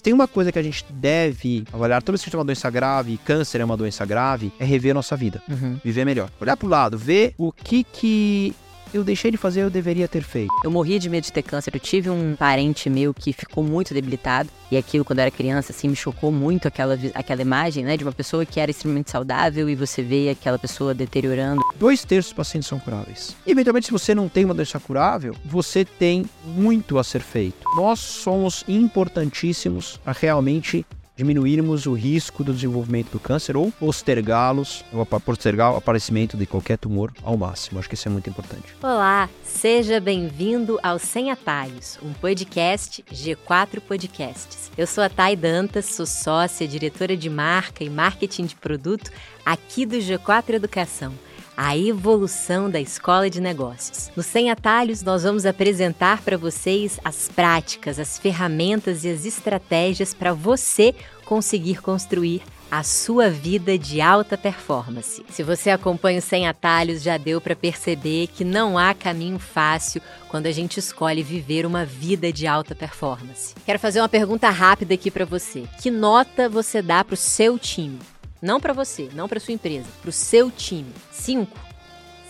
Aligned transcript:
Se 0.00 0.04
tem 0.04 0.14
uma 0.14 0.26
coisa 0.26 0.50
que 0.50 0.58
a 0.58 0.62
gente 0.62 0.82
deve 0.88 1.62
avaliar, 1.70 2.02
toda 2.02 2.12
vez 2.12 2.22
que 2.22 2.24
a 2.24 2.28
gente 2.28 2.32
tem 2.32 2.38
uma 2.38 2.44
doença 2.46 2.70
grave, 2.70 3.18
câncer 3.18 3.60
é 3.60 3.64
uma 3.66 3.76
doença 3.76 4.06
grave, 4.06 4.50
é 4.58 4.64
rever 4.64 4.92
a 4.92 4.94
nossa 4.94 5.14
vida. 5.14 5.42
Uhum. 5.46 5.78
Viver 5.84 6.06
melhor. 6.06 6.30
Olhar 6.40 6.56
pro 6.56 6.66
lado, 6.66 6.96
ver 6.96 7.34
o 7.36 7.52
que 7.52 7.84
que 7.84 8.54
eu 8.92 9.04
deixei 9.04 9.30
de 9.30 9.36
fazer, 9.36 9.62
eu 9.62 9.70
deveria 9.70 10.08
ter 10.08 10.22
feito. 10.22 10.52
Eu 10.64 10.70
morria 10.70 10.98
de 10.98 11.08
medo 11.08 11.24
de 11.24 11.32
ter 11.32 11.42
câncer. 11.42 11.74
Eu 11.74 11.80
tive 11.80 12.10
um 12.10 12.34
parente 12.36 12.88
meu 12.90 13.14
que 13.14 13.32
ficou 13.32 13.62
muito 13.62 13.94
debilitado. 13.94 14.48
E 14.70 14.76
aquilo, 14.76 15.04
quando 15.04 15.18
eu 15.18 15.22
era 15.22 15.30
criança, 15.30 15.72
assim, 15.72 15.88
me 15.88 15.96
chocou 15.96 16.30
muito 16.30 16.68
aquela, 16.68 16.96
aquela 17.14 17.42
imagem, 17.42 17.84
né? 17.84 17.96
De 17.96 18.04
uma 18.04 18.12
pessoa 18.12 18.46
que 18.46 18.60
era 18.60 18.70
extremamente 18.70 19.10
saudável 19.10 19.68
e 19.68 19.74
você 19.74 20.02
vê 20.02 20.30
aquela 20.30 20.58
pessoa 20.58 20.94
deteriorando. 20.94 21.60
Dois 21.76 22.04
terços 22.04 22.30
dos 22.30 22.36
pacientes 22.36 22.68
são 22.68 22.78
curáveis. 22.78 23.36
Eventualmente, 23.46 23.86
se 23.86 23.92
você 23.92 24.14
não 24.14 24.28
tem 24.28 24.44
uma 24.44 24.54
doença 24.54 24.78
curável, 24.78 25.34
você 25.44 25.84
tem 25.84 26.24
muito 26.44 26.98
a 26.98 27.04
ser 27.04 27.20
feito. 27.20 27.68
Nós 27.74 27.98
somos 27.98 28.64
importantíssimos 28.68 30.00
a 30.06 30.12
realmente 30.12 30.86
diminuirmos 31.20 31.84
o 31.84 31.92
risco 31.92 32.42
do 32.42 32.54
desenvolvimento 32.54 33.10
do 33.10 33.20
câncer 33.20 33.54
ou 33.54 33.70
postergá-los, 33.72 34.82
ou 34.90 35.04
postergar 35.04 35.74
o 35.74 35.76
aparecimento 35.76 36.34
de 36.34 36.46
qualquer 36.46 36.78
tumor 36.78 37.12
ao 37.22 37.36
máximo. 37.36 37.78
Acho 37.78 37.90
que 37.90 37.94
isso 37.94 38.08
é 38.08 38.10
muito 38.10 38.30
importante. 38.30 38.74
Olá, 38.82 39.28
seja 39.44 40.00
bem-vindo 40.00 40.78
ao 40.82 40.98
Sem 40.98 41.30
Atalhos, 41.30 41.98
um 42.02 42.14
podcast 42.14 43.04
G4 43.12 43.80
Podcasts. 43.86 44.70
Eu 44.78 44.86
sou 44.86 45.04
a 45.04 45.10
Thay 45.10 45.36
Dantas, 45.36 45.84
sou 45.84 46.06
sócia, 46.06 46.66
diretora 46.66 47.14
de 47.14 47.28
marca 47.28 47.84
e 47.84 47.90
marketing 47.90 48.46
de 48.46 48.54
produto 48.54 49.10
aqui 49.44 49.84
do 49.84 49.96
G4 49.96 50.54
Educação. 50.54 51.12
A 51.56 51.76
evolução 51.76 52.70
da 52.70 52.80
escola 52.80 53.28
de 53.28 53.38
negócios. 53.38 54.10
No 54.16 54.22
Sem 54.22 54.50
Atalhos, 54.50 55.02
nós 55.02 55.24
vamos 55.24 55.44
apresentar 55.44 56.22
para 56.22 56.38
vocês 56.38 56.98
as 57.04 57.28
práticas, 57.28 57.98
as 57.98 58.18
ferramentas 58.18 59.04
e 59.04 59.10
as 59.10 59.26
estratégias 59.26 60.14
para 60.14 60.32
você 60.32 60.94
conseguir 61.30 61.80
construir 61.80 62.42
a 62.68 62.82
sua 62.82 63.30
vida 63.30 63.78
de 63.78 64.00
alta 64.00 64.36
performance. 64.36 65.24
Se 65.30 65.44
você 65.44 65.70
acompanha 65.70 66.18
o 66.18 66.22
Sem 66.22 66.48
Atalhos, 66.48 67.02
já 67.02 67.16
deu 67.16 67.40
para 67.40 67.54
perceber 67.54 68.26
que 68.26 68.42
não 68.42 68.76
há 68.76 68.92
caminho 68.94 69.38
fácil 69.38 70.02
quando 70.28 70.46
a 70.46 70.50
gente 70.50 70.78
escolhe 70.78 71.22
viver 71.22 71.64
uma 71.64 71.84
vida 71.84 72.32
de 72.32 72.48
alta 72.48 72.74
performance. 72.74 73.54
Quero 73.64 73.78
fazer 73.78 74.00
uma 74.00 74.08
pergunta 74.08 74.50
rápida 74.50 74.94
aqui 74.94 75.08
para 75.08 75.24
você. 75.24 75.68
Que 75.80 75.88
nota 75.88 76.48
você 76.48 76.82
dá 76.82 77.04
para 77.04 77.14
o 77.14 77.16
seu 77.16 77.56
time? 77.56 78.00
Não 78.42 78.58
para 78.58 78.72
você, 78.72 79.08
não 79.14 79.28
para 79.28 79.38
sua 79.38 79.54
empresa, 79.54 79.86
para 80.00 80.10
o 80.10 80.12
seu 80.12 80.50
time. 80.50 80.92
5, 81.12 81.56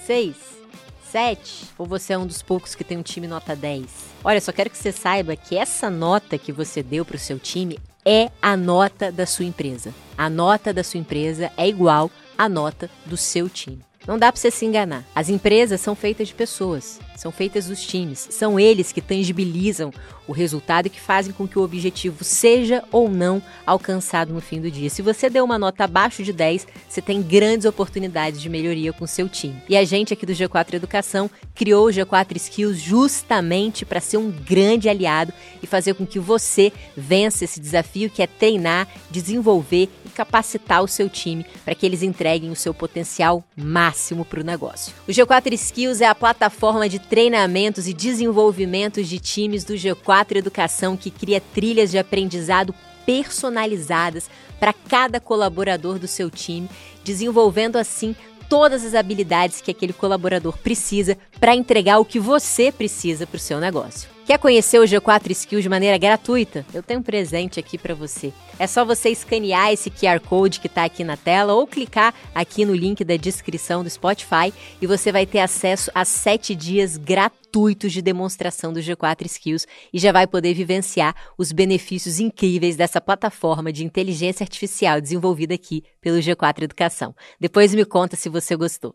6, 0.05 0.37
7? 1.11 1.65
Ou 1.79 1.87
você 1.87 2.13
é 2.13 2.19
um 2.19 2.27
dos 2.27 2.43
poucos 2.43 2.75
que 2.75 2.85
tem 2.85 2.99
um 2.99 3.03
time 3.03 3.27
nota 3.27 3.57
10? 3.57 3.87
Olha, 4.23 4.43
só 4.43 4.53
quero 4.53 4.69
que 4.69 4.77
você 4.77 4.93
saiba 4.93 5.37
que 5.37 5.57
essa 5.57 5.89
nota 5.89 6.37
que 6.37 6.53
você 6.53 6.83
deu 6.83 7.03
para 7.03 7.17
o 7.17 7.19
seu 7.19 7.39
time 7.39 7.79
é 8.05 8.31
a 8.41 8.57
nota 8.57 9.11
da 9.11 9.27
sua 9.27 9.45
empresa. 9.45 9.95
A 10.17 10.29
nota 10.29 10.73
da 10.73 10.83
sua 10.85 11.01
empresa 11.01 11.51
é 11.57 11.69
igual 11.69 12.11
à 12.37 12.49
nota 12.49 12.91
do 13.07 13.17
seu 13.17 13.49
time. 13.49 13.90
Não 14.11 14.19
dá 14.19 14.33
para 14.33 14.41
você 14.41 14.51
se 14.51 14.67
enganar. 14.67 15.05
As 15.15 15.29
empresas 15.29 15.81
são 15.81 15.95
feitas 15.95 16.27
de 16.27 16.35
pessoas, 16.35 16.99
são 17.17 17.31
feitas 17.31 17.67
dos 17.67 17.81
times. 17.81 18.27
São 18.33 18.59
eles 18.59 18.91
que 18.91 19.01
tangibilizam 19.01 19.93
o 20.27 20.33
resultado 20.33 20.87
e 20.87 20.91
que 20.91 21.01
fazem 21.01 21.33
com 21.33 21.47
que 21.47 21.57
o 21.57 21.63
objetivo 21.63 22.25
seja 22.25 22.83
ou 22.91 23.09
não 23.09 23.41
alcançado 23.65 24.33
no 24.33 24.41
fim 24.41 24.61
do 24.61 24.69
dia. 24.69 24.91
Se 24.91 25.01
você 25.01 25.31
deu 25.31 25.45
uma 25.45 25.59
nota 25.61 25.85
abaixo 25.85 26.25
de 26.25 26.33
10, 26.33 26.67
você 26.89 27.01
tem 27.01 27.23
grandes 27.23 27.67
oportunidades 27.67 28.41
de 28.41 28.49
melhoria 28.49 28.93
com 28.93 29.07
seu 29.07 29.29
time. 29.29 29.63
E 29.69 29.77
a 29.77 29.85
gente 29.85 30.13
aqui 30.13 30.27
do 30.27 30.33
G4 30.33 30.75
Educação 30.75 31.31
criou 31.55 31.87
o 31.87 31.93
G4 31.93 32.37
Skills 32.37 32.81
justamente 32.81 33.85
para 33.85 34.01
ser 34.01 34.17
um 34.17 34.31
grande 34.31 34.89
aliado 34.89 35.33
e 35.63 35.69
fazer 35.69 35.95
com 35.95 36.05
que 36.05 36.19
você 36.19 36.73
vença 36.97 37.45
esse 37.45 37.61
desafio 37.61 38.11
que 38.11 38.23
é 38.23 38.27
treinar, 38.27 38.89
desenvolver 39.09 39.89
capacitar 40.21 40.83
o 40.83 40.89
seu 40.89 41.09
time 41.09 41.47
para 41.65 41.75
que 41.75 41.87
eles 41.87 42.03
entreguem 42.03 42.51
o 42.51 42.57
seu 42.57 42.75
potencial 42.75 43.43
máximo 43.57 44.23
para 44.23 44.41
o 44.41 44.45
negócio. 44.45 44.93
O 45.09 45.11
G4 45.11 45.55
Skills 45.55 46.03
é 46.03 46.07
a 46.07 46.15
plataforma 46.15 46.89
de 46.91 46.99
treinamentos 46.99 47.89
e 47.89 47.95
desenvolvimentos 47.95 49.09
de 49.09 49.19
times 49.19 49.65
do 49.65 49.73
G4 49.73 50.37
Educação 50.37 50.95
que 50.95 51.11
cria 51.11 51.41
trilhas 51.41 51.91
de 51.91 51.99
aprendizado 51.99 52.75
personalizadas 53.07 54.29
para 54.59 54.75
cada 54.75 55.19
colaborador 55.19 55.99
do 55.99 56.07
seu 56.07 56.31
time, 56.31 56.69
desenvolvendo 57.03 57.77
assim 57.77 58.15
todas 58.47 58.85
as 58.85 58.95
habilidades 58.95 59.63
que 59.63 59.71
aquele 59.71 59.95
colaborador 59.95 60.59
precisa 60.59 61.17
para 61.39 61.57
entregar 61.57 61.99
o 61.99 62.05
que 62.05 62.21
você 62.21 62.71
precisa 62.71 63.27
para 63.27 63.37
o 63.37 63.41
seu 63.41 63.59
negócio. 63.59 64.20
Quer 64.31 64.39
conhecer 64.39 64.79
o 64.79 64.85
G4 64.85 65.33
Skills 65.33 65.65
de 65.65 65.69
maneira 65.69 65.99
gratuita? 65.99 66.65
Eu 66.73 66.85
tenho 66.85 67.01
um 67.01 67.03
presente 67.03 67.59
aqui 67.59 67.77
para 67.77 67.97
você. 67.97 68.33
É 68.61 68.67
só 68.69 68.85
você 68.85 69.09
escanear 69.09 69.73
esse 69.73 69.91
QR 69.91 70.21
Code 70.21 70.61
que 70.61 70.69
está 70.69 70.85
aqui 70.85 71.03
na 71.03 71.17
tela 71.17 71.53
ou 71.53 71.67
clicar 71.67 72.15
aqui 72.33 72.65
no 72.65 72.73
link 72.73 73.03
da 73.03 73.17
descrição 73.17 73.83
do 73.83 73.91
Spotify 73.91 74.55
e 74.81 74.87
você 74.87 75.11
vai 75.11 75.27
ter 75.27 75.41
acesso 75.41 75.91
a 75.93 76.05
sete 76.05 76.55
dias 76.55 76.97
gratuitos 76.97 77.93
de 77.93 78.01
demonstração 78.01 78.73
do 78.73 78.79
G4 78.79 79.27
Skills 79.27 79.67
e 79.93 79.99
já 79.99 80.13
vai 80.13 80.29
poder 80.29 80.55
vivenciar 80.55 81.13
os 81.37 81.51
benefícios 81.51 82.21
incríveis 82.21 82.77
dessa 82.77 83.01
plataforma 83.01 83.73
de 83.73 83.85
inteligência 83.85 84.45
artificial 84.45 85.01
desenvolvida 85.01 85.55
aqui 85.55 85.83
pelo 86.01 86.19
G4 86.19 86.63
Educação. 86.63 87.17
Depois 87.41 87.75
me 87.75 87.85
conta 87.85 88.15
se 88.15 88.29
você 88.29 88.55
gostou. 88.55 88.95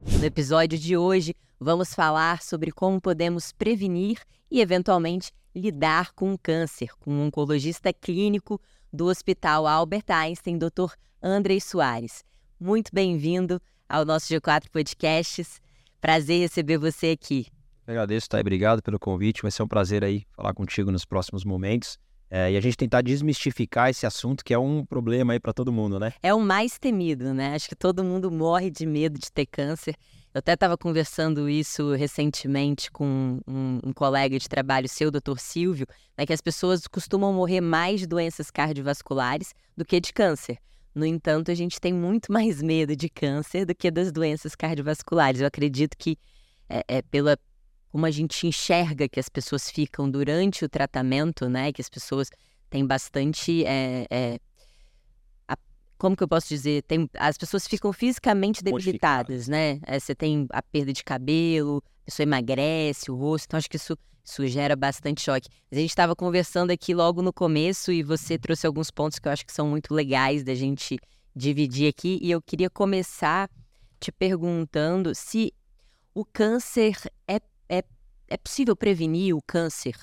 No 0.00 0.24
episódio 0.24 0.78
de 0.78 0.96
hoje, 0.96 1.34
vamos 1.58 1.94
falar 1.94 2.42
sobre 2.42 2.72
como 2.72 2.98
podemos 2.98 3.52
prevenir 3.52 4.18
e, 4.50 4.60
eventualmente, 4.60 5.30
lidar 5.54 6.12
com 6.12 6.32
o 6.32 6.38
câncer, 6.38 6.88
com 6.98 7.12
um 7.12 7.26
oncologista 7.26 7.92
clínico 7.92 8.58
do 8.90 9.06
Hospital 9.06 9.66
Albert 9.66 10.04
Einstein, 10.08 10.56
Dr. 10.56 10.94
Andrei 11.22 11.60
Soares. 11.60 12.24
Muito 12.58 12.90
bem-vindo 12.94 13.60
ao 13.86 14.06
nosso 14.06 14.32
G4 14.32 14.70
Podcasts. 14.70 15.60
Prazer 16.00 16.40
receber 16.40 16.78
você 16.78 17.08
aqui. 17.08 17.46
Eu 17.86 17.92
agradeço, 17.92 18.28
Thay. 18.28 18.40
Obrigado 18.40 18.82
pelo 18.82 18.98
convite. 18.98 19.42
Vai 19.42 19.50
ser 19.50 19.62
um 19.62 19.68
prazer 19.68 20.02
aí 20.02 20.24
falar 20.34 20.54
contigo 20.54 20.90
nos 20.90 21.04
próximos 21.04 21.44
momentos. 21.44 21.98
É, 22.30 22.52
e 22.52 22.56
a 22.56 22.60
gente 22.60 22.76
tentar 22.76 23.02
desmistificar 23.02 23.90
esse 23.90 24.06
assunto 24.06 24.44
que 24.44 24.54
é 24.54 24.58
um 24.58 24.84
problema 24.84 25.32
aí 25.32 25.40
para 25.40 25.52
todo 25.52 25.72
mundo, 25.72 25.98
né? 25.98 26.12
É 26.22 26.32
o 26.32 26.38
mais 26.38 26.78
temido, 26.78 27.34
né? 27.34 27.54
Acho 27.56 27.68
que 27.68 27.74
todo 27.74 28.04
mundo 28.04 28.30
morre 28.30 28.70
de 28.70 28.86
medo 28.86 29.18
de 29.18 29.32
ter 29.32 29.46
câncer. 29.46 29.96
Eu 30.32 30.38
até 30.38 30.52
estava 30.52 30.78
conversando 30.78 31.48
isso 31.48 31.92
recentemente 31.92 32.88
com 32.88 33.40
um, 33.48 33.80
um, 33.84 33.92
colega 33.92 34.38
de 34.38 34.48
trabalho 34.48 34.88
seu, 34.88 35.10
doutor 35.10 35.40
Silvio, 35.40 35.88
né, 36.16 36.24
que 36.24 36.32
as 36.32 36.40
pessoas 36.40 36.86
costumam 36.86 37.32
morrer 37.32 37.60
mais 37.60 37.98
de 37.98 38.06
doenças 38.06 38.48
cardiovasculares 38.48 39.52
do 39.76 39.84
que 39.84 40.00
de 40.00 40.12
câncer. 40.12 40.58
No 40.94 41.04
entanto, 41.04 41.50
a 41.50 41.54
gente 41.54 41.80
tem 41.80 41.92
muito 41.92 42.32
mais 42.32 42.62
medo 42.62 42.94
de 42.94 43.08
câncer 43.08 43.64
do 43.64 43.74
que 43.74 43.90
das 43.90 44.12
doenças 44.12 44.54
cardiovasculares. 44.54 45.40
Eu 45.40 45.48
acredito 45.48 45.96
que 45.98 46.16
é, 46.68 46.84
é 46.86 47.02
pela 47.02 47.36
como 47.90 48.06
a 48.06 48.10
gente 48.10 48.46
enxerga 48.46 49.08
que 49.08 49.18
as 49.18 49.28
pessoas 49.28 49.70
ficam 49.70 50.10
durante 50.10 50.64
o 50.64 50.68
tratamento, 50.68 51.48
né? 51.48 51.72
Que 51.72 51.80
as 51.80 51.88
pessoas 51.88 52.30
têm 52.68 52.86
bastante. 52.86 53.64
É, 53.64 54.06
é, 54.10 54.38
a, 55.48 55.56
como 55.98 56.16
que 56.16 56.22
eu 56.22 56.28
posso 56.28 56.48
dizer? 56.48 56.82
Tem, 56.84 57.08
as 57.18 57.36
pessoas 57.36 57.66
ficam 57.66 57.92
fisicamente 57.92 58.62
debilitadas, 58.62 59.48
né? 59.48 59.80
É, 59.86 59.98
você 59.98 60.14
tem 60.14 60.46
a 60.52 60.62
perda 60.62 60.92
de 60.92 61.02
cabelo, 61.02 61.82
a 62.02 62.04
pessoa 62.04 62.24
emagrece, 62.24 63.10
o 63.10 63.16
rosto, 63.16 63.46
então 63.46 63.58
acho 63.58 63.68
que 63.68 63.76
isso, 63.76 63.96
isso 64.24 64.46
gera 64.46 64.76
bastante 64.76 65.20
choque. 65.20 65.48
A 65.70 65.74
gente 65.74 65.90
estava 65.90 66.14
conversando 66.14 66.70
aqui 66.70 66.94
logo 66.94 67.20
no 67.22 67.32
começo 67.32 67.90
e 67.90 68.02
você 68.04 68.38
trouxe 68.38 68.66
alguns 68.66 68.90
pontos 68.90 69.18
que 69.18 69.26
eu 69.26 69.32
acho 69.32 69.44
que 69.44 69.52
são 69.52 69.68
muito 69.68 69.92
legais 69.92 70.44
da 70.44 70.54
gente 70.54 70.96
dividir 71.34 71.88
aqui, 71.88 72.18
e 72.20 72.30
eu 72.30 72.42
queria 72.42 72.68
começar 72.68 73.48
te 74.00 74.10
perguntando 74.10 75.14
se 75.14 75.54
o 76.12 76.24
câncer 76.24 76.96
é 77.26 77.38
é, 77.70 77.84
é 78.28 78.36
possível 78.36 78.74
prevenir 78.74 79.34
o 79.34 79.40
câncer 79.40 79.94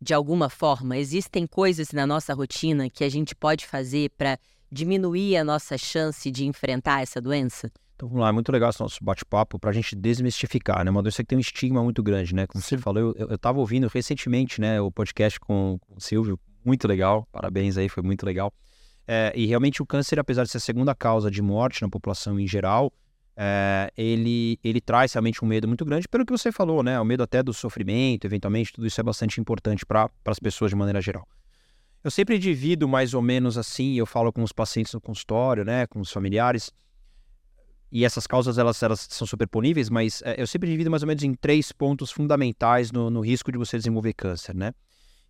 de 0.00 0.14
alguma 0.14 0.48
forma? 0.48 0.96
Existem 0.96 1.46
coisas 1.46 1.92
na 1.92 2.06
nossa 2.06 2.32
rotina 2.32 2.88
que 2.88 3.04
a 3.04 3.08
gente 3.08 3.34
pode 3.34 3.66
fazer 3.66 4.10
para 4.16 4.38
diminuir 4.70 5.36
a 5.36 5.44
nossa 5.44 5.76
chance 5.76 6.30
de 6.30 6.46
enfrentar 6.46 7.02
essa 7.02 7.20
doença? 7.20 7.70
Então 7.94 8.08
vamos 8.08 8.22
lá, 8.22 8.30
é 8.30 8.32
muito 8.32 8.50
legal 8.50 8.70
esse 8.70 8.80
nosso 8.80 9.04
bate-papo 9.04 9.58
para 9.58 9.70
a 9.70 9.72
gente 9.72 9.94
desmistificar, 9.94 10.82
né? 10.84 10.90
Uma 10.90 11.02
doença 11.02 11.22
que 11.22 11.28
tem 11.28 11.36
um 11.36 11.40
estigma 11.40 11.84
muito 11.84 12.02
grande, 12.02 12.34
né? 12.34 12.46
Como 12.46 12.60
Sim. 12.60 12.70
você 12.70 12.78
falou, 12.78 13.14
eu 13.16 13.34
estava 13.34 13.60
ouvindo 13.60 13.86
recentemente, 13.86 14.60
né, 14.60 14.80
o 14.80 14.90
podcast 14.90 15.38
com, 15.38 15.78
com 15.78 15.94
o 15.96 16.00
Silvio, 16.00 16.40
muito 16.64 16.88
legal, 16.88 17.28
parabéns 17.30 17.76
aí, 17.76 17.88
foi 17.88 18.02
muito 18.02 18.24
legal. 18.24 18.52
É, 19.06 19.32
e 19.36 19.46
realmente 19.46 19.82
o 19.82 19.86
câncer, 19.86 20.18
apesar 20.18 20.44
de 20.44 20.50
ser 20.50 20.56
a 20.56 20.60
segunda 20.60 20.94
causa 20.94 21.30
de 21.30 21.42
morte 21.42 21.82
na 21.82 21.88
população 21.88 22.40
em 22.40 22.46
geral, 22.46 22.92
é, 23.36 23.90
ele, 23.96 24.58
ele 24.62 24.80
traz 24.80 25.12
realmente 25.12 25.44
um 25.44 25.48
medo 25.48 25.66
muito 25.66 25.84
grande, 25.84 26.06
pelo 26.08 26.24
que 26.24 26.32
você 26.32 26.52
falou, 26.52 26.82
né? 26.82 27.00
O 27.00 27.04
medo 27.04 27.22
até 27.22 27.42
do 27.42 27.52
sofrimento, 27.52 28.26
eventualmente, 28.26 28.72
tudo 28.72 28.86
isso 28.86 29.00
é 29.00 29.04
bastante 29.04 29.40
importante 29.40 29.86
para 29.86 30.10
as 30.26 30.38
pessoas 30.38 30.70
de 30.70 30.76
maneira 30.76 31.00
geral. 31.00 31.26
Eu 32.04 32.10
sempre 32.10 32.38
divido 32.38 32.88
mais 32.88 33.14
ou 33.14 33.22
menos 33.22 33.56
assim, 33.56 33.94
eu 33.94 34.04
falo 34.04 34.32
com 34.32 34.42
os 34.42 34.52
pacientes 34.52 34.92
no 34.92 35.00
consultório, 35.00 35.64
né? 35.64 35.86
Com 35.86 36.00
os 36.00 36.10
familiares. 36.10 36.70
e 37.90 38.04
essas 38.04 38.26
causas 38.26 38.56
elas, 38.58 38.82
elas 38.82 39.06
são 39.10 39.26
superponíveis, 39.26 39.90
mas 39.90 40.22
é, 40.24 40.40
eu 40.40 40.46
sempre 40.46 40.68
divido 40.68 40.90
mais 40.90 41.02
ou 41.02 41.06
menos 41.06 41.22
em 41.22 41.34
três 41.34 41.72
pontos 41.72 42.10
fundamentais 42.10 42.90
no, 42.90 43.10
no 43.10 43.20
risco 43.20 43.52
de 43.52 43.58
você 43.58 43.76
desenvolver 43.76 44.14
câncer, 44.14 44.54
né? 44.54 44.72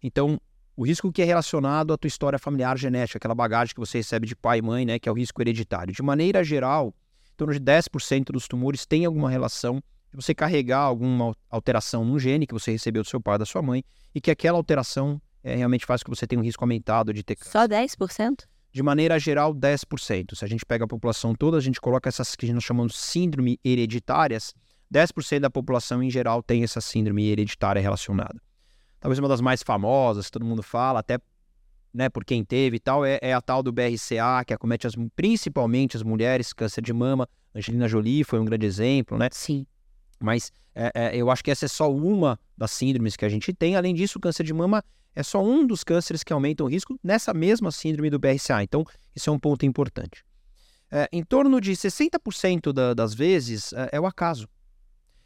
Então, 0.03 0.41
o 0.77 0.87
risco 0.87 1.13
que 1.13 1.23
é 1.23 1.25
relacionado 1.25 1.93
à 1.93 1.99
tua 1.99 2.09
história 2.09 2.39
familiar 2.39 2.79
genética, 2.79 3.19
aquela 3.19 3.35
bagagem 3.35 3.75
que 3.75 3.81
você 3.81 3.99
recebe 3.99 4.27
de 4.27 4.35
pai 4.35 4.59
e 4.59 4.63
mãe, 4.63 4.87
né, 4.87 4.99
que 4.99 5.09
é 5.09 5.13
o 5.13 5.15
risco 5.15 5.41
hereditário. 5.43 5.93
De 5.93 6.03
maneira 6.03 6.43
geral, 6.43 6.95
torno 7.43 7.53
de 7.53 7.61
10% 7.61 8.27
dos 8.27 8.47
tumores 8.47 8.87
tem 8.87 9.05
alguma 9.05 9.29
relação 9.29 9.83
de 10.11 10.17
você 10.17 10.35
carregar 10.35 10.79
alguma 10.79 11.35
alteração 11.51 12.05
no 12.05 12.19
gene 12.19 12.47
que 12.47 12.55
você 12.55 12.71
recebeu 12.71 13.03
do 13.03 13.09
seu 13.09 13.21
pai 13.21 13.35
ou 13.35 13.39
da 13.41 13.47
sua 13.47 13.61
mãe 13.61 13.85
e 14.15 14.21
que 14.21 14.31
aquela 14.31 14.57
alteração 14.57 15.21
é, 15.43 15.57
realmente 15.57 15.85
faz 15.85 16.03
com 16.03 16.13
que 16.13 16.17
você 16.17 16.27
tenha 16.27 16.41
um 16.41 16.45
risco 16.45 16.63
aumentado 16.63 17.13
de 17.13 17.23
ter 17.23 17.35
câncer. 17.35 17.51
Só 17.51 17.67
10%? 17.67 18.45
De 18.71 18.83
maneira 18.83 19.19
geral, 19.19 19.53
10%. 19.53 20.37
Se 20.37 20.45
a 20.45 20.49
gente 20.49 20.65
pega 20.65 20.85
a 20.85 20.89
população 20.89 21.35
toda, 21.35 21.57
a 21.57 21.61
gente 21.61 21.81
coloca 21.81 22.09
essas 22.09 22.37
que 22.37 22.53
nós 22.53 22.63
chamamos 22.63 22.93
de 22.93 22.99
síndrome 22.99 23.59
hereditárias, 23.65 24.55
10% 24.93 25.41
da 25.41 25.51
população 25.51 26.03
em 26.03 26.11
geral 26.11 26.43
tem 26.43 26.63
essa 26.63 26.81
síndrome 26.81 27.29
hereditária 27.29 27.83
relacionada. 27.83 28.41
Talvez 29.01 29.19
uma 29.19 29.29
das 29.29 29.41
mais 29.41 29.63
famosas, 29.63 30.31
todo 30.31 30.45
mundo 30.45 30.63
fala, 30.63 31.01
até 31.01 31.19
né, 31.93 32.09
por 32.09 32.25
quem 32.25 32.45
teve 32.45 32.77
e 32.77 32.81
tal, 32.81 33.05
é, 33.05 33.19
é, 33.21 33.33
a 33.33 33.41
tal 33.41 33.63
do 33.63 33.73
BRCA, 33.73 34.45
que 34.47 34.55
acomete 34.55 34.87
as, 34.87 34.95
principalmente 35.15 35.97
as 35.97 36.03
mulheres, 36.03 36.53
câncer 36.53 36.83
de 36.83 36.93
mama. 36.93 37.29
Angelina 37.55 37.87
Jolie 37.87 38.25
foi 38.25 38.41
um 38.41 38.45
grande 38.45 38.67
exemplo, 38.67 39.19
né? 39.19 39.29
Sim. 39.31 39.67
Mas 40.19 40.53
é, 40.75 40.91
é, 40.95 41.17
eu 41.17 41.31
acho 41.31 41.45
que 41.45 41.51
essa 41.51 41.67
é 41.67 41.69
só 41.69 41.93
uma 41.93 42.39
das 42.57 42.71
síndromes 42.71 43.17
que 43.17 43.25
a 43.25 43.29
gente 43.29 43.53
tem. 43.53 43.77
Além 43.77 43.95
disso, 43.95 44.19
o 44.19 44.21
câncer 44.21 44.45
de 44.45 44.55
mama 44.55 44.83
é 45.15 45.23
só 45.23 45.43
um 45.43 45.67
dos 45.67 45.85
cânceres 45.85 46.23
que 46.23 46.33
aumentam 46.33 46.67
o 46.67 46.69
risco 46.69 46.99
nessa 47.03 47.35
mesma 47.35 47.71
síndrome 47.71 48.09
do 48.09 48.19
BRCA. 48.19 48.63
Então, 48.63 48.85
isso 49.15 49.29
é 49.29 49.33
um 49.33 49.39
ponto 49.39 49.67
importante. 49.67 50.25
É, 50.91 51.09
em 51.13 51.23
torno 51.23 51.61
de 51.61 51.73
60% 51.73 52.73
da, 52.73 52.95
das 52.95 53.15
vezes 53.15 53.73
é, 53.73 53.91
é, 53.93 54.01
o 54.01 54.07
acaso. 54.07 54.49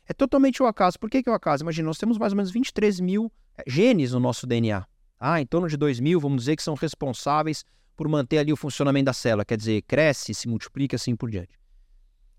É 0.08 0.12
totalmente 0.12 0.62
o 0.62 0.66
acaso. 0.66 0.98
Por 0.98 1.10
que, 1.10 1.22
que 1.22 1.28
é 1.28 1.32
o 1.32 1.34
acaso? 1.34 1.64
Imagina, 1.64 1.86
nós 1.86 1.98
temos 1.98 2.18
mais 2.18 2.32
ou 2.32 2.36
menos 2.36 2.50
23 2.50 3.00
mil 3.00 3.32
é, 3.56 3.64
genes 3.66 4.12
no 4.12 4.20
nosso 4.20 4.46
DNA. 4.46 4.84
Ah, 5.18 5.40
em 5.40 5.46
torno 5.46 5.68
de 5.68 5.76
2 5.76 6.00
mil, 6.00 6.20
vamos 6.20 6.42
dizer, 6.42 6.56
que 6.56 6.62
são 6.62 6.74
responsáveis 6.74 7.64
por 7.96 8.08
manter 8.08 8.38
ali 8.38 8.52
o 8.52 8.56
funcionamento 8.56 9.06
da 9.06 9.12
célula. 9.12 9.44
Quer 9.44 9.56
dizer, 9.56 9.82
cresce, 9.82 10.34
se 10.34 10.46
multiplica, 10.46 10.96
assim 10.96 11.16
por 11.16 11.30
diante. 11.30 11.58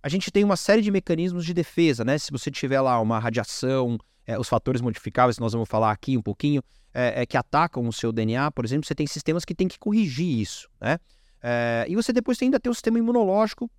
A 0.01 0.09
gente 0.09 0.31
tem 0.31 0.44
uma 0.44 0.56
série 0.56 0.81
de 0.81 0.91
mecanismos 0.91 1.44
de 1.45 1.53
defesa, 1.53 2.06
né? 2.06 2.18
Se 2.18 2.31
você 2.31 2.51
tiver 2.51 2.79
lá 2.79 3.01
uma 3.01 3.19
radiação, 3.19 3.97
é, 4.25 4.38
os 4.38 4.47
fatores 4.47 4.79
modificáveis, 4.81 5.39
nós 5.39 5.53
vamos 5.53 5.68
falar 5.68 5.91
aqui 5.91 6.15
um 6.18 6.21
pouquinho, 6.21 6.62
é, 6.94 7.24
é, 7.24 7.25
que 7.25 7.35
atacam 7.35 7.88
o 7.88 7.91
seu 7.91 8.12
DNA, 8.12 8.51
por 8.51 8.63
exemplo, 8.63 8.88
você 8.88 8.94
tem 8.95 9.07
sistemas 9.07 9.44
que 9.44 9.56
tem 9.56 9.68
que 9.68 9.80
corrigir 9.80 10.39
isso, 10.39 10.69
né? 10.80 11.00
É, 11.41 11.85
e 11.88 11.95
você 11.95 12.12
depois 12.13 12.41
ainda 12.41 12.59
tem 12.59 12.69
um 12.69 12.73
sistema 12.73 13.00
imunológico 13.00 13.69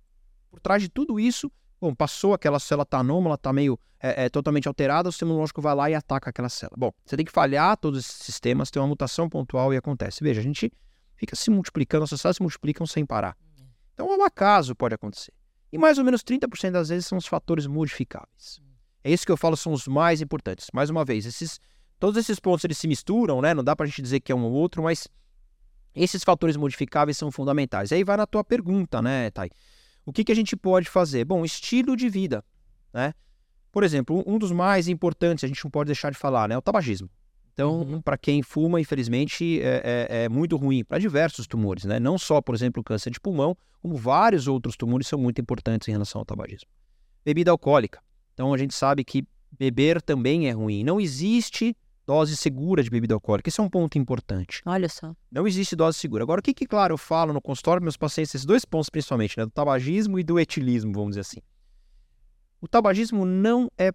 por 0.49 0.59
trás 0.59 0.81
de 0.81 0.89
tudo 0.89 1.19
isso. 1.19 1.51
Bom, 1.81 1.95
passou 1.95 2.33
aquela 2.33 2.59
célula 2.59 2.85
tá 2.85 2.99
anômala, 2.99 3.37
tá 3.37 3.53
meio 3.53 3.79
é, 4.01 4.25
é, 4.25 4.29
totalmente 4.29 4.67
alterada, 4.67 5.09
o 5.09 5.11
sistema 5.11 5.29
imunológico 5.29 5.61
vai 5.61 5.75
lá 5.75 5.89
e 5.89 5.95
ataca 5.95 6.29
aquela 6.29 6.49
célula. 6.49 6.75
Bom, 6.77 6.91
você 7.05 7.15
tem 7.15 7.25
que 7.25 7.31
falhar 7.31 7.77
todos 7.77 7.99
esses 7.99 8.15
sistemas, 8.17 8.69
tem 8.69 8.81
uma 8.81 8.87
mutação 8.87 9.29
pontual 9.29 9.73
e 9.73 9.77
acontece. 9.77 10.23
Veja, 10.23 10.39
a 10.39 10.43
gente 10.43 10.71
fica 11.15 11.35
se 11.35 11.49
multiplicando, 11.49 12.03
as 12.03 12.09
células 12.09 12.37
se 12.37 12.41
multiplicam 12.41 12.85
sem 12.85 13.05
parar. 13.05 13.37
Então, 13.93 14.07
um 14.07 14.23
acaso 14.23 14.75
pode 14.75 14.95
acontecer. 14.95 15.33
E 15.71 15.77
mais 15.77 15.97
ou 15.97 16.03
menos 16.03 16.23
30% 16.23 16.71
das 16.71 16.89
vezes 16.89 17.05
são 17.05 17.17
os 17.17 17.27
fatores 17.27 17.67
modificáveis. 17.67 18.59
É 19.03 19.11
isso 19.11 19.25
que 19.25 19.31
eu 19.31 19.37
falo 19.37 19.55
são 19.55 19.71
os 19.71 19.87
mais 19.87 20.21
importantes. 20.21 20.67
Mais 20.73 20.89
uma 20.89 21.05
vez, 21.05 21.25
esses, 21.25 21.59
todos 21.99 22.17
esses 22.17 22.39
pontos 22.39 22.63
eles 22.63 22.77
se 22.77 22.87
misturam, 22.87 23.41
né? 23.41 23.53
Não 23.53 23.63
dá 23.63 23.75
para 23.75 23.85
a 23.85 23.87
gente 23.87 24.01
dizer 24.01 24.19
que 24.19 24.31
é 24.31 24.35
um 24.35 24.43
ou 24.43 24.51
outro, 24.51 24.83
mas 24.83 25.07
esses 25.95 26.23
fatores 26.23 26.57
modificáveis 26.57 27.17
são 27.17 27.31
fundamentais. 27.31 27.91
Aí 27.91 28.03
vai 28.03 28.17
na 28.17 28.25
tua 28.25 28.43
pergunta, 28.43 29.01
né, 29.01 29.29
Thay? 29.31 29.49
O 30.09 30.13
que, 30.13 30.23
que 30.23 30.31
a 30.31 30.35
gente 30.35 30.55
pode 30.55 30.89
fazer? 30.89 31.23
Bom, 31.23 31.45
estilo 31.45 31.95
de 31.95 32.09
vida, 32.09 32.43
né? 32.91 33.13
Por 33.71 33.83
exemplo, 33.83 34.23
um 34.25 34.39
dos 34.39 34.51
mais 34.51 34.87
importantes, 34.87 35.43
a 35.43 35.47
gente 35.47 35.63
não 35.63 35.69
pode 35.69 35.87
deixar 35.87 36.11
de 36.11 36.17
falar, 36.17 36.49
né? 36.49 36.55
É 36.55 36.57
o 36.57 36.61
tabagismo. 36.61 37.07
Então, 37.53 37.81
uhum. 37.81 38.01
para 38.01 38.17
quem 38.17 38.41
fuma, 38.41 38.81
infelizmente, 38.81 39.61
é, 39.61 40.07
é, 40.09 40.23
é 40.23 40.29
muito 40.29 40.57
ruim 40.57 40.83
para 40.83 40.97
diversos 40.97 41.45
tumores, 41.45 41.85
né? 41.85 41.99
Não 41.99 42.17
só, 42.17 42.41
por 42.41 42.55
exemplo, 42.55 42.81
o 42.81 42.83
câncer 42.83 43.11
de 43.11 43.19
pulmão, 43.19 43.55
como 43.81 43.95
vários 43.95 44.47
outros 44.47 44.75
tumores 44.75 45.07
são 45.07 45.19
muito 45.19 45.39
importantes 45.39 45.87
em 45.87 45.91
relação 45.91 46.19
ao 46.19 46.25
tabagismo. 46.25 46.67
Bebida 47.23 47.51
alcoólica. 47.51 48.01
Então, 48.33 48.51
a 48.51 48.57
gente 48.57 48.73
sabe 48.73 49.03
que 49.03 49.23
beber 49.59 50.01
também 50.01 50.47
é 50.47 50.51
ruim. 50.51 50.83
Não 50.83 50.99
existe 50.99 51.77
dose 52.09 52.35
segura 52.35 52.81
de 52.81 52.89
bebida 52.89 53.13
alcoólica. 53.13 53.49
Esse 53.49 53.59
é 53.59 53.63
um 53.63 53.69
ponto 53.69 53.95
importante. 53.95 54.63
Olha 54.65 54.89
só. 54.89 55.15
Não 55.31 55.45
existe 55.45 55.75
dose 55.75 55.99
segura. 55.99 56.23
Agora, 56.23 56.39
o 56.39 56.43
que, 56.43 56.55
que 56.55 56.65
claro, 56.65 56.95
eu 56.95 56.97
falo 56.97 57.31
no 57.31 57.39
consultório 57.39 57.83
meus 57.83 57.95
pacientes, 57.95 58.33
esses 58.33 58.45
dois 58.45 58.65
pontos 58.65 58.89
principalmente, 58.89 59.37
né? 59.37 59.45
Do 59.45 59.51
tabagismo 59.51 60.17
e 60.17 60.23
do 60.23 60.39
etilismo, 60.39 60.91
vamos 60.91 61.09
dizer 61.09 61.21
assim. 61.21 61.39
O 62.59 62.67
tabagismo 62.67 63.25
não 63.25 63.69
é 63.77 63.91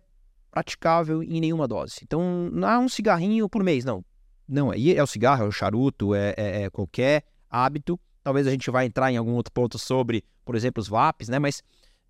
praticável 0.49 1.25
em 1.25 1.41
nenhuma 1.41 1.67
dose. 1.67 1.97
Então, 2.05 2.49
não 2.53 2.69
há 2.69 2.79
um 2.79 2.89
cigarrinho 2.89 3.49
por 3.49 3.65
mês, 3.65 3.85
não. 3.85 4.05
Não, 4.47 4.71
aí 4.71 4.95
é 4.95 5.03
o 5.03 5.09
cigarro, 5.09 5.43
é 5.43 5.49
o 5.49 5.51
charuto, 5.51 6.15
é, 6.15 6.35
é, 6.37 6.63
é, 6.63 6.71
qualquer 6.71 7.25
hábito. 7.51 7.99
Talvez 8.23 8.47
a 8.47 8.53
gente 8.53 8.71
vá 8.71 8.85
entrar 8.85 9.11
em 9.11 9.17
algum 9.17 9.33
outro 9.33 9.53
ponto 9.53 9.77
sobre, 9.77 10.23
por 10.45 10.55
exemplo, 10.55 10.81
os 10.81 10.87
VAPs, 10.87 11.29
né? 11.29 11.41
Mas 11.41 11.65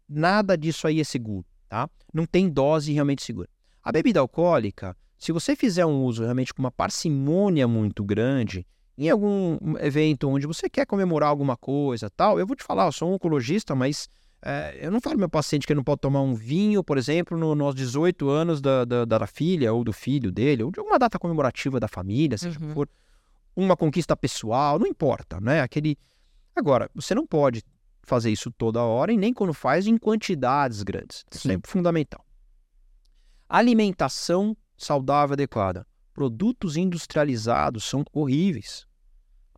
nada 0.07 0.55
disso 0.55 0.87
aí 0.87 1.01
é 1.01 1.05
seguro, 1.05 1.47
tá? 1.67 1.89
Não 2.13 2.27
tem 2.27 2.51
dose 2.51 2.93
realmente 2.93 3.23
segura. 3.23 3.49
A 3.83 3.91
bebida 3.91 4.21
alcoólica, 4.21 4.95
se 5.25 5.33
você 5.33 5.57
fizer 5.57 5.87
um 5.87 6.03
uso 6.05 6.23
realmente 6.23 6.53
com 6.53 6.61
uma 6.61 6.71
parcimônia 6.71 7.67
muito 7.67 8.05
grande, 8.05 8.67
em 8.99 9.09
algum 9.09 9.57
evento 9.79 10.29
onde 10.29 10.47
você 10.47 10.69
quer 10.69 10.85
comemorar 10.85 11.31
alguma 11.31 11.57
coisa 11.57 12.11
tal, 12.11 12.39
eu 12.39 12.47
vou 12.47 12.55
te 12.55 12.63
falar, 12.63 12.85
eu 12.85 12.93
sou 12.93 13.11
um 13.11 13.15
oncologista, 13.15 13.75
mas 13.75 14.07
é, 14.43 14.81
eu 14.83 14.91
não 14.91 15.01
falo 15.01 15.19
meu 15.19 15.31
paciente 15.31 15.67
que 15.67 15.75
não 15.75 15.83
pode 15.83 16.03
tomar 16.03 16.21
um 16.21 16.35
vinho, 16.35 16.85
por 16.85 16.99
exemplo, 16.99 17.39
no, 17.39 17.55
nos 17.55 17.75
18 17.75 18.29
anos 18.29 18.61
da, 18.61 18.85
da, 18.85 19.07
da, 19.07 19.27
filha 19.27 19.73
ou 19.73 19.83
do 19.83 19.95
filho 19.95 20.31
dele, 20.31 20.63
ou 20.63 20.71
de 20.71 20.79
alguma 20.79 20.99
data 20.99 21.19
comemorativa 21.19 21.81
da 21.81 21.89
família, 21.89 22.37
seja 22.37 22.61
uhum. 22.61 22.75
for 22.75 22.87
uma 23.57 23.79
conquista 23.79 24.15
pessoal, 24.15 24.79
não 24.79 24.87
importa, 24.87 25.41
né? 25.41 25.63
Aquele. 25.63 25.97
Agora, 26.55 26.91
você 26.95 27.15
não 27.15 27.27
pode 27.27 27.63
fazer 28.03 28.31
isso 28.31 28.51
toda 28.51 28.83
hora 28.83 29.11
e 29.11 29.17
nem 29.17 29.33
quando 29.33 29.55
faz 29.55 29.87
em 29.87 29.97
quantidades 29.97 30.83
grandes. 30.83 31.25
Sim. 31.31 31.49
Sempre 31.49 31.71
fundamental. 31.71 32.23
Alimentação 33.49 34.55
saudável 34.85 35.35
adequada. 35.35 35.87
Produtos 36.13 36.77
industrializados 36.77 37.85
são 37.85 38.05
horríveis. 38.13 38.87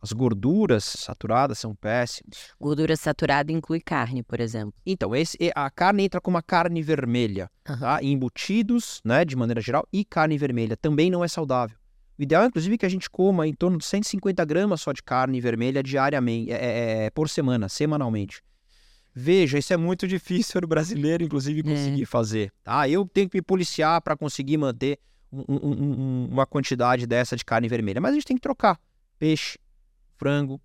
As 0.01 0.11
gorduras 0.11 0.83
saturadas 0.83 1.57
são 1.57 1.75
péssimas. 1.75 2.53
Gordura 2.59 2.95
saturada 2.95 3.51
inclui 3.51 3.81
carne, 3.81 4.21
por 4.23 4.39
exemplo. 4.39 4.73
Então, 4.85 5.15
esse, 5.15 5.37
a 5.55 5.69
carne 5.69 6.03
entra 6.03 6.21
como 6.21 6.37
a 6.37 6.41
carne 6.41 6.81
vermelha, 6.81 7.49
uhum. 7.67 7.79
tá? 7.79 8.03
Embutidos, 8.03 9.01
né, 9.03 9.25
de 9.25 9.35
maneira 9.35 9.59
geral, 9.59 9.87
e 9.91 10.05
carne 10.05 10.37
vermelha 10.37 10.77
também 10.77 11.09
não 11.09 11.23
é 11.23 11.27
saudável. 11.27 11.77
O 12.17 12.21
ideal, 12.23 12.45
inclusive, 12.45 12.75
é 12.75 12.77
que 12.77 12.85
a 12.85 12.89
gente 12.89 13.09
coma 13.09 13.47
em 13.47 13.53
torno 13.53 13.77
de 13.77 13.85
150 13.85 14.43
gramas 14.45 14.81
só 14.81 14.91
de 14.91 15.03
carne 15.03 15.41
vermelha 15.41 15.83
diariamente, 15.83 16.51
é, 16.51 16.55
é, 16.55 17.05
é 17.05 17.09
por 17.09 17.27
semana, 17.27 17.67
semanalmente. 17.67 18.41
Veja, 19.13 19.57
isso 19.57 19.73
é 19.73 19.77
muito 19.77 20.05
difícil 20.07 20.53
para 20.53 20.65
o 20.65 20.69
brasileiro, 20.69 21.23
inclusive, 21.23 21.63
conseguir 21.63 22.03
é. 22.03 22.05
fazer. 22.05 22.53
Tá? 22.63 22.87
Eu 22.87 23.07
tenho 23.11 23.27
que 23.27 23.37
me 23.37 23.41
policiar 23.41 23.99
para 24.01 24.15
conseguir 24.15 24.57
manter 24.57 24.99
um, 25.31 25.43
um, 25.47 25.57
um, 25.57 26.27
uma 26.31 26.45
quantidade 26.45 27.05
dessa 27.05 27.35
de 27.35 27.45
carne 27.45 27.67
vermelha. 27.67 28.01
Mas 28.01 28.11
a 28.11 28.13
gente 28.15 28.25
tem 28.25 28.37
que 28.37 28.41
trocar 28.41 28.79
peixe, 29.19 29.57
frango. 30.17 30.61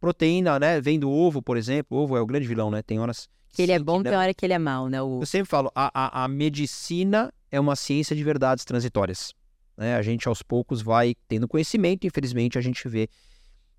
Proteína, 0.00 0.58
né? 0.58 0.80
Vem 0.80 0.98
do 0.98 1.10
ovo, 1.10 1.40
por 1.40 1.56
exemplo. 1.56 1.96
O 1.96 2.02
ovo 2.02 2.16
é 2.16 2.20
o 2.20 2.26
grande 2.26 2.46
vilão, 2.46 2.70
né? 2.70 2.82
Tem 2.82 2.98
horas. 2.98 3.28
Que 3.50 3.62
ele 3.62 3.72
é 3.72 3.78
bom, 3.78 4.02
tem 4.02 4.14
hora 4.14 4.34
que 4.34 4.44
ele 4.44 4.54
é 4.54 4.58
mal, 4.58 4.88
né? 4.88 5.00
O... 5.00 5.20
Eu 5.20 5.26
sempre 5.26 5.48
falo, 5.48 5.70
a, 5.74 5.90
a, 5.94 6.24
a 6.24 6.28
medicina 6.28 7.32
é 7.50 7.60
uma 7.60 7.76
ciência 7.76 8.16
de 8.16 8.24
verdades 8.24 8.64
transitórias. 8.64 9.32
Né? 9.76 9.94
A 9.94 10.02
gente 10.02 10.26
aos 10.26 10.42
poucos 10.42 10.82
vai 10.82 11.14
tendo 11.28 11.46
conhecimento, 11.46 12.06
infelizmente 12.06 12.58
a 12.58 12.60
gente 12.60 12.88
vê. 12.88 13.08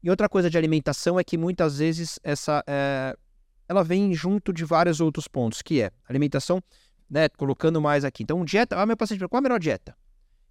E 0.01 0.09
outra 0.09 0.29
coisa 0.29 0.49
de 0.49 0.57
alimentação 0.57 1.19
é 1.19 1.23
que 1.23 1.37
muitas 1.37 1.79
vezes 1.79 2.19
essa 2.23 2.63
é, 2.67 3.17
ela 3.67 3.83
vem 3.83 4.13
junto 4.13 4.53
de 4.53 4.63
vários 4.63 5.01
outros 5.01 5.27
pontos, 5.27 5.61
que 5.61 5.81
é 5.81 5.91
alimentação, 6.07 6.61
né? 7.09 7.27
Colocando 7.29 7.81
mais 7.81 8.05
aqui. 8.05 8.23
Então, 8.23 8.45
dieta. 8.45 8.77
Ah, 8.79 8.85
meu 8.85 8.95
paciente, 8.95 9.27
qual 9.27 9.39
a 9.39 9.41
melhor 9.41 9.59
dieta? 9.59 9.95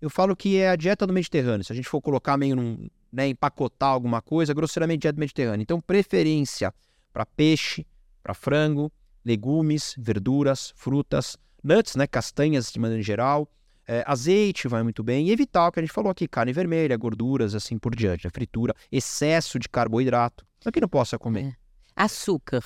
Eu 0.02 0.10
falo 0.10 0.34
que 0.34 0.56
é 0.56 0.68
a 0.68 0.74
dieta 0.74 1.06
do 1.06 1.12
Mediterrâneo. 1.12 1.64
Se 1.64 1.72
a 1.72 1.76
gente 1.76 1.88
for 1.88 2.02
colocar 2.02 2.36
meio 2.36 2.56
num, 2.56 2.88
né, 3.12 3.28
empacotar 3.28 3.90
alguma 3.90 4.20
coisa, 4.20 4.52
grosseiramente 4.52 5.02
dieta 5.02 5.20
mediterrânea. 5.20 5.62
Então, 5.62 5.80
preferência 5.80 6.74
para 7.12 7.24
peixe, 7.24 7.86
para 8.20 8.34
frango, 8.34 8.90
legumes, 9.24 9.94
verduras, 9.96 10.72
frutas, 10.74 11.36
nuts, 11.62 11.94
né, 11.94 12.08
castanhas 12.08 12.72
de 12.72 12.80
maneira 12.80 13.00
geral, 13.00 13.48
é, 13.86 14.02
azeite 14.04 14.66
vai 14.66 14.82
muito 14.82 15.04
bem, 15.04 15.28
e 15.28 15.30
evitar 15.30 15.68
o 15.68 15.72
que 15.72 15.78
a 15.78 15.82
gente 15.82 15.92
falou 15.92 16.10
aqui, 16.10 16.26
carne 16.26 16.52
vermelha, 16.52 16.96
gorduras, 16.96 17.54
assim 17.54 17.78
por 17.78 17.94
diante, 17.94 18.26
a 18.26 18.30
fritura, 18.30 18.74
excesso 18.90 19.56
de 19.56 19.68
carboidrato, 19.68 20.44
é 20.64 20.72
que 20.72 20.80
não 20.80 20.88
possa 20.88 21.16
comer. 21.16 21.46
É. 21.46 21.54
Açúcar. 21.94 22.62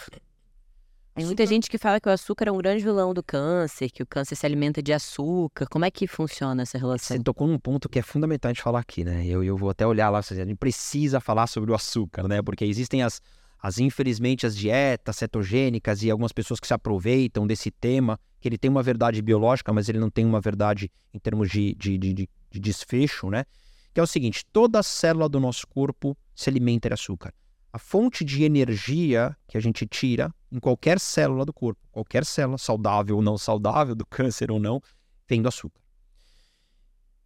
Tem 1.16 1.25
muita 1.25 1.46
gente 1.46 1.70
que 1.70 1.78
fala 1.78 1.99
que 1.99 2.11
o 2.11 2.12
açúcar 2.12 2.46
é 2.49 2.52
um 2.52 2.58
grande 2.58 2.85
vilão 2.85 3.14
do 3.14 3.23
câncer, 3.23 3.88
que 3.88 4.02
o 4.02 4.06
câncer 4.06 4.37
se 4.37 4.44
alimenta 4.44 4.82
de 4.82 4.92
açúcar. 4.92 5.66
Como 5.66 5.82
é 5.82 5.90
que 5.90 6.06
funciona 6.06 6.61
essa 6.61 6.76
relação? 6.76 7.16
Você 7.16 7.23
tocou 7.23 7.49
num 7.49 7.58
ponto 7.58 7.88
que 7.88 7.99
é 7.99 8.02
fundamental 8.02 8.50
a 8.50 8.52
gente 8.52 8.62
falar 8.62 8.80
aqui, 8.80 9.02
né? 9.02 9.26
Eu, 9.26 9.42
eu 9.42 9.56
vou 9.56 9.70
até 9.70 9.87
olhar 9.87 10.11
lá, 10.11 10.18
a 10.18 10.23
gente 10.23 10.54
precisa 10.56 11.18
falar 11.18 11.46
sobre 11.46 11.70
o 11.70 11.75
açúcar, 11.75 12.28
né? 12.28 12.42
Porque 12.42 12.66
existem 12.66 13.02
as, 13.02 13.23
as 13.58 13.78
infelizmente 13.78 14.46
as 14.46 14.54
dietas 14.54 15.16
cetogênicas 15.16 16.02
e 16.02 16.11
algumas 16.11 16.32
pessoas 16.32 16.61
que 16.61 16.66
se 16.66 16.75
aproveitam 16.75 17.46
desse 17.46 17.70
tema, 17.70 18.20
que 18.38 18.46
ele 18.46 18.58
tem 18.58 18.70
uma 18.70 18.82
verdade 18.82 19.23
biológica, 19.23 19.73
mas 19.73 19.88
ele 19.88 19.99
não 19.99 20.11
tem 20.11 20.26
uma 20.26 20.42
verdade 20.42 20.92
em 21.14 21.18
termos 21.18 21.49
de, 21.49 21.75
de, 21.76 21.96
de, 21.96 22.28
de 22.50 22.61
desfecho, 22.61 23.30
né? 23.30 23.46
Que 23.94 24.00
é 24.00 24.02
o 24.02 24.06
seguinte: 24.06 24.44
toda 24.52 24.82
célula 24.82 25.30
do 25.30 25.40
nosso 25.40 25.66
corpo 25.66 26.14
se 26.35 26.50
alimenta 26.50 26.90
de 26.90 26.92
açúcar. 26.92 27.32
A 27.76 27.78
fonte 27.78 28.25
de 28.25 28.42
energia 28.42 29.37
que 29.47 29.59
a 29.59 29.61
gente 29.61 29.87
tira 29.87 30.35
em 30.50 30.59
qualquer 30.59 30.99
célula 30.99 31.45
do 31.45 31.52
corpo, 31.52 31.78
qualquer 31.92 32.25
célula, 32.25 32.56
saudável 32.56 33.16
ou 33.16 33.21
não 33.23 33.37
saudável, 33.37 33.95
do 33.95 34.06
câncer 34.09 34.50
ou 34.50 34.59
não, 34.59 34.80
vem 35.28 35.42
do 35.42 35.49
açúcar. 35.49 35.78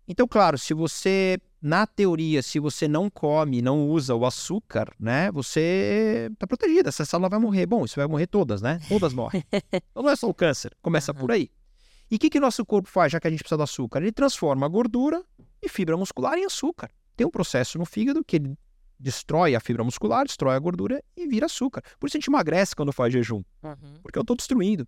Então, 0.08 0.26
claro, 0.26 0.58
se 0.58 0.74
você, 0.74 1.38
na 1.62 1.86
teoria, 1.86 2.42
se 2.42 2.58
você 2.58 2.88
não 2.88 3.08
come, 3.08 3.62
não 3.62 3.88
usa 3.88 4.12
o 4.12 4.26
açúcar, 4.26 4.92
né, 4.98 5.30
você 5.30 6.28
está 6.32 6.48
protegida, 6.48 6.88
essa 6.88 7.04
célula 7.04 7.28
vai 7.28 7.38
morrer. 7.38 7.64
Bom, 7.64 7.84
isso 7.84 7.94
vai 7.94 8.08
morrer 8.08 8.26
todas, 8.26 8.60
né? 8.60 8.80
Todas 8.88 9.14
morrem. 9.14 9.44
então 9.72 10.02
não 10.02 10.10
é 10.10 10.16
só 10.16 10.28
o 10.28 10.34
câncer, 10.34 10.76
começa 10.82 11.12
uhum. 11.12 11.18
por 11.18 11.30
aí. 11.30 11.48
E 12.10 12.16
o 12.16 12.18
que, 12.18 12.28
que 12.28 12.38
o 12.38 12.40
nosso 12.40 12.66
corpo 12.66 12.88
faz, 12.88 13.12
já 13.12 13.20
que 13.20 13.28
a 13.28 13.30
gente 13.30 13.44
precisa 13.44 13.56
do 13.56 13.62
açúcar? 13.62 14.00
Ele 14.00 14.10
transforma 14.10 14.66
a 14.66 14.68
gordura 14.68 15.24
e 15.62 15.68
fibra 15.68 15.96
muscular 15.96 16.36
em 16.36 16.44
açúcar. 16.44 16.90
Tem 17.16 17.24
um 17.24 17.30
processo 17.30 17.78
no 17.78 17.84
fígado 17.84 18.24
que 18.24 18.34
ele 18.34 18.58
destrói 19.00 19.54
a 19.54 19.60
fibra 19.60 19.82
muscular, 19.82 20.26
destrói 20.26 20.54
a 20.54 20.58
gordura 20.58 21.02
e 21.16 21.26
vira 21.26 21.46
açúcar. 21.46 21.82
Por 21.98 22.06
isso 22.06 22.16
a 22.16 22.20
gente 22.20 22.28
emagrece 22.28 22.76
quando 22.76 22.92
faz 22.92 23.12
jejum. 23.12 23.42
Uhum. 23.62 23.94
Porque 24.02 24.18
eu 24.18 24.22
estou 24.22 24.36
destruindo. 24.36 24.86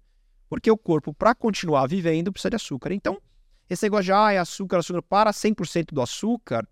Porque 0.49 0.71
o 0.71 0.77
corpo, 0.77 1.15
para 1.15 1.35
continuar 1.35 1.87
vivendo, 1.87 2.31
precisa 2.31 2.51
de 2.51 2.57
açúcar. 2.57 2.93
Então, 2.93 3.21
esse 3.71 3.85
negócio 3.85 4.05
de 4.05 4.13
ah, 4.13 4.33
é 4.33 4.39
açúcar, 4.39 4.79
açúcar, 4.79 5.03
para 5.03 5.31
100% 5.31 5.93
do 5.93 6.03
açúcar, 6.03 6.69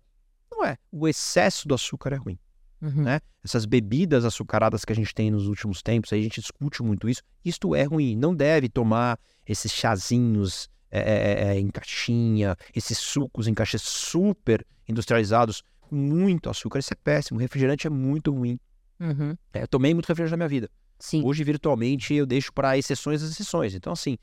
não 0.51 0.63
é. 0.63 0.77
O 0.91 1.07
excesso 1.07 1.67
do 1.67 1.73
açúcar 1.73 2.13
é 2.13 2.17
ruim. 2.17 2.37
Uhum. 2.79 3.03
Né? 3.03 3.19
Essas 3.43 3.65
bebidas 3.65 4.23
açucaradas 4.23 4.85
que 4.85 4.93
a 4.93 4.95
gente 4.95 5.13
tem 5.13 5.31
nos 5.31 5.47
últimos 5.47 5.81
tempos, 5.81 6.13
aí 6.13 6.19
a 6.19 6.23
gente 6.23 6.41
discute 6.41 6.83
muito 6.83 7.09
isso. 7.09 7.23
Isto 7.43 7.73
é 7.75 7.83
ruim. 7.83 8.15
Não 8.15 8.35
deve 8.35 8.69
tomar 8.69 9.19
esses 9.47 9.71
chazinhos 9.71 10.69
é, 10.91 10.99
é, 10.99 11.47
é, 11.47 11.59
em 11.59 11.69
caixinha, 11.69 12.55
esses 12.75 12.97
sucos 12.97 13.47
em 13.47 13.53
caixas 13.53 13.81
super 13.81 14.65
industrializados 14.87 15.63
muito 15.91 16.49
açúcar, 16.49 16.79
isso 16.79 16.93
é 16.93 16.95
péssimo. 16.95 17.37
O 17.37 17.41
refrigerante 17.41 17.85
é 17.85 17.89
muito 17.89 18.31
ruim. 18.31 18.59
Uhum. 18.99 19.35
É, 19.53 19.63
eu 19.63 19.67
tomei 19.67 19.93
muito 19.93 20.07
refrigerante 20.07 20.31
na 20.31 20.37
minha 20.37 20.49
vida. 20.49 20.69
Sim. 20.99 21.23
Hoje, 21.25 21.43
virtualmente, 21.43 22.13
eu 22.13 22.25
deixo 22.25 22.53
para 22.53 22.77
exceções 22.77 23.23
as 23.23 23.31
exceções. 23.31 23.73
Então, 23.73 23.93
assim, 23.93 24.17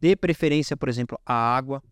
dê 0.00 0.16
preferência, 0.16 0.76
por 0.76 0.88
exemplo, 0.88 1.18
à 1.24 1.34
água, 1.34 1.82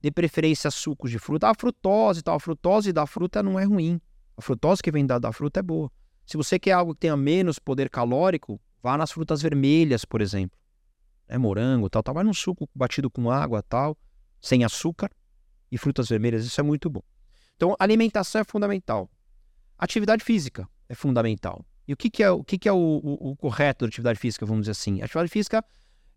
dê 0.00 0.10
preferência 0.10 0.68
a 0.68 0.70
sucos 0.70 1.10
de 1.10 1.18
fruta. 1.18 1.48
A 1.48 1.54
frutose 1.54 2.22
tal, 2.22 2.36
a 2.36 2.40
frutose 2.40 2.92
da 2.92 3.06
fruta 3.06 3.42
não 3.42 3.58
é 3.58 3.64
ruim. 3.64 4.00
A 4.36 4.42
frutose 4.42 4.82
que 4.82 4.90
vem 4.90 5.04
da, 5.06 5.18
da 5.18 5.32
fruta 5.32 5.60
é 5.60 5.62
boa. 5.62 5.90
Se 6.26 6.36
você 6.36 6.58
quer 6.58 6.72
algo 6.72 6.94
que 6.94 7.00
tenha 7.00 7.16
menos 7.16 7.58
poder 7.58 7.90
calórico, 7.90 8.60
vá 8.82 8.96
nas 8.96 9.10
frutas 9.10 9.42
vermelhas, 9.42 10.04
por 10.04 10.20
exemplo. 10.20 10.58
É 11.26 11.38
morango, 11.38 11.88
tal, 11.88 12.02
tal. 12.02 12.14
Vai 12.14 12.24
num 12.24 12.34
suco 12.34 12.68
batido 12.74 13.10
com 13.10 13.30
água, 13.30 13.62
tal, 13.62 13.96
sem 14.40 14.64
açúcar 14.64 15.10
e 15.70 15.78
frutas 15.78 16.08
vermelhas. 16.08 16.44
Isso 16.44 16.60
é 16.60 16.64
muito 16.64 16.90
bom. 16.90 17.02
Então, 17.60 17.76
alimentação 17.78 18.40
é 18.40 18.44
fundamental. 18.44 19.10
Atividade 19.76 20.24
física 20.24 20.66
é 20.88 20.94
fundamental. 20.94 21.62
E 21.86 21.92
o 21.92 21.96
que, 21.96 22.08
que 22.08 22.22
é, 22.22 22.30
o, 22.30 22.42
que, 22.42 22.56
que 22.56 22.66
é 22.66 22.72
o, 22.72 22.78
o, 22.78 23.32
o, 23.32 23.36
correto 23.36 23.84
da 23.84 23.88
atividade 23.88 24.18
física, 24.18 24.46
vamos 24.46 24.62
dizer 24.62 24.70
assim? 24.70 25.02
A 25.02 25.04
atividade 25.04 25.28
física 25.28 25.62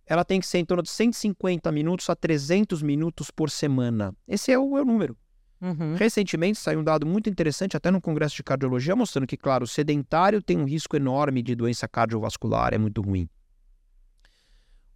ela 0.05 0.23
tem 0.23 0.39
que 0.39 0.47
ser 0.47 0.59
em 0.59 0.65
torno 0.65 0.81
de 0.81 0.89
150 0.89 1.69
minutos 1.73 2.09
a 2.09 2.15
300 2.15 2.81
minutos 2.81 3.29
por 3.29 3.49
semana. 3.49 4.15
Esse 4.25 4.53
é 4.53 4.57
o, 4.57 4.77
é 4.77 4.81
o 4.83 4.85
número. 4.85 5.17
Uhum. 5.59 5.95
Recentemente 5.95 6.59
saiu 6.59 6.79
um 6.79 6.83
dado 6.83 7.05
muito 7.05 7.29
interessante, 7.29 7.75
até 7.75 7.91
no 7.91 7.99
Congresso 7.99 8.37
de 8.37 8.43
Cardiologia, 8.43 8.95
mostrando 8.95 9.27
que, 9.27 9.35
claro, 9.35 9.65
o 9.65 9.67
sedentário 9.67 10.41
tem 10.41 10.57
um 10.57 10.65
risco 10.65 10.95
enorme 10.95 11.41
de 11.41 11.55
doença 11.55 11.89
cardiovascular, 11.89 12.73
é 12.73 12.77
muito 12.77 13.01
ruim. 13.01 13.27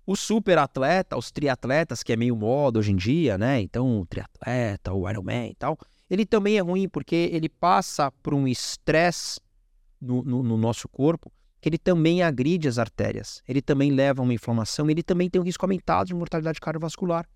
O 0.06 0.16
super 0.16 0.58
atleta, 0.60 1.18
os 1.18 1.30
triatletas, 1.30 2.04
que 2.04 2.14
é 2.14 2.16
meio 2.16 2.38
moda 2.38 2.80
hoje 2.80 2.94
em 2.94 2.96
dia, 2.96 3.38
né? 3.38 3.60
Então, 3.60 4.00
o 4.00 4.06
triatleta, 4.06 4.94
o 4.94 5.10
Ironman 5.10 5.50
e 5.50 5.56
tal, 5.56 5.78
ele 6.10 6.26
também 6.26 6.58
é 6.58 6.62
ruim 6.62 6.88
porque 6.88 7.30
ele 7.32 7.50
passa 7.50 8.12
por 8.24 8.34
um 8.34 8.48
estresse 8.48 9.40
no, 10.00 10.24
no, 10.24 10.44
no, 10.44 10.58
nosso 10.58 10.88
corpo 10.88 11.32
que 11.60 11.68
ele 11.68 11.78
também 11.78 12.22
agride 12.22 12.68
as 12.68 12.78
artérias, 12.78 13.42
ele 13.48 13.62
também 13.62 13.92
leva 13.92 14.22
a 14.22 14.24
uma 14.24 14.34
inflamação, 14.34 14.90
ele 14.90 15.02
também 15.02 15.30
tem 15.30 15.42
um 15.42 15.44
risco 15.44 15.66
aumentado 15.66 16.08
de 16.08 16.14
mortalidade 16.14 16.60
cardiovascular. 16.60 17.28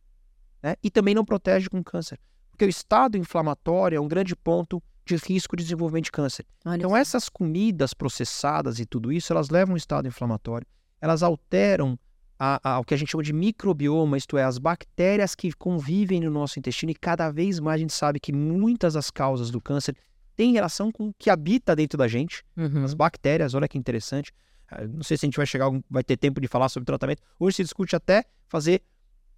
Né? 0.61 0.75
E 0.83 0.91
também 0.91 1.15
não 1.15 1.25
protege 1.25 1.69
com 1.69 1.83
câncer. 1.83 2.19
Porque 2.51 2.65
o 2.65 2.69
estado 2.69 3.17
inflamatório 3.17 3.97
é 3.97 3.99
um 3.99 4.07
grande 4.07 4.35
ponto 4.35 4.81
de 5.05 5.15
risco 5.15 5.55
de 5.55 5.63
desenvolvimento 5.63 6.05
de 6.05 6.11
câncer. 6.11 6.45
Olha 6.63 6.77
então, 6.77 6.95
essas 6.95 7.27
comidas 7.27 7.93
processadas 7.93 8.79
e 8.79 8.85
tudo 8.85 9.11
isso, 9.11 9.33
elas 9.33 9.49
levam 9.49 9.73
um 9.73 9.77
estado 9.77 10.07
inflamatório, 10.07 10.67
elas 10.99 11.23
alteram 11.23 11.97
a, 12.43 12.59
a, 12.71 12.79
o 12.79 12.83
que 12.83 12.95
a 12.95 12.97
gente 12.97 13.11
chama 13.11 13.23
de 13.23 13.31
microbioma, 13.31 14.17
isto 14.17 14.35
é, 14.35 14.43
as 14.43 14.57
bactérias 14.57 15.35
que 15.35 15.53
convivem 15.53 16.19
no 16.21 16.31
nosso 16.31 16.57
intestino, 16.57 16.91
e 16.91 16.95
cada 16.95 17.29
vez 17.29 17.59
mais 17.59 17.75
a 17.75 17.81
gente 17.81 17.93
sabe 17.93 18.19
que 18.19 18.33
muitas 18.33 18.95
das 18.95 19.11
causas 19.11 19.51
do 19.51 19.61
câncer 19.61 19.95
têm 20.35 20.53
relação 20.53 20.91
com 20.91 21.09
o 21.09 21.13
que 21.19 21.29
habita 21.29 21.75
dentro 21.75 21.99
da 21.99 22.07
gente, 22.07 22.43
uhum. 22.57 22.83
as 22.83 22.95
bactérias, 22.95 23.53
olha 23.53 23.67
que 23.67 23.77
interessante. 23.77 24.33
Ah, 24.67 24.87
não 24.87 25.03
sei 25.03 25.17
se 25.17 25.25
a 25.25 25.27
gente 25.27 25.37
vai 25.37 25.45
chegar, 25.45 25.69
vai 25.87 26.03
ter 26.03 26.17
tempo 26.17 26.41
de 26.41 26.47
falar 26.47 26.67
sobre 26.69 26.87
tratamento. 26.87 27.21
Hoje 27.39 27.57
se 27.57 27.63
discute 27.63 27.95
até 27.95 28.25
fazer, 28.49 28.81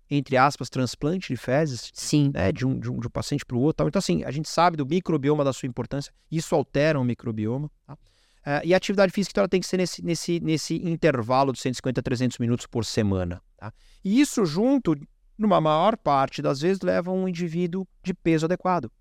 entre 0.09 0.37
aspas, 0.37 0.69
transplante 0.69 1.33
de 1.33 1.35
fezes, 1.35 1.91
Sim. 1.93 2.31
Né, 2.33 2.53
de, 2.53 2.65
um, 2.65 2.79
de, 2.79 2.89
um, 2.89 2.99
de 3.01 3.07
um 3.07 3.11
paciente 3.11 3.45
para 3.45 3.57
o 3.57 3.59
outro. 3.59 3.85
Então, 3.85 3.99
assim, 3.99 4.23
a 4.23 4.31
gente 4.31 4.47
sabe 4.47 4.77
do 4.77 4.85
microbioma 4.85 5.43
da 5.43 5.51
sua 5.51 5.67
importância, 5.67 6.13
isso 6.31 6.55
altera 6.55 6.97
o 6.97 7.03
microbioma. 7.03 7.69
Tá? 7.85 7.97
Uh, 8.45 8.59
e 8.65 8.73
a 8.73 8.77
atividade 8.77 9.11
física 9.11 9.31
então, 9.31 9.41
ela 9.41 9.49
tem 9.49 9.61
que 9.61 9.67
ser 9.67 9.77
nesse, 9.77 10.03
nesse, 10.03 10.39
nesse 10.41 10.75
intervalo 10.75 11.53
de 11.53 11.59
150 11.59 12.01
a 12.01 12.03
300 12.03 12.37
minutos 12.39 12.67
por 12.67 12.83
semana. 12.83 13.41
Tá? 13.57 13.71
E 14.03 14.19
isso 14.19 14.45
junto, 14.45 14.95
numa 15.37 15.61
maior 15.61 15.95
parte 15.95 16.41
das 16.41 16.59
vezes, 16.59 16.81
leva 16.81 17.09
um 17.09 17.27
indivíduo 17.27 17.87
de 18.03 18.13
peso 18.13 18.45
adequado. 18.45 18.91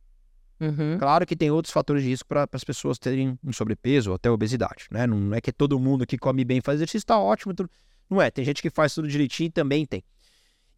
Uhum. 0.60 0.96
Claro 0.96 1.26
que 1.26 1.34
tem 1.34 1.50
outros 1.50 1.72
fatores 1.72 2.04
de 2.04 2.10
risco 2.10 2.28
para 2.28 2.48
as 2.52 2.62
pessoas 2.62 2.96
terem 3.00 3.36
um 3.42 3.52
sobrepeso 3.52 4.10
ou 4.10 4.16
até 4.16 4.30
obesidade. 4.30 4.86
Né? 4.92 5.08
Não 5.08 5.34
é 5.34 5.40
que 5.40 5.52
todo 5.52 5.76
mundo 5.78 6.06
que 6.06 6.16
come 6.16 6.44
bem 6.44 6.60
faz 6.60 6.76
exercício 6.76 6.98
está 6.98 7.18
ótimo. 7.18 7.52
Tudo... 7.52 7.68
Não 8.08 8.22
é, 8.22 8.30
tem 8.30 8.44
gente 8.44 8.62
que 8.62 8.70
faz 8.70 8.94
tudo 8.94 9.08
direitinho 9.08 9.48
e 9.48 9.50
também 9.50 9.84
tem. 9.84 10.04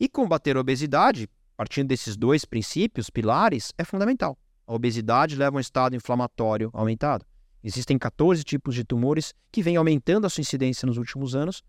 E 0.01 0.09
combater 0.09 0.57
a 0.57 0.61
obesidade, 0.61 1.29
partindo 1.55 1.89
desses 1.89 2.17
dois 2.17 2.47
princípios, 2.47 3.11
pilares, 3.11 3.75
é 3.77 3.85
fundamental. 3.85 4.39
A 4.67 4.73
obesidade 4.73 5.37
leva 5.37 5.57
a 5.57 5.59
um 5.59 5.61
estado 5.61 5.95
inflamatório 5.95 6.71
aumentado. 6.73 7.27
Existem 7.65 7.99
14 7.99 8.45
tipos 8.45 8.75
de 8.75 8.85
tumores 8.85 9.33
que 9.51 9.63
vêm 9.63 9.77
aumentando 9.77 10.27
a 10.27 10.31
sua 10.31 10.43
incidência 10.43 10.85
nos 10.85 10.99
últimos 10.99 11.35
anos, 11.35 11.63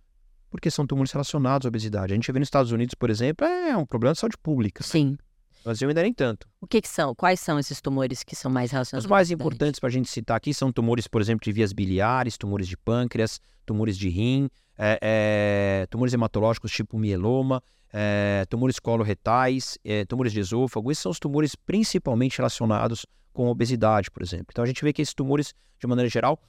porque 0.49 0.69
são 0.69 0.85
tumores 0.85 1.13
relacionados 1.13 1.65
à 1.65 1.69
obesidade. 1.69 2.11
A 2.11 2.15
gente 2.15 2.29
vê 2.29 2.37
nos 2.37 2.47
Estados 2.47 2.73
Unidos, 2.73 2.93
por 2.95 3.09
exemplo, 3.09 3.47
é 3.47 3.75
um 3.77 3.85
problema 3.85 4.13
de 4.13 4.19
saúde 4.19 4.37
pública. 4.37 4.83
Sim. 4.83 5.11
No 5.11 5.63
Brasil 5.63 5.87
ainda 5.87 6.03
nem 6.03 6.13
tanto. 6.13 6.47
O 6.59 6.67
que, 6.67 6.81
que, 6.81 6.87
são? 6.87 7.15
Quais 7.15 7.39
são 7.39 7.57
esses 7.57 7.79
tumores 7.79 8.23
que 8.23 8.35
são 8.35 8.51
mais 8.51 8.71
relacionados? 8.71 9.05
Os 9.05 9.09
mais 9.09 9.31
importantes 9.31 9.79
para 9.79 9.87
a 9.87 9.91
gente 9.91 10.09
citar 10.09 10.35
aqui 10.35 10.53
são 10.53 10.69
tumores, 10.69 11.07
por 11.07 11.21
exemplo, 11.21 11.45
de 11.45 11.51
vias 11.53 11.71
biliares, 11.71 12.37
tumores 12.37 12.67
de 12.67 12.75
pâncreas, 12.75 13.39
tumores 13.65 13.97
de 13.97 14.09
rim, 14.09 14.49
é, 14.77 14.99
é, 15.01 15.87
tumores 15.89 16.13
hematológicos 16.13 16.71
tipo 16.71 16.99
mieloma, 16.99 17.63
é, 17.91 18.45
tumores 18.49 18.79
coloretais, 18.79 19.77
é, 19.83 20.03
tumores 20.03 20.33
de 20.33 20.41
esôfago. 20.41 20.91
Esses 20.91 21.01
são 21.01 21.11
os 21.11 21.19
tumores 21.19 21.55
principalmente 21.55 22.37
relacionados 22.37 23.05
com 23.35 23.47
obesidade, 23.47 24.09
por 24.09 24.23
exemplo. 24.23 24.47
Então 24.49 24.63
a 24.63 24.67
gente 24.67 24.81
vê 24.81 24.93
que 24.93 25.01
esses 25.01 25.13
tumores, 25.13 25.53
de 25.77 25.85
maneira 25.85 26.09
geral, 26.09 26.41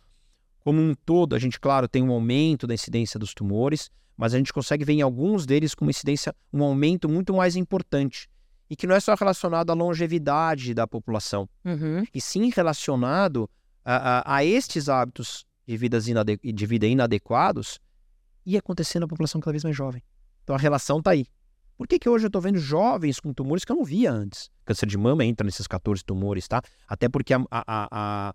como 0.61 0.81
um 0.81 0.95
todo, 0.95 1.35
a 1.35 1.39
gente, 1.39 1.59
claro, 1.59 1.89
tem 1.89 2.03
um 2.03 2.13
aumento 2.13 2.67
da 2.67 2.73
incidência 2.73 3.19
dos 3.19 3.35
tumores, 3.35 3.91
mas 4.17 4.33
a 4.33 4.39
gente 4.39 4.53
consegue 4.53 4.85
ver 4.85 4.95
em 4.95 5.03
alguns 5.03 5.45
deles 5.45 5.75
com 5.75 5.85
uma 5.85 5.91
incidência, 5.91 6.35
um 6.53 6.63
aumento 6.63 7.09
muito 7.09 7.35
mais 7.35 7.57
importante. 7.57 8.31
E 8.71 8.77
que 8.77 8.87
não 8.87 8.95
é 8.95 9.01
só 9.01 9.15
relacionado 9.15 9.71
à 9.71 9.75
longevidade 9.75 10.73
da 10.75 10.87
população, 10.87 11.49
uhum. 11.65 12.05
e 12.15 12.21
sim 12.21 12.51
relacionado 12.55 13.51
a, 13.85 14.35
a, 14.35 14.37
a 14.37 14.45
estes 14.45 14.89
hábitos 14.89 15.45
de, 15.67 15.77
vidas 15.77 16.09
inade 16.09 16.39
de 16.43 16.67
vida 16.67 16.87
inadequados 16.87 17.81
e 18.45 18.57
acontecendo 18.57 19.03
na 19.03 19.09
população 19.09 19.41
cada 19.41 19.53
vez 19.53 19.65
mais 19.65 19.77
jovem. 19.77 20.03
Então 20.43 20.55
a 20.55 20.59
relação 20.59 20.99
está 20.99 21.11
aí. 21.13 21.27
Por 21.77 21.87
que, 21.87 21.99
que 21.99 22.09
hoje 22.09 22.25
eu 22.25 22.29
estou 22.29 22.41
vendo 22.41 22.59
jovens 22.59 23.21
com 23.21 23.33
tumores 23.35 23.65
que 23.65 23.71
eu 23.71 23.77
não 23.77 23.85
via 23.85 24.11
antes? 24.11 24.51
Câncer 24.65 24.87
de 24.87 24.97
mama 24.97 25.25
entra 25.25 25.45
nesses 25.45 25.67
14 25.67 26.03
tumores, 26.05 26.49
tá? 26.49 26.63
Até 26.89 27.09
porque 27.09 27.35
a, 27.35 27.39
a, 27.51 27.63
a, 27.67 27.89
a 28.31 28.35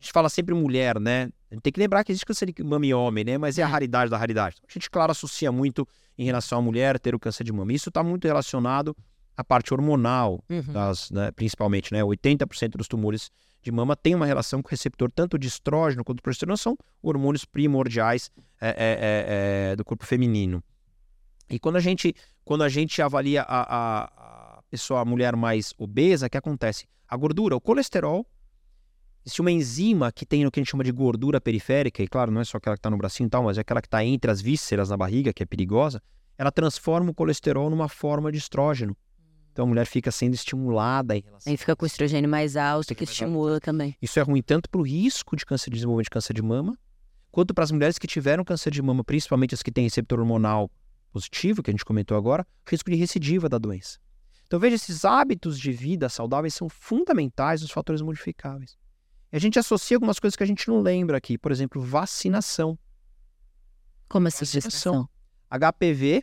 gente 0.00 0.12
fala 0.12 0.28
sempre 0.28 0.54
mulher, 0.54 0.98
né? 0.98 1.28
A 1.50 1.54
gente 1.54 1.62
tem 1.62 1.72
que 1.72 1.78
lembrar 1.78 2.02
que 2.02 2.12
existe 2.12 2.24
câncer 2.24 2.50
de 2.50 2.64
mama 2.64 2.86
em 2.86 2.94
homem, 2.94 3.24
né? 3.24 3.36
Mas 3.36 3.58
é 3.58 3.62
a 3.62 3.66
raridade 3.66 4.10
da 4.10 4.16
raridade. 4.16 4.56
A 4.66 4.72
gente, 4.72 4.90
claro, 4.90 5.12
associa 5.12 5.52
muito 5.52 5.86
em 6.16 6.24
relação 6.24 6.58
à 6.58 6.62
mulher 6.62 6.98
ter 6.98 7.14
o 7.14 7.18
câncer 7.18 7.44
de 7.44 7.52
mama. 7.52 7.72
Isso 7.72 7.90
está 7.90 8.02
muito 8.02 8.26
relacionado 8.26 8.96
à 9.36 9.44
parte 9.44 9.72
hormonal, 9.74 10.42
uhum. 10.48 10.72
das, 10.72 11.10
né? 11.10 11.30
principalmente, 11.32 11.92
né? 11.92 12.00
80% 12.00 12.70
dos 12.70 12.88
tumores 12.88 13.30
de 13.62 13.70
mama 13.70 13.94
tem 13.94 14.14
uma 14.14 14.26
relação 14.26 14.62
com 14.62 14.68
o 14.68 14.70
receptor 14.70 15.10
tanto 15.12 15.38
de 15.38 15.46
estrógeno 15.46 16.02
quanto 16.04 16.18
de 16.18 16.22
progesterona, 16.22 16.56
são 16.56 16.76
hormônios 17.02 17.44
primordiais 17.44 18.30
é, 18.60 18.68
é, 18.68 18.74
é, 18.76 19.72
é 19.72 19.76
do 19.76 19.84
corpo 19.84 20.04
feminino. 20.04 20.62
E 21.48 21.58
quando 21.58 21.76
a 21.76 21.80
gente, 21.80 22.14
quando 22.44 22.62
a 22.62 22.68
gente 22.68 23.00
avalia 23.00 23.42
a, 23.42 23.62
a, 23.62 24.58
a 24.58 24.62
pessoa, 24.70 25.00
a 25.00 25.04
mulher 25.04 25.36
mais 25.36 25.72
obesa, 25.78 26.26
o 26.26 26.30
que 26.30 26.36
acontece? 26.36 26.86
A 27.08 27.16
gordura, 27.16 27.56
o 27.56 27.60
colesterol 27.60 28.26
Existe 29.24 29.40
uma 29.40 29.52
enzima 29.52 30.10
que 30.10 30.26
tem 30.26 30.44
o 30.44 30.50
que 30.50 30.58
a 30.58 30.62
gente 30.62 30.70
chama 30.70 30.82
de 30.82 30.90
gordura 30.90 31.40
periférica, 31.40 32.02
e 32.02 32.08
claro, 32.08 32.32
não 32.32 32.40
é 32.40 32.44
só 32.44 32.58
aquela 32.58 32.74
que 32.74 32.80
está 32.80 32.90
no 32.90 32.96
bracinho 32.96 33.28
e 33.28 33.30
tal, 33.30 33.44
mas 33.44 33.56
é 33.56 33.60
aquela 33.60 33.80
que 33.80 33.86
está 33.86 34.04
entre 34.04 34.28
as 34.28 34.40
vísceras 34.40 34.90
na 34.90 34.96
barriga, 34.96 35.32
que 35.32 35.44
é 35.44 35.46
perigosa. 35.46 36.02
Ela 36.36 36.50
transforma 36.50 37.10
o 37.12 37.14
colesterol 37.14 37.70
numa 37.70 37.88
forma 37.88 38.32
de 38.32 38.38
estrógeno. 38.38 38.96
Então 39.52 39.64
a 39.64 39.68
mulher 39.68 39.86
fica 39.86 40.10
sendo 40.10 40.34
estimulada 40.34 41.16
em 41.16 41.20
relação. 41.20 41.50
Aí 41.52 41.56
fica 41.56 41.76
com 41.76 41.84
o 41.84 41.86
estrogênio 41.86 42.28
mais 42.28 42.56
alto, 42.56 42.92
que 42.94 43.04
estimula 43.04 43.60
também. 43.60 43.94
Isso 44.02 44.18
é 44.18 44.22
ruim 44.22 44.42
tanto 44.42 44.68
para 44.68 44.80
o 44.80 44.82
risco 44.82 45.36
de 45.36 45.46
câncer 45.46 45.70
de 45.70 45.76
desenvolvimento 45.76 46.06
de 46.06 46.10
câncer 46.10 46.34
de 46.34 46.42
mama, 46.42 46.76
quanto 47.30 47.54
para 47.54 47.62
as 47.62 47.70
mulheres 47.70 47.98
que 47.98 48.08
tiveram 48.08 48.42
câncer 48.44 48.72
de 48.72 48.82
mama, 48.82 49.04
principalmente 49.04 49.54
as 49.54 49.62
que 49.62 49.70
têm 49.70 49.84
receptor 49.84 50.18
hormonal 50.18 50.68
positivo, 51.12 51.62
que 51.62 51.70
a 51.70 51.72
gente 51.72 51.84
comentou 51.84 52.16
agora, 52.16 52.46
risco 52.66 52.90
de 52.90 52.96
recidiva 52.96 53.48
da 53.48 53.58
doença. 53.58 53.98
Então 54.46 54.58
veja, 54.58 54.76
esses 54.76 55.04
hábitos 55.04 55.58
de 55.58 55.72
vida 55.72 56.08
saudáveis 56.08 56.54
são 56.54 56.68
fundamentais 56.68 57.62
nos 57.62 57.70
fatores 57.70 58.02
modificáveis. 58.02 58.76
E 59.32 59.36
a 59.36 59.40
gente 59.40 59.58
associa 59.58 59.96
algumas 59.96 60.18
coisas 60.18 60.36
que 60.36 60.42
a 60.42 60.46
gente 60.46 60.68
não 60.68 60.80
lembra 60.80 61.16
aqui, 61.16 61.38
por 61.38 61.50
exemplo, 61.50 61.80
vacinação. 61.80 62.78
Como 64.08 64.28
essa 64.28 64.44
vacinação? 64.44 65.08
HPV 65.50 66.22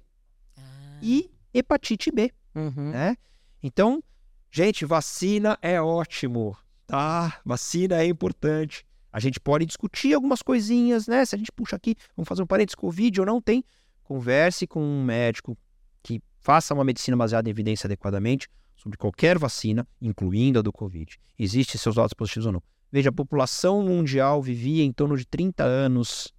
ah. 0.58 0.62
e 1.02 1.32
hepatite 1.54 2.12
B. 2.12 2.32
Uhum. 2.54 2.92
Né? 2.92 3.16
Então, 3.64 4.04
gente, 4.52 4.86
vacina 4.86 5.58
é 5.62 5.82
ótimo, 5.82 6.56
tá? 6.86 7.40
Vacina 7.44 7.96
é 8.02 8.06
importante. 8.06 8.86
A 9.12 9.20
gente 9.20 9.40
pode 9.40 9.66
discutir 9.66 10.14
algumas 10.14 10.44
coisinhas, 10.44 11.08
né? 11.08 11.26
Se 11.26 11.34
a 11.34 11.38
gente 11.38 11.52
puxa 11.52 11.76
aqui, 11.76 11.96
vamos 12.16 12.28
fazer 12.30 12.44
um 12.44 12.48
parênteses, 12.48 12.76
Covid 12.76 13.20
ou 13.22 13.26
não 13.26 13.42
tem, 13.42 13.64
converse 14.10 14.66
com 14.66 14.82
um 14.82 15.04
médico 15.04 15.56
que 16.02 16.20
faça 16.40 16.74
uma 16.74 16.84
medicina 16.84 17.16
baseada 17.16 17.48
em 17.48 17.52
evidência 17.52 17.86
adequadamente 17.86 18.50
sobre 18.76 18.98
qualquer 18.98 19.38
vacina, 19.38 19.88
incluindo 20.02 20.58
a 20.58 20.62
do 20.64 20.72
Covid. 20.72 21.20
Existem 21.38 21.80
seus 21.80 21.96
lados 21.96 22.14
positivos 22.16 22.48
ou 22.48 22.54
não. 22.54 22.64
Veja, 22.92 23.10
a 23.10 23.14
população 23.14 23.84
mundial 23.84 24.42
vivia 24.42 24.84
em 24.84 24.92
torno 24.92 25.16
de 25.16 25.28
30 25.28 25.64
anos, 25.64 26.34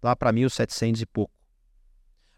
lá 0.00 0.14
para 0.14 0.30
1700 0.30 1.02
e 1.02 1.06
pouco. 1.06 1.32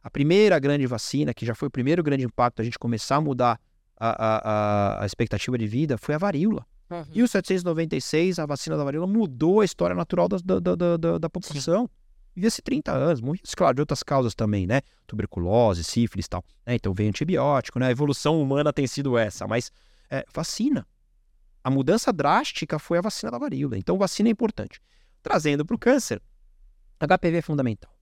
A 0.03 0.09
primeira 0.09 0.59
grande 0.59 0.87
vacina, 0.87 1.35
que 1.35 1.45
já 1.45 1.55
foi 1.55 1.69
o 1.69 1.71
primeiro 1.71 2.03
grande 2.03 2.25
impacto, 2.25 2.63
a 2.63 2.65
gente 2.65 2.79
começar 2.79 3.17
a 3.17 3.21
mudar 3.21 3.61
a, 3.95 5.01
a, 5.01 5.03
a 5.03 5.07
expectativa 5.07 5.59
de 5.59 5.67
vida, 5.67 5.99
foi 5.99 6.15
a 6.15 6.19
varíola. 6.19 6.65
Uhum. 6.89 7.05
E 7.13 7.23
o 7.23 7.29
796, 7.29 8.39
a 8.39 8.47
vacina 8.47 8.75
da 8.75 8.85
varíola, 8.85 9.07
mudou 9.07 9.61
a 9.61 9.67
história 9.67 9.95
natural 9.95 10.29
da, 10.29 10.39
da, 10.39 10.61
da, 10.61 10.97
da, 10.97 11.19
da 11.19 11.29
população. 11.29 11.91
Vivia-se 12.39 12.63
30 12.63 12.93
anos, 12.93 13.21
morria, 13.21 13.43
claro, 13.57 13.75
de 13.75 13.83
outras 13.83 14.01
causas 14.05 14.33
também, 14.33 14.65
né? 14.65 14.81
Tuberculose, 15.09 15.83
sífilis 15.83 16.27
e 16.27 16.29
tal. 16.29 16.45
Né? 16.65 16.77
Então 16.77 16.95
veio 16.95 17.09
antibiótico, 17.09 17.81
né? 17.81 17.89
A 17.89 17.91
evolução 17.91 18.41
humana 18.41 18.73
tem 18.73 18.87
sido 18.87 19.19
essa, 19.19 19.45
mas 19.49 19.73
é, 20.09 20.25
vacina. 20.33 20.87
A 21.65 21.69
mudança 21.69 22.13
drástica 22.13 22.79
foi 22.79 22.99
a 22.99 23.01
vacina 23.01 23.33
da 23.33 23.39
varíola. 23.39 23.77
Então, 23.77 23.99
vacina 23.99 24.29
é 24.29 24.31
importante. 24.31 24.81
Trazendo 25.21 25.67
para 25.67 25.75
o 25.75 25.79
câncer, 25.79 26.23
HPV 27.01 27.39
é 27.39 27.43
fundamental. 27.43 27.93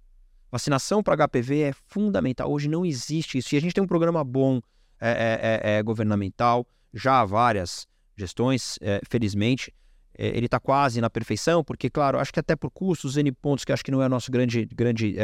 Vacinação 0.53 1.03
para 1.03 1.27
HPV 1.27 1.63
é 1.63 1.73
fundamental. 1.87 2.53
Hoje 2.53 2.69
não 2.69 2.85
existe 2.85 3.39
isso. 3.39 3.55
E 3.55 3.57
a 3.57 3.61
gente 3.63 3.73
tem 3.73 3.83
um 3.83 3.87
programa 3.87 4.23
bom 4.23 4.61
é, 5.01 5.61
é, 5.63 5.71
é, 5.73 5.79
é 5.79 5.83
governamental, 5.83 6.67
já 6.93 7.23
há 7.23 7.25
várias 7.25 7.89
gestões, 8.15 8.79
é, 8.83 9.01
felizmente. 9.09 9.73
É, 10.19 10.29
ele 10.29 10.47
está 10.47 10.59
quase 10.59 11.01
na 11.01 11.11
perfeição, 11.11 11.63
porque, 11.63 11.91
claro, 11.91 12.19
acho 12.19 12.33
que 12.33 12.41
até 12.41 12.57
por 12.57 12.71
custos, 12.71 13.17
N 13.17 13.31
pontos, 13.33 13.65
que 13.65 13.73
acho 13.73 13.85
que 13.85 13.91
não 13.91 14.03
é 14.03 14.07
a 14.07 14.09
nossa 14.09 14.31
grande, 14.31 14.67
grande 14.67 15.17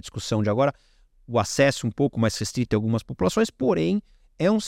discussão 0.00 0.42
de 0.42 0.50
agora, 0.50 0.72
o 1.26 1.38
acesso 1.38 1.86
um 1.86 1.90
pouco 1.90 2.20
mais 2.20 2.36
restrito 2.36 2.74
em 2.74 2.76
algumas 2.76 3.02
populações, 3.02 3.50
porém, 3.50 4.02
é 4.38 4.50
um, 4.50 4.58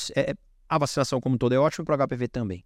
a 0.68 0.78
vacinação 0.78 1.20
como 1.20 1.38
toda 1.38 1.54
é 1.54 1.58
ótima 1.58 1.84
para 1.84 2.04
o 2.04 2.06
HPV 2.06 2.28
também. 2.28 2.64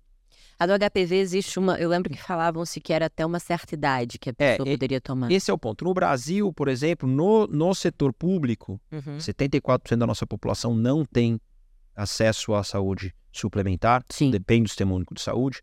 A 0.58 0.66
do 0.66 0.72
HPV 0.72 1.16
existe 1.16 1.56
uma. 1.58 1.78
Eu 1.78 1.88
lembro 1.88 2.12
que 2.12 2.20
falavam-se 2.20 2.80
que 2.80 2.92
era 2.92 3.06
até 3.06 3.24
uma 3.24 3.38
certa 3.38 3.74
idade 3.74 4.18
que 4.18 4.28
a 4.28 4.34
é, 4.36 4.52
pessoa 4.56 4.68
é, 4.68 4.72
poderia 4.72 5.00
tomar. 5.00 5.30
Esse 5.30 5.52
é 5.52 5.54
o 5.54 5.58
ponto. 5.58 5.84
No 5.84 5.94
Brasil, 5.94 6.52
por 6.52 6.66
exemplo, 6.66 7.08
no, 7.08 7.46
no 7.46 7.72
setor 7.74 8.12
público, 8.12 8.80
uhum. 8.90 9.18
74% 9.18 9.96
da 9.96 10.06
nossa 10.06 10.26
população 10.26 10.74
não 10.74 11.04
tem 11.04 11.40
acesso 11.94 12.54
à 12.54 12.64
saúde 12.64 13.14
suplementar. 13.30 14.04
Sim. 14.08 14.32
Depende 14.32 14.64
do 14.64 14.68
sistema 14.68 14.94
único 14.94 15.14
de 15.14 15.22
saúde. 15.22 15.62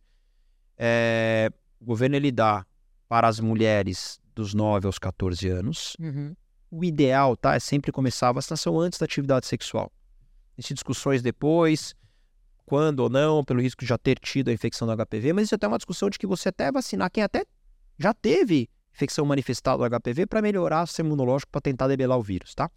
É, 0.77 1.51
o 1.79 1.85
governo 1.85 2.15
ele 2.15 2.31
dá 2.31 2.65
para 3.07 3.27
as 3.27 3.39
mulheres 3.39 4.19
dos 4.33 4.53
9 4.53 4.87
aos 4.87 4.99
14 4.99 5.47
anos. 5.49 5.95
Uhum. 5.99 6.35
O 6.71 6.83
ideal, 6.83 7.37
tá? 7.37 7.55
É 7.55 7.59
sempre 7.59 7.91
começar 7.91 8.29
a 8.29 8.33
vacinação 8.33 8.79
antes 8.79 8.99
da 8.99 9.05
atividade 9.05 9.45
sexual. 9.45 9.91
Existem 10.57 10.75
discussões 10.75 11.21
depois 11.21 11.95
quando 12.65 13.01
ou 13.01 13.09
não, 13.09 13.43
pelo 13.43 13.61
risco 13.61 13.81
de 13.81 13.87
já 13.87 13.97
ter 13.97 14.17
tido 14.17 14.49
a 14.49 14.53
infecção 14.53 14.87
do 14.87 15.05
HPV, 15.05 15.33
mas 15.33 15.45
isso 15.45 15.53
é 15.53 15.57
até 15.57 15.67
uma 15.67 15.77
discussão 15.77 16.09
de 16.09 16.17
que 16.17 16.25
você 16.25 16.49
até 16.49 16.71
vacinar 16.71 17.11
quem 17.11 17.23
até 17.23 17.45
já 17.97 18.13
teve 18.13 18.69
infecção 18.93 19.25
manifestada 19.25 19.77
do 19.77 19.99
HPV 19.99 20.25
para 20.25 20.41
melhorar 20.41 20.83
o 20.83 20.87
sistema 20.87 21.09
imunológico 21.09 21.51
para 21.51 21.61
tentar 21.61 21.87
debelar 21.87 22.17
o 22.17 22.23
vírus, 22.23 22.55
tá? 22.55 22.71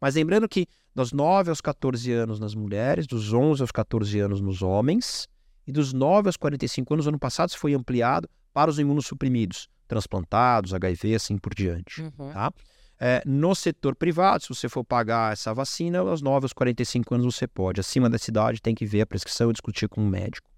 Mas 0.00 0.14
lembrando 0.14 0.48
que 0.48 0.66
dos 0.94 1.12
9 1.12 1.50
aos 1.50 1.60
14 1.60 2.10
anos 2.12 2.40
nas 2.40 2.54
mulheres, 2.54 3.06
dos 3.06 3.32
11 3.32 3.62
aos 3.62 3.70
14 3.70 4.18
anos 4.18 4.40
nos 4.40 4.62
homens, 4.62 5.28
e 5.70 5.72
dos 5.72 5.92
9 5.92 6.28
aos 6.28 6.36
45 6.36 6.94
anos, 6.94 7.06
ano 7.06 7.18
passado, 7.18 7.50
isso 7.50 7.58
foi 7.58 7.74
ampliado 7.74 8.28
para 8.52 8.68
os 8.68 8.78
imunossuprimidos, 8.80 9.68
transplantados, 9.86 10.74
HIV, 10.74 11.14
assim 11.14 11.38
por 11.38 11.54
diante, 11.54 12.02
uhum. 12.02 12.32
tá? 12.32 12.52
É, 12.98 13.22
no 13.24 13.54
setor 13.54 13.94
privado, 13.94 14.42
se 14.42 14.48
você 14.48 14.68
for 14.68 14.84
pagar 14.84 15.32
essa 15.32 15.54
vacina, 15.54 16.00
aos 16.00 16.20
9 16.20 16.44
aos 16.44 16.52
45 16.52 17.14
anos 17.14 17.34
você 17.34 17.46
pode. 17.46 17.80
Acima 17.80 18.10
dessa 18.10 18.30
idade, 18.30 18.60
tem 18.60 18.74
que 18.74 18.84
ver 18.84 19.02
a 19.02 19.06
prescrição 19.06 19.48
e 19.48 19.52
discutir 19.52 19.88
com 19.88 20.02
o 20.02 20.04
um 20.04 20.08
médico. 20.08 20.50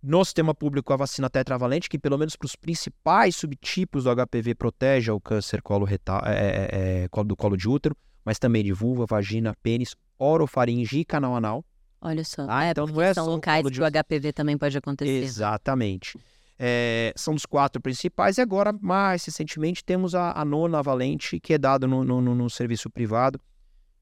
No 0.00 0.24
sistema 0.24 0.54
público, 0.54 0.92
a 0.92 0.96
vacina 0.96 1.28
tetravalente, 1.28 1.88
que 1.88 1.98
pelo 1.98 2.16
menos 2.16 2.36
para 2.36 2.46
os 2.46 2.54
principais 2.54 3.36
subtipos 3.36 4.04
do 4.04 4.10
HPV 4.14 4.54
protege 4.54 5.10
o 5.10 5.20
câncer 5.20 5.60
colo 5.60 5.86
é, 5.88 5.94
é, 5.94 7.08
é, 7.12 7.24
do 7.24 7.36
colo 7.36 7.56
de 7.56 7.68
útero, 7.68 7.96
mas 8.24 8.38
também 8.38 8.62
de 8.62 8.72
vulva, 8.72 9.06
vagina, 9.06 9.54
pênis, 9.62 9.96
orofaringe 10.18 11.00
e 11.00 11.04
canal 11.04 11.34
anal. 11.34 11.64
Olha 12.04 12.22
só. 12.22 12.46
Ah, 12.48 12.70
então 12.70 12.86
não 12.86 13.00
é 13.00 13.12
são 13.12 13.26
locais 13.26 13.66
que 13.68 13.80
o 13.80 13.84
HPV 13.84 14.32
também 14.32 14.56
pode 14.56 14.76
acontecer. 14.78 15.24
Exatamente 15.24 16.18
é, 16.58 17.12
são 17.16 17.34
dos 17.34 17.46
quatro 17.46 17.80
principais, 17.80 18.38
e 18.38 18.40
agora, 18.40 18.72
mais 18.80 19.24
recentemente, 19.24 19.84
temos 19.84 20.14
a, 20.14 20.32
a 20.32 20.44
nona 20.44 20.82
valente, 20.82 21.40
que 21.40 21.54
é 21.54 21.58
dada 21.58 21.86
no, 21.86 22.04
no, 22.04 22.20
no, 22.20 22.50
serviço 22.50 22.88
privado. 22.88 23.40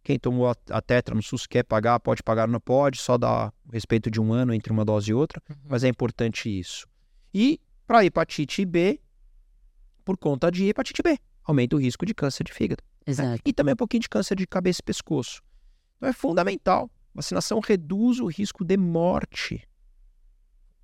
Quem 0.03 0.19
tomou 0.19 0.49
a, 0.49 0.55
a, 0.71 0.83
tetra 0.83 1.15
no 1.15 1.23
SUS 1.23 1.47
quer 1.47 1.63
pagar, 1.63 1.99
pode 2.01 2.23
pagar, 2.23 2.49
não 2.49 2.61
pode, 2.61 2.99
só 2.99 3.17
dá 3.17 3.53
respeito 3.73 4.11
de 4.11 4.21
um 4.21 4.33
ano 4.33 4.53
entre 4.53 4.73
uma 4.73 4.85
dose 4.85 5.11
e 5.11 5.15
outra, 5.15 5.41
uhum. 5.49 5.57
mas 5.69 5.85
é 5.85 5.89
importante 5.89 6.49
isso. 6.49 6.87
E 7.33 7.61
para 7.87 8.05
hepatite 8.05 8.65
B, 8.65 9.01
por 10.05 10.17
conta 10.19 10.51
de 10.51 10.67
hepatite 10.67 11.03
B, 11.03 11.19
aumenta 11.45 11.77
o 11.77 11.79
risco 11.79 12.05
de 12.05 12.13
câncer 12.13 12.45
de 12.45 12.53
fígado. 12.53 12.83
Né? 13.07 13.13
Exato. 13.13 13.31
Né? 13.31 13.39
E 13.45 13.53
também 13.53 13.75
um 13.75 13.77
pouquinho 13.77 14.03
de 14.03 14.09
câncer 14.09 14.35
de 14.35 14.47
cabeça 14.47 14.81
e 14.81 14.85
pescoço. 14.85 15.41
Então 15.97 16.09
é 16.09 16.13
fundamental. 16.13 16.91
Vacinação 17.15 17.61
reduz 17.61 18.21
o 18.21 18.27
risco 18.27 18.65
de 18.65 18.77
morte 18.77 19.63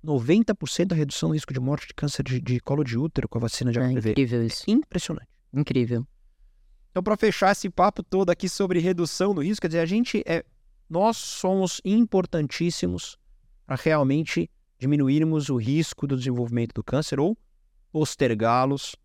90% 0.03 0.85
da 0.85 0.95
redução 0.95 1.29
do 1.29 1.33
risco 1.33 1.53
de 1.53 1.59
morte 1.59 1.87
de 1.87 1.93
câncer 1.93 2.23
de, 2.23 2.39
de 2.39 2.59
colo 2.59 2.83
de 2.83 2.97
útero 2.97 3.27
com 3.27 3.37
a 3.37 3.41
vacina 3.41 3.71
de 3.71 3.79
HPV. 3.79 4.09
É 4.09 4.11
incrível 4.11 4.45
isso. 4.45 4.63
É 4.67 4.71
impressionante. 4.71 5.27
Incrível. 5.53 6.07
Então, 6.91 7.03
para 7.03 7.17
fechar 7.17 7.51
esse 7.51 7.69
papo 7.69 8.01
todo 8.01 8.29
aqui 8.29 8.47
sobre 8.47 8.79
redução 8.79 9.33
do 9.33 9.41
risco, 9.41 9.61
quer 9.61 9.67
dizer, 9.67 9.79
a 9.79 9.85
gente 9.85 10.23
é. 10.25 10.43
Nós 10.89 11.17
somos 11.17 11.79
importantíssimos 11.85 13.15
para 13.67 13.75
realmente 13.75 14.49
diminuirmos 14.79 15.49
o 15.49 15.57
risco 15.57 16.07
do 16.07 16.17
desenvolvimento 16.17 16.73
do 16.73 16.83
câncer 16.83 17.19
ou 17.19 17.37
postergá-los, 17.91 18.95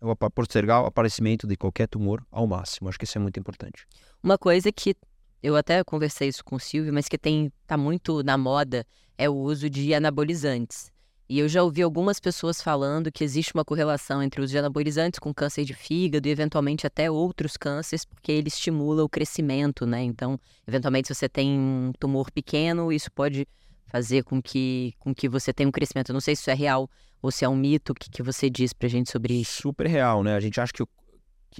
ou 0.00 0.16
postergar 0.16 0.82
o 0.82 0.86
aparecimento 0.86 1.46
de 1.46 1.54
qualquer 1.54 1.86
tumor 1.86 2.24
ao 2.30 2.46
máximo. 2.46 2.88
Acho 2.88 2.98
que 2.98 3.04
isso 3.04 3.18
é 3.18 3.20
muito 3.20 3.38
importante. 3.38 3.86
Uma 4.22 4.38
coisa 4.38 4.72
que 4.72 4.94
eu 5.44 5.56
até 5.56 5.84
conversei 5.84 6.28
isso 6.28 6.42
com 6.42 6.56
o 6.56 6.58
Silvio, 6.58 6.90
mas 6.90 7.06
que 7.06 7.18
tem 7.18 7.52
tá 7.66 7.76
muito 7.76 8.22
na 8.22 8.38
moda 8.38 8.86
é 9.18 9.28
o 9.28 9.34
uso 9.34 9.68
de 9.68 9.92
anabolizantes. 9.92 10.90
E 11.28 11.38
eu 11.38 11.46
já 11.48 11.62
ouvi 11.62 11.82
algumas 11.82 12.18
pessoas 12.18 12.62
falando 12.62 13.12
que 13.12 13.22
existe 13.22 13.52
uma 13.52 13.64
correlação 13.64 14.22
entre 14.22 14.40
os 14.40 14.54
anabolizantes 14.56 15.18
com 15.18 15.34
câncer 15.34 15.66
de 15.66 15.74
fígado 15.74 16.26
e 16.26 16.30
eventualmente 16.30 16.86
até 16.86 17.10
outros 17.10 17.58
cânceres, 17.58 18.06
porque 18.06 18.32
ele 18.32 18.48
estimula 18.48 19.04
o 19.04 19.08
crescimento, 19.08 19.84
né? 19.84 20.02
Então, 20.02 20.40
eventualmente, 20.66 21.08
se 21.08 21.14
você 21.14 21.28
tem 21.28 21.50
um 21.50 21.92
tumor 22.00 22.30
pequeno, 22.30 22.90
isso 22.90 23.12
pode 23.12 23.46
fazer 23.84 24.24
com 24.24 24.40
que, 24.40 24.94
com 24.98 25.14
que 25.14 25.28
você 25.28 25.52
tenha 25.52 25.68
um 25.68 25.72
crescimento. 25.72 26.08
Eu 26.08 26.14
não 26.14 26.20
sei 26.22 26.34
se 26.34 26.40
isso 26.40 26.50
é 26.50 26.54
real 26.54 26.88
ou 27.20 27.30
se 27.30 27.44
é 27.44 27.48
um 27.48 27.56
mito. 27.56 27.92
O 27.92 27.94
que, 27.94 28.08
que 28.08 28.22
você 28.22 28.48
diz 28.48 28.72
pra 28.72 28.88
gente 28.88 29.10
sobre 29.10 29.34
isso? 29.34 29.60
Super 29.60 29.86
real, 29.86 30.22
né? 30.22 30.34
A 30.34 30.40
gente 30.40 30.58
acha 30.58 30.72
que 30.72 30.82
o, 30.82 30.88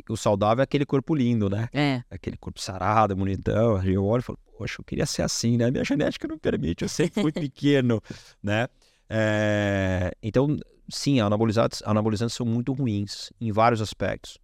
o 0.09 0.17
saudável 0.17 0.63
é 0.63 0.65
aquele 0.65 0.85
corpo 0.87 1.15
lindo, 1.15 1.49
né? 1.49 1.69
É. 1.73 2.03
Aquele 2.11 2.37
corpo 2.37 2.61
sarado, 2.61 3.15
bonitão. 3.15 3.83
Eu 3.85 4.05
olho 4.05 4.21
e 4.21 4.25
falo, 4.25 4.39
poxa, 4.59 4.81
eu 4.81 4.85
queria 4.85 5.07
ser 5.07 5.23
assim, 5.23 5.57
né? 5.57 5.71
Minha 5.71 5.85
genética 5.85 6.27
não 6.27 6.39
permite, 6.39 6.83
eu 6.83 6.89
sempre 6.89 7.23
fui 7.23 7.33
pequeno, 7.33 8.01
né? 8.43 8.67
É... 9.09 10.13
Então, 10.23 10.57
sim, 10.89 11.21
anabolizantes, 11.21 11.83
anabolizantes 11.85 12.35
são 12.35 12.47
muito 12.47 12.73
ruins 12.73 13.31
em 13.41 13.53
vários 13.53 13.81
aspectos. 13.81 14.39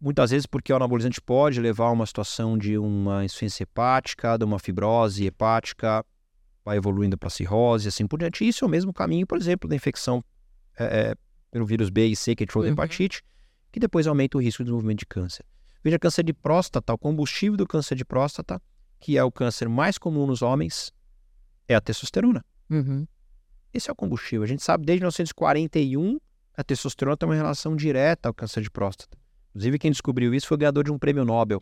Muitas 0.00 0.30
vezes 0.30 0.46
porque 0.46 0.72
o 0.72 0.76
anabolizante 0.76 1.20
pode 1.20 1.60
levar 1.60 1.86
a 1.86 1.90
uma 1.92 2.06
situação 2.06 2.58
de 2.58 2.76
uma 2.76 3.24
insuficiência 3.24 3.62
hepática, 3.62 4.36
de 4.36 4.44
uma 4.44 4.58
fibrose 4.58 5.26
hepática, 5.26 6.04
vai 6.64 6.76
evoluindo 6.76 7.16
para 7.16 7.30
cirrose, 7.30 7.88
assim 7.88 8.06
por 8.06 8.18
diante. 8.18 8.46
Isso 8.46 8.64
é 8.64 8.68
o 8.68 8.70
mesmo 8.70 8.92
caminho, 8.92 9.26
por 9.26 9.38
exemplo, 9.38 9.68
da 9.68 9.76
infecção 9.76 10.22
é, 10.78 10.84
é, 10.84 11.14
pelo 11.50 11.64
vírus 11.64 11.88
B 11.90 12.06
e 12.08 12.16
C, 12.16 12.34
que 12.34 12.42
a 12.42 12.44
gente 12.44 12.52
falou 12.52 12.66
Uhum. 12.66 12.72
hepatite, 12.72 13.22
que 13.74 13.80
depois 13.80 14.06
aumenta 14.06 14.38
o 14.38 14.40
risco 14.40 14.62
de 14.62 14.66
desenvolvimento 14.66 15.00
de 15.00 15.06
câncer. 15.06 15.44
Veja, 15.82 15.98
câncer 15.98 16.22
de 16.22 16.32
próstata, 16.32 16.94
o 16.94 16.96
combustível 16.96 17.56
do 17.56 17.66
câncer 17.66 17.96
de 17.96 18.04
próstata, 18.04 18.62
que 19.00 19.18
é 19.18 19.24
o 19.24 19.32
câncer 19.32 19.68
mais 19.68 19.98
comum 19.98 20.28
nos 20.28 20.42
homens, 20.42 20.92
é 21.66 21.74
a 21.74 21.80
testosterona. 21.80 22.44
Uhum. 22.70 23.04
Esse 23.72 23.90
é 23.90 23.92
o 23.92 23.96
combustível. 23.96 24.44
A 24.44 24.46
gente 24.46 24.62
sabe 24.62 24.86
desde 24.86 25.00
1941 25.00 26.20
a 26.56 26.62
testosterona 26.62 27.16
tem 27.16 27.28
uma 27.28 27.34
relação 27.34 27.74
direta 27.74 28.28
ao 28.28 28.32
câncer 28.32 28.62
de 28.62 28.70
próstata. 28.70 29.18
Inclusive, 29.50 29.76
quem 29.80 29.90
descobriu 29.90 30.32
isso 30.32 30.46
foi 30.46 30.54
o 30.54 30.58
ganhador 30.58 30.84
de 30.84 30.92
um 30.92 30.98
prêmio 30.98 31.24
Nobel 31.24 31.60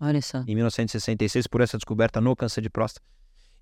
Olha 0.00 0.20
só. 0.20 0.38
em 0.40 0.56
1966 0.56 1.46
por 1.46 1.60
essa 1.60 1.78
descoberta 1.78 2.20
no 2.20 2.34
câncer 2.34 2.60
de 2.60 2.70
próstata. 2.70 3.06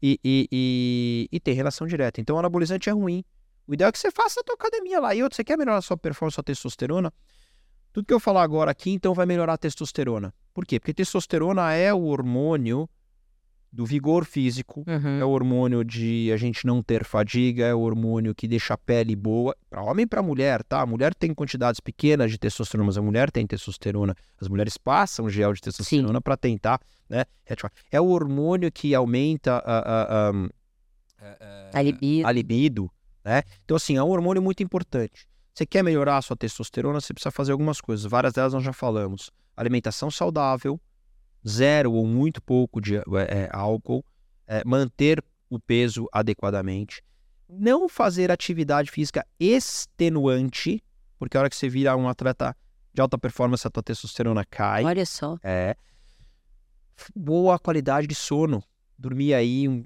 E, 0.02 0.18
e, 0.24 0.48
e, 0.50 1.28
e 1.30 1.38
tem 1.38 1.52
relação 1.52 1.86
direta. 1.86 2.18
Então, 2.18 2.36
o 2.36 2.38
anabolizante 2.38 2.88
é 2.88 2.92
ruim. 2.92 3.22
O 3.66 3.74
ideal 3.74 3.90
é 3.90 3.92
que 3.92 3.98
você 3.98 4.10
faça 4.10 4.40
a 4.40 4.42
tua 4.42 4.54
academia 4.54 5.00
lá. 5.00 5.14
E 5.14 5.22
outro, 5.22 5.36
você 5.36 5.44
quer 5.44 5.58
melhorar 5.58 5.76
a 5.76 5.82
sua 5.82 5.98
performance, 5.98 6.36
sua 6.36 6.42
testosterona? 6.42 7.12
Tudo 7.92 8.06
que 8.06 8.14
eu 8.14 8.20
falar 8.20 8.42
agora 8.42 8.70
aqui, 8.70 8.90
então, 8.90 9.12
vai 9.14 9.26
melhorar 9.26 9.54
a 9.54 9.58
testosterona. 9.58 10.32
Por 10.54 10.64
quê? 10.66 10.78
Porque 10.78 10.94
testosterona 10.94 11.72
é 11.72 11.92
o 11.92 12.02
hormônio 12.04 12.88
do 13.72 13.86
vigor 13.86 14.24
físico, 14.24 14.82
é 14.86 14.96
Uhum. 14.96 15.24
o 15.28 15.30
hormônio 15.30 15.84
de 15.84 16.30
a 16.32 16.36
gente 16.36 16.66
não 16.66 16.82
ter 16.82 17.04
fadiga, 17.04 17.64
é 17.66 17.74
o 17.74 17.78
hormônio 17.80 18.34
que 18.34 18.48
deixa 18.48 18.74
a 18.74 18.76
pele 18.76 19.14
boa, 19.14 19.56
para 19.68 19.80
homem 19.82 20.02
e 20.02 20.06
para 20.08 20.20
mulher, 20.22 20.64
tá? 20.64 20.80
A 20.80 20.86
mulher 20.86 21.14
tem 21.14 21.32
quantidades 21.32 21.78
pequenas 21.78 22.32
de 22.32 22.38
testosterona, 22.38 22.86
mas 22.86 22.98
a 22.98 23.02
mulher 23.02 23.30
tem 23.30 23.46
testosterona. 23.46 24.12
As 24.40 24.48
mulheres 24.48 24.76
passam 24.76 25.30
gel 25.30 25.52
de 25.52 25.60
testosterona 25.60 26.20
para 26.20 26.36
tentar, 26.36 26.80
né? 27.08 27.24
É 27.92 28.00
o 28.00 28.06
hormônio 28.08 28.72
que 28.72 28.92
aumenta 28.92 29.58
a, 29.64 29.78
a, 29.78 30.30
a, 30.30 31.78
A 31.78 31.82
libido. 31.82 32.26
a 32.26 32.32
libido, 32.32 32.90
né? 33.24 33.42
Então, 33.64 33.76
assim, 33.76 33.96
é 33.96 34.02
um 34.02 34.08
hormônio 34.08 34.42
muito 34.42 34.64
importante. 34.64 35.28
Você 35.60 35.66
quer 35.66 35.84
melhorar 35.84 36.16
a 36.16 36.22
sua 36.22 36.34
testosterona, 36.34 37.02
você 37.02 37.12
precisa 37.12 37.30
fazer 37.30 37.52
algumas 37.52 37.82
coisas. 37.82 38.10
Várias 38.10 38.32
delas 38.32 38.54
nós 38.54 38.64
já 38.64 38.72
falamos. 38.72 39.30
Alimentação 39.54 40.10
saudável, 40.10 40.80
zero 41.46 41.92
ou 41.92 42.06
muito 42.06 42.40
pouco 42.40 42.80
de 42.80 42.96
é, 42.96 43.02
é, 43.28 43.48
álcool, 43.52 44.02
é, 44.46 44.64
manter 44.64 45.22
o 45.50 45.60
peso 45.60 46.08
adequadamente, 46.10 47.02
não 47.46 47.90
fazer 47.90 48.30
atividade 48.30 48.90
física 48.90 49.26
extenuante, 49.38 50.82
porque 51.18 51.36
a 51.36 51.40
hora 51.40 51.50
que 51.50 51.56
você 51.56 51.68
vira 51.68 51.94
um 51.94 52.08
atleta 52.08 52.56
de 52.94 53.02
alta 53.02 53.18
performance, 53.18 53.66
a 53.66 53.70
tua 53.70 53.82
testosterona 53.82 54.46
cai. 54.46 54.82
Olha 54.82 55.04
só. 55.04 55.36
É. 55.42 55.76
Boa 57.14 57.58
qualidade 57.58 58.06
de 58.06 58.14
sono. 58.14 58.64
Dormir 58.98 59.34
aí 59.34 59.68
um, 59.68 59.84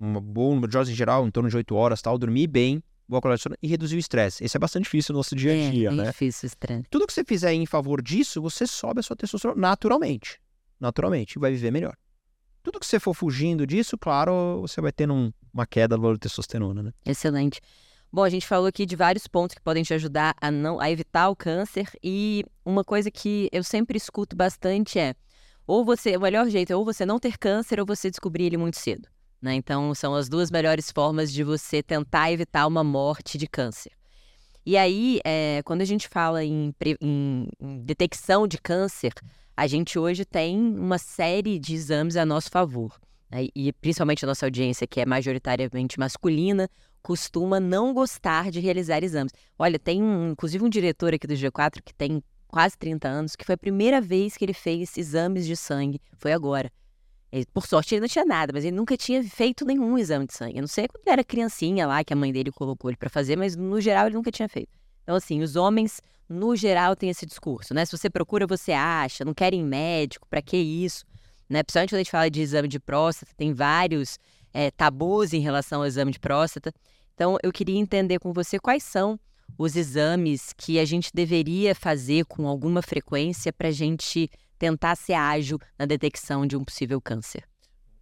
uma 0.00 0.18
boa 0.18 0.54
número 0.54 0.70
de 0.70 0.78
horas 0.78 0.88
em 0.88 0.94
geral, 0.94 1.26
em 1.26 1.30
torno 1.30 1.50
de 1.50 1.56
8 1.58 1.74
horas, 1.74 2.00
tal. 2.00 2.16
Dormir 2.16 2.46
bem, 2.46 2.82
boa 3.10 3.20
qualidade 3.20 3.40
de 3.40 3.42
sono 3.42 3.56
e 3.62 3.66
reduzir 3.68 3.96
o 3.96 3.98
estresse. 3.98 4.44
Esse 4.44 4.56
é 4.56 4.60
bastante 4.60 4.84
difícil 4.84 5.12
no 5.12 5.18
nosso 5.18 5.34
dia 5.36 5.52
a 5.52 5.54
é, 5.56 5.70
dia, 5.70 5.88
é 5.88 5.92
né? 5.92 6.04
difícil 6.04 6.46
esse 6.46 6.56
treino. 6.56 6.84
Tudo 6.88 7.06
que 7.06 7.12
você 7.12 7.24
fizer 7.24 7.52
em 7.52 7.66
favor 7.66 8.00
disso, 8.00 8.40
você 8.40 8.66
sobe 8.66 9.00
a 9.00 9.02
sua 9.02 9.16
testosterona 9.16 9.60
naturalmente. 9.60 10.40
Naturalmente. 10.78 11.36
E 11.36 11.38
vai 11.40 11.50
viver 11.50 11.70
melhor. 11.70 11.94
Tudo 12.62 12.78
que 12.78 12.86
você 12.86 13.00
for 13.00 13.14
fugindo 13.14 13.66
disso, 13.66 13.98
claro, 13.98 14.60
você 14.62 14.80
vai 14.80 14.92
tendo 14.92 15.12
um- 15.14 15.32
uma 15.52 15.66
queda 15.66 15.96
do 15.96 16.02
valor 16.02 16.14
de 16.14 16.20
testosterona, 16.20 16.82
né? 16.82 16.92
Excelente. 17.04 17.60
Bom, 18.12 18.22
a 18.24 18.28
gente 18.30 18.46
falou 18.46 18.66
aqui 18.66 18.84
de 18.86 18.96
vários 18.96 19.26
pontos 19.26 19.54
que 19.54 19.62
podem 19.62 19.82
te 19.82 19.94
ajudar 19.94 20.34
a 20.40 20.50
não 20.50 20.80
a 20.80 20.90
evitar 20.90 21.28
o 21.28 21.36
câncer 21.36 21.88
e 22.02 22.44
uma 22.64 22.82
coisa 22.84 23.10
que 23.10 23.48
eu 23.52 23.62
sempre 23.62 23.96
escuto 23.96 24.34
bastante 24.36 24.98
é 24.98 25.14
ou 25.66 25.84
você, 25.84 26.16
o 26.16 26.20
melhor 26.20 26.48
jeito 26.48 26.72
é 26.72 26.76
ou 26.76 26.84
você 26.84 27.06
não 27.06 27.18
ter 27.20 27.38
câncer 27.38 27.78
ou 27.78 27.86
você 27.86 28.10
descobrir 28.10 28.44
ele 28.46 28.56
muito 28.56 28.78
cedo, 28.78 29.08
né? 29.40 29.54
Então 29.54 29.94
são 29.94 30.14
as 30.14 30.28
duas 30.28 30.50
melhores 30.50 30.90
formas 30.90 31.32
de 31.32 31.42
você 31.42 31.82
tentar 31.82 32.32
evitar 32.32 32.66
uma 32.66 32.84
morte 32.84 33.38
de 33.38 33.46
câncer. 33.46 33.92
E 34.64 34.76
aí, 34.76 35.20
é, 35.24 35.62
quando 35.64 35.80
a 35.80 35.86
gente 35.86 36.06
fala 36.06 36.44
em, 36.44 36.74
em 37.00 37.46
detecção 37.82 38.46
de 38.46 38.58
câncer, 38.58 39.12
a 39.56 39.66
gente 39.66 39.98
hoje 39.98 40.24
tem 40.24 40.58
uma 40.58 40.98
série 40.98 41.58
de 41.58 41.74
exames 41.74 42.16
a 42.16 42.26
nosso 42.26 42.50
favor. 42.50 43.00
né? 43.30 43.48
E 43.54 43.72
principalmente 43.72 44.24
a 44.24 44.28
nossa 44.28 44.46
audiência, 44.46 44.86
que 44.86 45.00
é 45.00 45.06
majoritariamente 45.06 45.98
masculina, 45.98 46.68
costuma 47.02 47.58
não 47.58 47.94
gostar 47.94 48.50
de 48.50 48.60
realizar 48.60 49.02
exames. 49.02 49.32
Olha, 49.58 49.78
tem 49.78 50.02
um, 50.02 50.30
inclusive 50.30 50.64
um 50.64 50.68
diretor 50.68 51.14
aqui 51.14 51.26
do 51.26 51.34
G4 51.34 51.82
que 51.82 51.94
tem 51.94 52.22
quase 52.46 52.76
30 52.76 53.08
anos, 53.08 53.36
que 53.36 53.44
foi 53.44 53.54
a 53.54 53.58
primeira 53.58 54.00
vez 54.00 54.36
que 54.36 54.44
ele 54.44 54.52
fez 54.52 54.96
exames 54.98 55.46
de 55.46 55.56
sangue, 55.56 56.00
foi 56.18 56.32
agora. 56.32 56.70
Por 57.52 57.66
sorte 57.66 57.94
ele 57.94 58.00
não 58.00 58.08
tinha 58.08 58.24
nada, 58.24 58.52
mas 58.52 58.64
ele 58.64 58.76
nunca 58.76 58.96
tinha 58.96 59.22
feito 59.22 59.64
nenhum 59.64 59.96
exame 59.96 60.26
de 60.26 60.34
sangue. 60.34 60.56
Eu 60.56 60.62
não 60.62 60.68
sei 60.68 60.88
quando 60.88 61.02
ele 61.06 61.12
era 61.12 61.24
criancinha 61.24 61.86
lá, 61.86 62.02
que 62.02 62.12
a 62.12 62.16
mãe 62.16 62.32
dele 62.32 62.50
colocou 62.50 62.90
ele 62.90 62.96
para 62.96 63.08
fazer, 63.08 63.36
mas 63.36 63.54
no 63.54 63.80
geral 63.80 64.06
ele 64.06 64.16
nunca 64.16 64.30
tinha 64.32 64.48
feito. 64.48 64.70
Então, 65.02 65.14
assim, 65.14 65.40
os 65.42 65.54
homens, 65.54 66.00
no 66.28 66.56
geral, 66.56 66.96
têm 66.96 67.10
esse 67.10 67.24
discurso, 67.24 67.72
né? 67.72 67.84
Se 67.84 67.96
você 67.96 68.10
procura, 68.10 68.46
você 68.46 68.72
acha, 68.72 69.24
não 69.24 69.32
querem 69.32 69.64
médico, 69.64 70.26
para 70.28 70.42
que 70.42 70.56
isso? 70.56 71.04
Né? 71.48 71.62
Principalmente 71.62 71.90
quando 71.90 71.96
a 71.96 72.02
gente 72.02 72.10
fala 72.10 72.30
de 72.30 72.40
exame 72.40 72.68
de 72.68 72.78
próstata, 72.78 73.32
tem 73.36 73.52
vários 73.52 74.18
eh, 74.52 74.70
tabus 74.70 75.32
em 75.32 75.40
relação 75.40 75.80
ao 75.80 75.86
exame 75.86 76.12
de 76.12 76.20
próstata. 76.20 76.72
Então, 77.14 77.36
eu 77.42 77.52
queria 77.52 77.78
entender 77.78 78.18
com 78.18 78.32
você 78.32 78.58
quais 78.58 78.82
são 78.82 79.18
os 79.58 79.76
exames 79.76 80.52
que 80.56 80.78
a 80.78 80.84
gente 80.84 81.10
deveria 81.12 81.74
fazer 81.74 82.24
com 82.24 82.46
alguma 82.46 82.82
frequência 82.82 83.52
para 83.52 83.68
a 83.68 83.72
gente 83.72 84.30
tentar 84.60 84.94
ser 84.94 85.14
ágil 85.14 85.58
na 85.78 85.86
detecção 85.86 86.46
de 86.46 86.54
um 86.54 86.62
possível 86.62 87.00
câncer. 87.00 87.42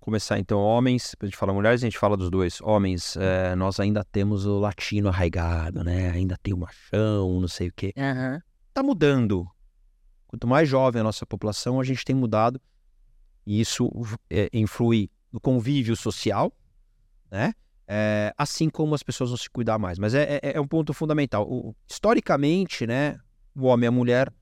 Começar 0.00 0.38
então, 0.38 0.58
homens, 0.58 1.14
a 1.20 1.24
gente 1.24 1.36
fala 1.36 1.52
mulheres, 1.54 1.82
a 1.82 1.86
gente 1.86 1.98
fala 1.98 2.16
dos 2.16 2.30
dois. 2.30 2.60
Homens, 2.62 3.16
é, 3.16 3.54
nós 3.54 3.78
ainda 3.78 4.02
temos 4.04 4.44
o 4.44 4.58
latino 4.58 5.08
arraigado, 5.08 5.84
né? 5.84 6.10
Ainda 6.10 6.36
tem 6.42 6.52
o 6.52 6.58
machão, 6.58 7.40
não 7.40 7.46
sei 7.48 7.68
o 7.68 7.72
quê. 7.74 7.92
Aham. 7.96 8.42
Tá 8.74 8.82
mudando. 8.82 9.46
Quanto 10.26 10.46
mais 10.48 10.68
jovem 10.68 11.00
a 11.00 11.04
nossa 11.04 11.24
população, 11.24 11.80
a 11.80 11.84
gente 11.84 12.04
tem 12.04 12.16
mudado. 12.16 12.60
E 13.46 13.60
isso 13.60 13.88
é, 14.28 14.48
influi 14.52 15.10
no 15.32 15.40
convívio 15.40 15.94
social, 15.94 16.52
né? 17.30 17.52
É, 17.86 18.34
assim 18.36 18.68
como 18.68 18.94
as 18.94 19.02
pessoas 19.02 19.30
vão 19.30 19.36
se 19.36 19.48
cuidar 19.48 19.78
mais. 19.78 19.98
Mas 19.98 20.12
é, 20.14 20.40
é- 20.42 20.52
é 20.56 20.60
um 20.60 20.66
ponto 20.66 20.92
fundamental. 20.92 21.46
O- 21.48 21.74
historicamente, 21.88 22.86
né? 22.86 23.18
O 23.54 23.66
homem 23.66 23.84
e 23.86 23.88
a 23.88 23.92
mulher. 23.92 24.32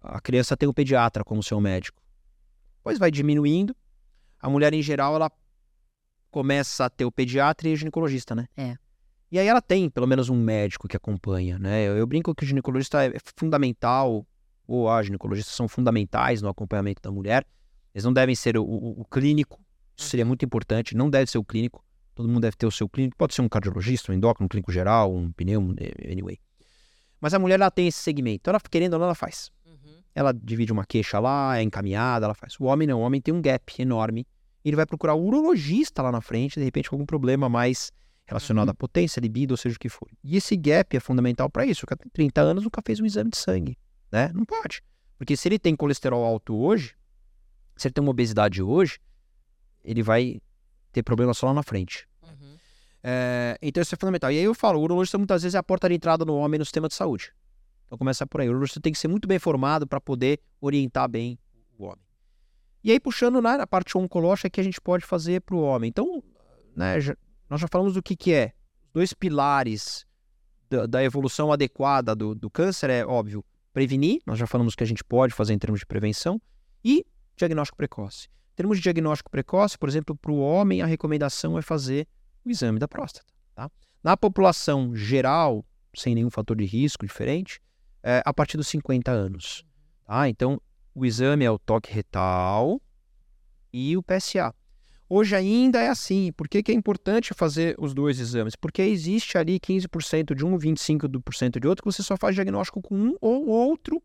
A- 0.00 0.20
criança 0.20 0.56
tem 0.56 0.68
o 0.68 0.74
pediatra 0.74 1.22
como 1.24 1.42
seu 1.42 1.60
médico. 1.60 2.02
Depois 2.78 2.98
vai 2.98 3.10
diminuindo. 3.10 3.74
A 4.40 4.48
mulher, 4.48 4.72
em 4.72 4.82
geral, 4.82 5.14
ela 5.16 5.30
começa 6.30 6.84
a 6.84 6.90
ter 6.90 7.04
o 7.04 7.12
pediatra 7.12 7.68
e 7.68 7.72
o 7.72 7.76
ginecologista, 7.76 8.34
né? 8.34 8.46
É. 8.56 8.76
E 9.30 9.38
aí 9.38 9.46
ela 9.46 9.60
tem 9.62 9.88
pelo 9.88 10.06
menos 10.06 10.28
um 10.28 10.36
médico 10.36 10.88
que 10.88 10.96
acompanha, 10.96 11.58
né? 11.58 11.82
Eu, 11.86 11.96
eu 11.96 12.06
brinco 12.06 12.34
que 12.34 12.44
o 12.44 12.46
ginecologista 12.46 13.04
é 13.04 13.12
fundamental, 13.36 14.26
ou 14.66 14.88
a 14.88 15.02
ginecologista 15.02 15.52
são 15.52 15.68
fundamentais 15.68 16.40
no 16.42 16.48
acompanhamento 16.48 17.00
da 17.02 17.10
mulher. 17.10 17.46
Eles 17.94 18.04
não 18.04 18.12
devem 18.12 18.34
ser 18.34 18.56
o, 18.56 18.62
o- 18.64 19.00
o 19.00 19.04
clínico, 19.04 19.60
isso 19.96 20.08
seria 20.08 20.24
muito 20.24 20.44
importante, 20.44 20.96
não 20.96 21.10
deve 21.10 21.30
ser 21.30 21.38
o 21.38 21.44
clínico. 21.44 21.84
Todo 22.14 22.28
mundo 22.28 22.40
deve 22.40 22.56
ter 22.56 22.66
o 22.66 22.70
seu 22.70 22.88
clínico, 22.88 23.16
pode 23.16 23.34
ser 23.34 23.42
um 23.42 23.48
cardiologista, 23.48 24.12
um 24.12 24.14
endócrino, 24.14 24.46
um 24.46 24.48
clínico 24.48 24.72
geral, 24.72 25.14
um 25.14 25.30
pneu, 25.32 25.60
anyway. 26.10 26.38
Mas 27.20 27.34
a 27.34 27.38
mulher 27.38 27.54
ela 27.56 27.70
tem 27.70 27.86
esse 27.86 27.98
segmento, 27.98 28.36
então 28.42 28.52
ela 28.52 28.60
querendo 28.60 28.94
ou 28.94 28.98
não 28.98 29.06
ela 29.06 29.14
faz. 29.14 29.50
Ela 30.14 30.32
divide 30.32 30.72
uma 30.72 30.84
queixa 30.84 31.18
lá, 31.18 31.58
é 31.58 31.62
encaminhada, 31.62 32.26
ela 32.26 32.34
faz. 32.34 32.58
O 32.58 32.64
homem 32.64 32.86
não, 32.86 33.00
o 33.00 33.02
homem 33.02 33.20
tem 33.20 33.32
um 33.32 33.40
gap 33.40 33.80
enorme. 33.80 34.26
Ele 34.64 34.76
vai 34.76 34.84
procurar 34.84 35.14
o 35.14 35.24
urologista 35.24 36.02
lá 36.02 36.10
na 36.12 36.20
frente, 36.20 36.58
de 36.58 36.64
repente 36.64 36.90
com 36.90 36.96
algum 36.96 37.06
problema 37.06 37.48
mais 37.48 37.90
relacionado 38.26 38.68
Uhum. 38.68 38.72
à 38.72 38.74
potência, 38.74 39.20
libido, 39.20 39.52
ou 39.52 39.56
seja 39.56 39.76
o 39.76 39.78
que 39.78 39.88
for. 39.88 40.08
E 40.22 40.36
esse 40.36 40.56
gap 40.56 40.96
é 40.96 41.00
fundamental 41.00 41.48
para 41.48 41.64
isso. 41.66 41.84
O 41.84 41.86
cara 41.86 41.98
tem 41.98 42.10
30 42.10 42.40
anos 42.40 42.64
nunca 42.64 42.80
fez 42.84 43.00
um 43.00 43.06
exame 43.06 43.30
de 43.30 43.36
sangue, 43.36 43.76
né? 44.12 44.30
Não 44.34 44.44
pode. 44.44 44.82
Porque 45.18 45.36
se 45.36 45.48
ele 45.48 45.58
tem 45.58 45.74
colesterol 45.74 46.24
alto 46.24 46.54
hoje, 46.56 46.94
se 47.76 47.88
ele 47.88 47.94
tem 47.94 48.02
uma 48.02 48.10
obesidade 48.10 48.62
hoje, 48.62 48.98
ele 49.84 50.02
vai 50.02 50.40
ter 50.92 51.02
problema 51.02 51.32
só 51.34 51.46
lá 51.46 51.54
na 51.54 51.62
frente. 51.62 52.06
É, 53.02 53.56
então 53.62 53.80
isso 53.82 53.94
é 53.94 53.98
fundamental. 53.98 54.30
E 54.30 54.38
aí 54.38 54.44
eu 54.44 54.54
falo, 54.54 54.78
o 54.78 54.82
urologista 54.82 55.16
muitas 55.16 55.42
vezes 55.42 55.54
é 55.54 55.58
a 55.58 55.62
porta 55.62 55.88
de 55.88 55.94
entrada 55.94 56.24
no 56.24 56.36
homem 56.36 56.58
no 56.58 56.64
sistema 56.64 56.86
de 56.88 56.94
saúde. 56.94 57.32
Então 57.90 57.98
começa 57.98 58.24
por 58.24 58.40
aí. 58.40 58.48
O 58.48 58.80
tem 58.80 58.92
que 58.92 58.98
ser 59.00 59.08
muito 59.08 59.26
bem 59.26 59.40
formado 59.40 59.84
para 59.84 60.00
poder 60.00 60.38
orientar 60.60 61.08
bem 61.08 61.36
o 61.76 61.86
homem. 61.86 61.98
E 62.84 62.92
aí 62.92 63.00
puxando 63.00 63.42
né, 63.42 63.56
na 63.56 63.66
parte 63.66 63.98
oncológica 63.98 64.48
que 64.48 64.60
a 64.60 64.64
gente 64.64 64.80
pode 64.80 65.04
fazer 65.04 65.40
para 65.40 65.56
o 65.56 65.60
homem. 65.60 65.88
Então, 65.88 66.22
né, 66.76 67.00
já- 67.00 67.16
nós 67.48 67.60
já 67.60 67.66
falamos 67.66 67.94
do 67.94 68.00
que, 68.02 68.14
que 68.14 68.32
é. 68.32 68.52
Dois 68.92 69.12
pilares 69.12 70.06
da, 70.68 70.86
da 70.86 71.02
evolução 71.02 71.52
adequada 71.52 72.14
do, 72.14 72.32
do 72.32 72.48
câncer 72.48 72.90
é, 72.90 73.04
óbvio, 73.04 73.44
prevenir. 73.72 74.20
Nós 74.24 74.38
já 74.38 74.46
falamos 74.46 74.76
que 74.76 74.84
a 74.84 74.86
gente 74.86 75.02
pode 75.02 75.34
fazer 75.34 75.52
em 75.52 75.58
termos 75.58 75.80
de 75.80 75.86
prevenção. 75.86 76.40
E 76.84 77.04
diagnóstico 77.36 77.76
precoce. 77.76 78.28
Em 78.52 78.54
termos 78.54 78.76
de 78.78 78.84
diagnóstico 78.84 79.32
precoce, 79.32 79.76
por 79.76 79.88
exemplo, 79.88 80.14
para 80.14 80.30
o 80.30 80.38
homem, 80.38 80.80
a 80.80 80.86
recomendação 80.86 81.58
é 81.58 81.62
fazer 81.62 82.06
o 82.44 82.50
exame 82.50 82.78
da 82.78 82.86
próstata. 82.86 83.26
Tá? 83.52 83.68
Na 84.00 84.16
população 84.16 84.94
geral, 84.94 85.64
sem 85.92 86.14
nenhum 86.14 86.30
fator 86.30 86.56
de 86.56 86.64
risco 86.64 87.04
diferente, 87.04 87.60
é 88.02 88.22
a 88.24 88.32
partir 88.32 88.56
dos 88.56 88.68
50 88.68 89.10
anos. 89.10 89.64
Tá? 90.06 90.28
Então, 90.28 90.60
o 90.94 91.04
exame 91.04 91.44
é 91.44 91.50
o 91.50 91.58
toque 91.58 91.92
retal 91.92 92.80
e 93.72 93.96
o 93.96 94.02
PSA. 94.02 94.54
Hoje 95.08 95.34
ainda 95.34 95.80
é 95.80 95.88
assim. 95.88 96.30
Por 96.32 96.48
que, 96.48 96.62
que 96.62 96.70
é 96.70 96.74
importante 96.74 97.34
fazer 97.34 97.74
os 97.78 97.92
dois 97.92 98.20
exames? 98.20 98.54
Porque 98.54 98.80
existe 98.82 99.36
ali 99.36 99.58
15% 99.58 100.34
de 100.34 100.44
um, 100.44 100.56
25% 100.56 101.58
de 101.58 101.66
outro, 101.66 101.82
que 101.82 101.92
você 101.92 102.02
só 102.02 102.16
faz 102.16 102.34
diagnóstico 102.34 102.80
com 102.80 102.94
um 102.94 103.16
ou 103.20 103.48
outro, 103.48 104.00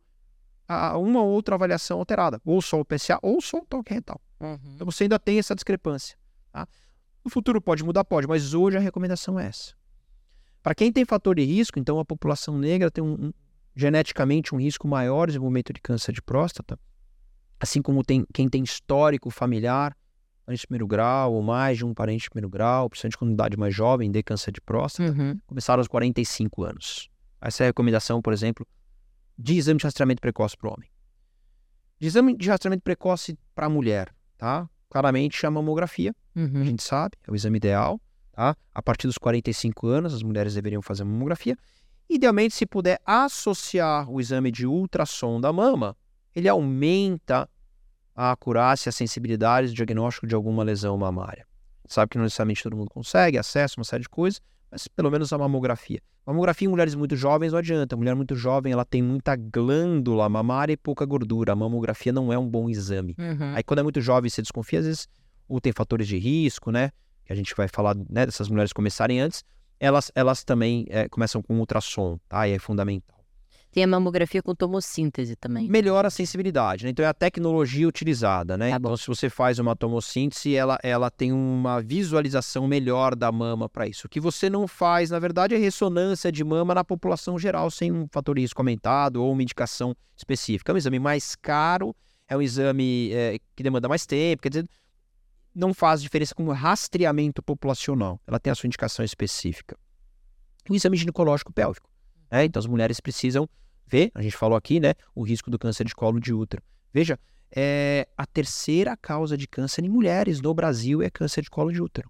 uma 0.67 1.21
ou 1.21 1.29
outra 1.29 1.53
avaliação 1.53 1.99
alterada. 1.99 2.41
Ou 2.43 2.59
só 2.59 2.79
o 2.79 2.85
PSA 2.85 3.19
ou 3.21 3.39
só 3.39 3.59
o 3.59 3.65
toque 3.65 3.93
retal. 3.93 4.19
Uhum. 4.39 4.57
Então 4.73 4.85
você 4.85 5.03
ainda 5.03 5.19
tem 5.19 5.37
essa 5.37 5.53
discrepância. 5.53 6.17
Tá? 6.51 6.67
No 7.23 7.29
futuro 7.29 7.61
pode 7.61 7.83
mudar? 7.83 8.03
Pode, 8.03 8.27
mas 8.27 8.55
hoje 8.55 8.77
a 8.77 8.79
recomendação 8.79 9.39
é 9.39 9.45
essa. 9.45 9.73
Para 10.63 10.73
quem 10.73 10.91
tem 10.91 11.05
fator 11.05 11.35
de 11.35 11.43
risco, 11.43 11.77
então 11.77 11.99
a 11.99 12.05
população 12.05 12.57
negra 12.57 12.89
tem 12.89 13.03
um, 13.03 13.27
um, 13.27 13.33
geneticamente 13.75 14.53
um 14.55 14.59
risco 14.59 14.87
maior 14.87 15.25
de 15.25 15.33
desenvolvimento 15.33 15.73
de 15.73 15.81
câncer 15.81 16.13
de 16.13 16.21
próstata, 16.21 16.79
assim 17.59 17.81
como 17.81 18.03
tem 18.03 18.25
quem 18.33 18.47
tem 18.47 18.63
histórico 18.63 19.29
familiar 19.29 19.95
parente 20.45 20.61
de 20.61 20.67
primeiro 20.67 20.87
grau 20.87 21.33
ou 21.33 21.41
mais 21.41 21.77
de 21.77 21.85
um 21.85 21.93
parente 21.93 22.23
de 22.23 22.29
primeiro 22.29 22.49
grau, 22.49 22.89
principalmente 22.89 23.17
com 23.17 23.31
idade 23.31 23.57
mais 23.57 23.73
jovem, 23.73 24.11
de 24.11 24.21
câncer 24.21 24.51
de 24.51 24.61
próstata, 24.61 25.11
uhum. 25.11 25.39
começaram 25.47 25.81
aos 25.81 25.87
45 25.87 26.63
anos. 26.63 27.09
Essa 27.41 27.63
é 27.63 27.65
a 27.65 27.69
recomendação, 27.69 28.21
por 28.21 28.31
exemplo, 28.31 28.65
de 29.37 29.57
exame 29.57 29.79
de 29.79 29.83
rastreamento 29.83 30.21
precoce 30.21 30.55
para 30.55 30.69
o 30.69 30.73
homem. 30.73 30.89
De 31.99 32.07
exame 32.07 32.37
de 32.37 32.49
rastreamento 32.49 32.83
precoce 32.83 33.37
para 33.53 33.65
a 33.65 33.69
mulher, 33.69 34.13
tá? 34.37 34.69
Claramente 34.89 35.45
a 35.45 35.51
mamografia, 35.51 36.15
uhum. 36.35 36.61
a 36.61 36.63
gente 36.63 36.83
sabe, 36.83 37.17
é 37.27 37.31
o 37.31 37.35
exame 37.35 37.57
ideal, 37.57 37.99
tá? 38.31 38.55
A 38.73 38.81
partir 38.81 39.07
dos 39.07 39.17
45 39.17 39.87
anos, 39.87 40.13
as 40.13 40.23
mulheres 40.23 40.53
deveriam 40.53 40.81
fazer 40.81 41.03
a 41.03 41.05
mamografia. 41.05 41.57
Idealmente, 42.09 42.55
se 42.55 42.65
puder 42.65 42.99
associar 43.05 44.09
o 44.09 44.19
exame 44.19 44.51
de 44.51 44.65
ultrassom 44.65 45.41
da 45.41 45.51
mama, 45.51 45.95
ele 46.35 46.47
aumenta 46.47 47.49
a 48.15 48.31
acurácia, 48.31 48.89
a 48.89 48.93
sensibilidade 48.93 49.69
do 49.69 49.73
diagnóstico 49.73 50.27
de 50.27 50.35
alguma 50.35 50.63
lesão 50.63 50.97
mamária. 50.97 51.45
Sabe 51.87 52.09
que 52.09 52.17
não 52.17 52.23
necessariamente 52.23 52.63
todo 52.63 52.75
mundo 52.75 52.89
consegue 52.89 53.37
acesso 53.37 53.75
a 53.77 53.81
uma 53.81 53.85
série 53.85 54.03
de 54.03 54.09
coisas, 54.09 54.41
mas 54.71 54.87
pelo 54.87 55.11
menos 55.11 55.31
a 55.33 55.37
mamografia. 55.37 56.01
Mamografia 56.25 56.67
em 56.67 56.69
mulheres 56.69 56.95
muito 56.95 57.15
jovens 57.15 57.51
não 57.51 57.59
adianta. 57.59 57.93
A 57.93 57.97
mulher 57.97 58.15
muito 58.15 58.35
jovem 58.35 58.73
ela 58.73 58.83
tem 58.83 59.01
muita 59.01 59.35
glândula 59.35 60.27
mamária 60.27 60.73
e 60.73 60.77
pouca 60.77 61.05
gordura. 61.05 61.53
A 61.53 61.55
mamografia 61.55 62.11
não 62.11 62.33
é 62.33 62.37
um 62.37 62.49
bom 62.49 62.67
exame. 62.67 63.15
Uhum. 63.19 63.53
Aí 63.55 63.63
quando 63.63 63.79
é 63.79 63.83
muito 63.83 64.01
jovem 64.01 64.29
você 64.29 64.41
desconfia, 64.41 64.79
às 64.79 64.85
vezes, 64.85 65.07
ou 65.47 65.61
tem 65.61 65.71
fatores 65.71 66.07
de 66.07 66.17
risco, 66.17 66.71
né? 66.71 66.91
Que 67.23 67.31
a 67.31 67.35
gente 67.35 67.53
vai 67.55 67.67
falar 67.67 67.95
né, 68.09 68.25
dessas 68.25 68.49
mulheres 68.49 68.73
começarem 68.73 69.19
antes, 69.19 69.43
elas, 69.79 70.11
elas 70.15 70.43
também 70.43 70.85
é, 70.89 71.07
começam 71.09 71.41
com 71.41 71.57
ultrassom, 71.59 72.17
tá? 72.27 72.47
E 72.47 72.53
é 72.53 72.59
fundamental. 72.59 73.15
Tem 73.75 73.83
a 73.83 73.87
mamografia 73.87 74.41
com 74.41 74.55
tomossíntese 74.55 75.35
também. 75.35 75.67
Melhora 75.67 76.07
a 76.07 76.09
sensibilidade, 76.09 76.85
né? 76.85 76.91
Então 76.91 77.03
é 77.03 77.09
a 77.09 77.13
tecnologia 77.13 77.85
utilizada, 77.85 78.57
né? 78.57 78.69
Tá 78.69 78.77
então 78.77 78.95
se 78.95 79.05
você 79.05 79.29
faz 79.29 79.59
uma 79.59 79.75
tomossíntese, 79.75 80.55
ela, 80.55 80.79
ela 80.81 81.11
tem 81.11 81.33
uma 81.33 81.81
visualização 81.81 82.69
melhor 82.69 83.17
da 83.17 83.29
mama 83.33 83.67
para 83.67 83.85
isso. 83.85 84.07
O 84.07 84.09
que 84.09 84.21
você 84.21 84.49
não 84.49 84.65
faz, 84.65 85.09
na 85.09 85.19
verdade, 85.19 85.55
é 85.55 85.57
ressonância 85.57 86.31
de 86.31 86.41
mama 86.41 86.73
na 86.73 86.85
população 86.85 87.37
geral, 87.37 87.69
sem 87.69 87.91
um 87.91 88.07
fator 88.09 88.39
risco 88.39 88.61
aumentado 88.61 89.21
ou 89.21 89.33
uma 89.33 89.43
indicação 89.43 89.93
específica. 90.15 90.71
É 90.71 90.73
um 90.73 90.77
exame 90.77 90.97
mais 90.97 91.35
caro, 91.35 91.93
é 92.29 92.37
um 92.37 92.41
exame 92.41 93.11
é, 93.11 93.37
que 93.57 93.61
demanda 93.61 93.89
mais 93.89 94.05
tempo, 94.05 94.41
quer 94.41 94.49
dizer, 94.49 94.65
não 95.55 95.73
faz 95.73 96.01
diferença 96.01 96.35
com 96.35 96.45
o 96.45 96.51
rastreamento 96.51 97.41
populacional. 97.41 98.19
Ela 98.27 98.39
tem 98.39 98.51
a 98.51 98.55
sua 98.55 98.67
indicação 98.67 99.05
específica. 99.05 99.77
O 100.69 100.75
exame 100.75 100.97
ginecológico 100.97 101.53
pélvico. 101.53 101.89
Né? 102.29 102.45
Então 102.45 102.59
as 102.59 102.67
mulheres 102.67 102.99
precisam 102.99 103.49
vê, 103.87 104.11
a 104.13 104.21
gente 104.21 104.35
falou 104.35 104.57
aqui, 104.57 104.79
né, 104.79 104.93
o 105.13 105.23
risco 105.23 105.49
do 105.49 105.59
câncer 105.59 105.85
de 105.85 105.93
colo 105.93 106.19
de 106.19 106.33
útero. 106.33 106.63
Veja, 106.93 107.19
é 107.51 108.07
a 108.17 108.25
terceira 108.25 108.97
causa 108.97 109.37
de 109.37 109.47
câncer 109.47 109.83
em 109.83 109.89
mulheres 109.89 110.41
no 110.41 110.53
Brasil 110.53 111.01
é 111.01 111.09
câncer 111.09 111.41
de 111.43 111.49
colo 111.49 111.71
de 111.71 111.81
útero, 111.81 112.09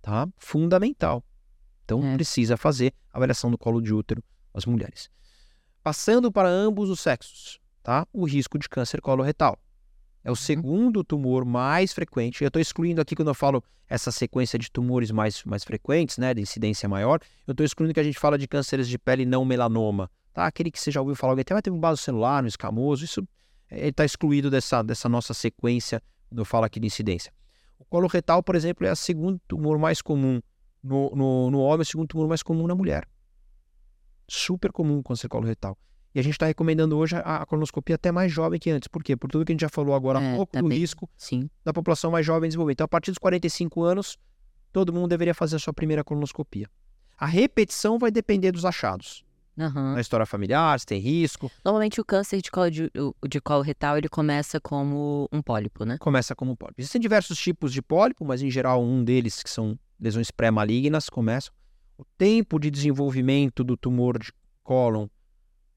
tá? 0.00 0.28
Fundamental. 0.38 1.22
Então 1.84 2.02
é. 2.04 2.14
precisa 2.14 2.56
fazer 2.56 2.94
a 3.12 3.18
avaliação 3.18 3.50
do 3.50 3.58
colo 3.58 3.80
de 3.80 3.92
útero 3.92 4.22
as 4.54 4.64
mulheres. 4.66 5.10
Passando 5.82 6.32
para 6.32 6.48
ambos 6.48 6.90
os 6.90 7.00
sexos, 7.00 7.60
tá? 7.82 8.06
O 8.12 8.24
risco 8.24 8.58
de 8.58 8.68
câncer 8.68 9.00
coloretal. 9.00 9.58
É 10.22 10.28
o 10.28 10.32
uhum. 10.32 10.36
segundo 10.36 11.02
tumor 11.02 11.44
mais 11.44 11.92
frequente. 11.92 12.42
Eu 12.42 12.48
estou 12.48 12.60
excluindo 12.60 13.00
aqui 13.00 13.16
quando 13.16 13.28
eu 13.28 13.34
falo 13.34 13.62
essa 13.88 14.12
sequência 14.12 14.58
de 14.58 14.70
tumores 14.70 15.10
mais, 15.10 15.42
mais 15.44 15.64
frequentes, 15.64 16.18
né, 16.18 16.32
de 16.32 16.40
incidência 16.40 16.88
maior. 16.88 17.20
Eu 17.46 17.52
estou 17.52 17.64
excluindo 17.64 17.92
que 17.92 18.00
a 18.00 18.04
gente 18.04 18.18
fala 18.18 18.38
de 18.38 18.46
cânceres 18.46 18.88
de 18.88 18.98
pele 18.98 19.24
não 19.24 19.44
melanoma, 19.44 20.10
tá? 20.32 20.46
Aquele 20.46 20.70
que 20.70 20.78
você 20.78 20.90
já 20.90 21.00
ouviu 21.00 21.16
falar, 21.16 21.32
alguém 21.32 21.42
até 21.42 21.60
teve 21.62 21.76
um 21.76 21.80
vaso 21.80 22.00
celular, 22.00 22.44
um 22.44 22.46
escamoso, 22.46 23.04
isso 23.04 23.26
está 23.70 24.04
excluído 24.04 24.50
dessa, 24.50 24.82
dessa 24.82 25.08
nossa 25.08 25.34
sequência 25.34 26.02
quando 26.28 26.38
eu 26.38 26.44
falo 26.44 26.64
aqui 26.64 26.78
de 26.78 26.86
incidência. 26.86 27.32
O 27.78 27.84
colo 27.84 28.06
retal, 28.06 28.42
por 28.42 28.54
exemplo, 28.54 28.86
é 28.86 28.92
o 28.92 28.96
segundo 28.96 29.40
tumor 29.48 29.78
mais 29.78 30.00
comum 30.00 30.40
no, 30.82 31.10
no, 31.10 31.50
no 31.50 31.60
homem, 31.60 31.80
é 31.80 31.82
o 31.82 31.86
segundo 31.86 32.08
tumor 32.08 32.28
mais 32.28 32.42
comum 32.42 32.66
na 32.66 32.74
mulher. 32.74 33.08
Super 34.28 34.70
comum 34.70 34.98
o 34.98 35.02
câncer 35.02 35.28
colo 35.28 35.46
retal. 35.46 35.76
E 36.14 36.18
a 36.18 36.22
gente 36.22 36.32
está 36.32 36.46
recomendando 36.46 36.96
hoje 36.98 37.16
a, 37.16 37.42
a, 37.42 37.46
colonoscopia 37.46 37.94
até 37.94 38.10
mais 38.10 38.32
jovem 38.32 38.58
que 38.58 38.70
antes. 38.70 38.88
Por 38.88 39.02
quê? 39.02 39.16
Por 39.16 39.30
tudo 39.30 39.44
que 39.44 39.52
a 39.52 39.54
gente 39.54 39.60
já 39.60 39.68
falou 39.68 39.94
agora 39.94 40.20
é, 40.20 40.32
há 40.32 40.36
pouco, 40.36 40.58
do 40.60 40.68
risco 40.68 41.08
sim. 41.16 41.48
da 41.64 41.72
população 41.72 42.10
mais 42.10 42.26
jovem 42.26 42.48
desenvolver. 42.48 42.72
Então, 42.72 42.84
a 42.84 42.88
partir 42.88 43.12
dos 43.12 43.18
45 43.18 43.82
anos, 43.82 44.18
todo 44.72 44.92
mundo 44.92 45.08
deveria 45.08 45.34
fazer 45.34 45.56
a 45.56 45.58
sua 45.58 45.72
primeira 45.72 46.02
colonoscopia. 46.02 46.68
A 47.16 47.26
repetição 47.26 47.98
vai 47.98 48.10
depender 48.10 48.50
dos 48.50 48.64
achados. 48.64 49.24
Uhum. 49.56 49.94
Na 49.94 50.00
história 50.00 50.24
familiar, 50.24 50.80
se 50.80 50.86
tem 50.86 50.98
risco. 50.98 51.50
Normalmente 51.64 52.00
o 52.00 52.04
câncer 52.04 52.40
de 52.40 52.50
colo, 52.50 52.70
de, 52.70 52.90
de 53.28 53.40
colo 53.40 53.62
retal 53.62 53.98
ele 53.98 54.08
começa 54.08 54.58
como 54.58 55.28
um 55.30 55.42
pólipo, 55.42 55.84
né? 55.84 55.98
Começa 55.98 56.34
como 56.34 56.52
um 56.52 56.56
pólipo. 56.56 56.80
Existem 56.80 57.00
diversos 57.00 57.38
tipos 57.38 57.72
de 57.72 57.82
pólipo, 57.82 58.24
mas 58.24 58.42
em 58.42 58.50
geral 58.50 58.82
um 58.82 59.04
deles, 59.04 59.42
que 59.42 59.50
são 59.50 59.78
lesões 60.00 60.30
pré-malignas, 60.30 61.10
começam. 61.10 61.52
O 61.98 62.04
tempo 62.16 62.58
de 62.58 62.70
desenvolvimento 62.70 63.62
do 63.62 63.76
tumor 63.76 64.18
de 64.18 64.32
cólon 64.62 65.06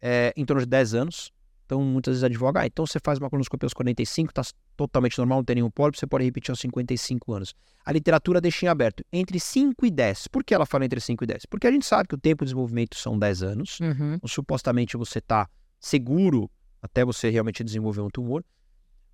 é 0.03 0.33
em 0.35 0.43
torno 0.43 0.61
de 0.61 0.67
10 0.67 0.93
anos. 0.93 1.31
Então, 1.65 1.81
muitas 1.81 2.15
vezes 2.15 2.23
advoga, 2.25 2.59
ah, 2.59 2.67
então 2.67 2.85
você 2.85 2.99
faz 3.01 3.17
uma 3.17 3.29
colonoscopia 3.29 3.65
aos 3.65 3.73
45, 3.73 4.31
está 4.31 4.43
totalmente 4.75 5.17
normal, 5.17 5.37
não 5.39 5.45
tem 5.45 5.55
nenhum 5.55 5.71
pólipo, 5.71 5.97
você 5.97 6.05
pode 6.05 6.25
repetir 6.25 6.51
aos 6.51 6.59
55 6.59 7.33
anos. 7.33 7.55
A 7.85 7.91
literatura 7.91 8.41
deixa 8.41 8.65
em 8.65 8.69
aberto 8.69 9.03
entre 9.13 9.39
5 9.39 9.85
e 9.85 9.89
10. 9.89 10.27
Por 10.27 10.43
que 10.43 10.53
ela 10.53 10.65
fala 10.65 10.83
entre 10.83 10.99
5 10.99 11.23
e 11.23 11.27
10? 11.27 11.45
Porque 11.45 11.65
a 11.65 11.71
gente 11.71 11.85
sabe 11.85 12.09
que 12.09 12.15
o 12.15 12.17
tempo 12.17 12.43
de 12.43 12.49
desenvolvimento 12.49 12.97
são 12.97 13.17
10 13.17 13.43
anos, 13.43 13.79
uhum. 13.79 14.15
então, 14.15 14.27
supostamente 14.27 14.97
você 14.97 15.19
está 15.19 15.49
seguro 15.79 16.51
até 16.81 17.05
você 17.05 17.29
realmente 17.29 17.63
desenvolver 17.63 18.01
um 18.01 18.09
tumor. 18.09 18.43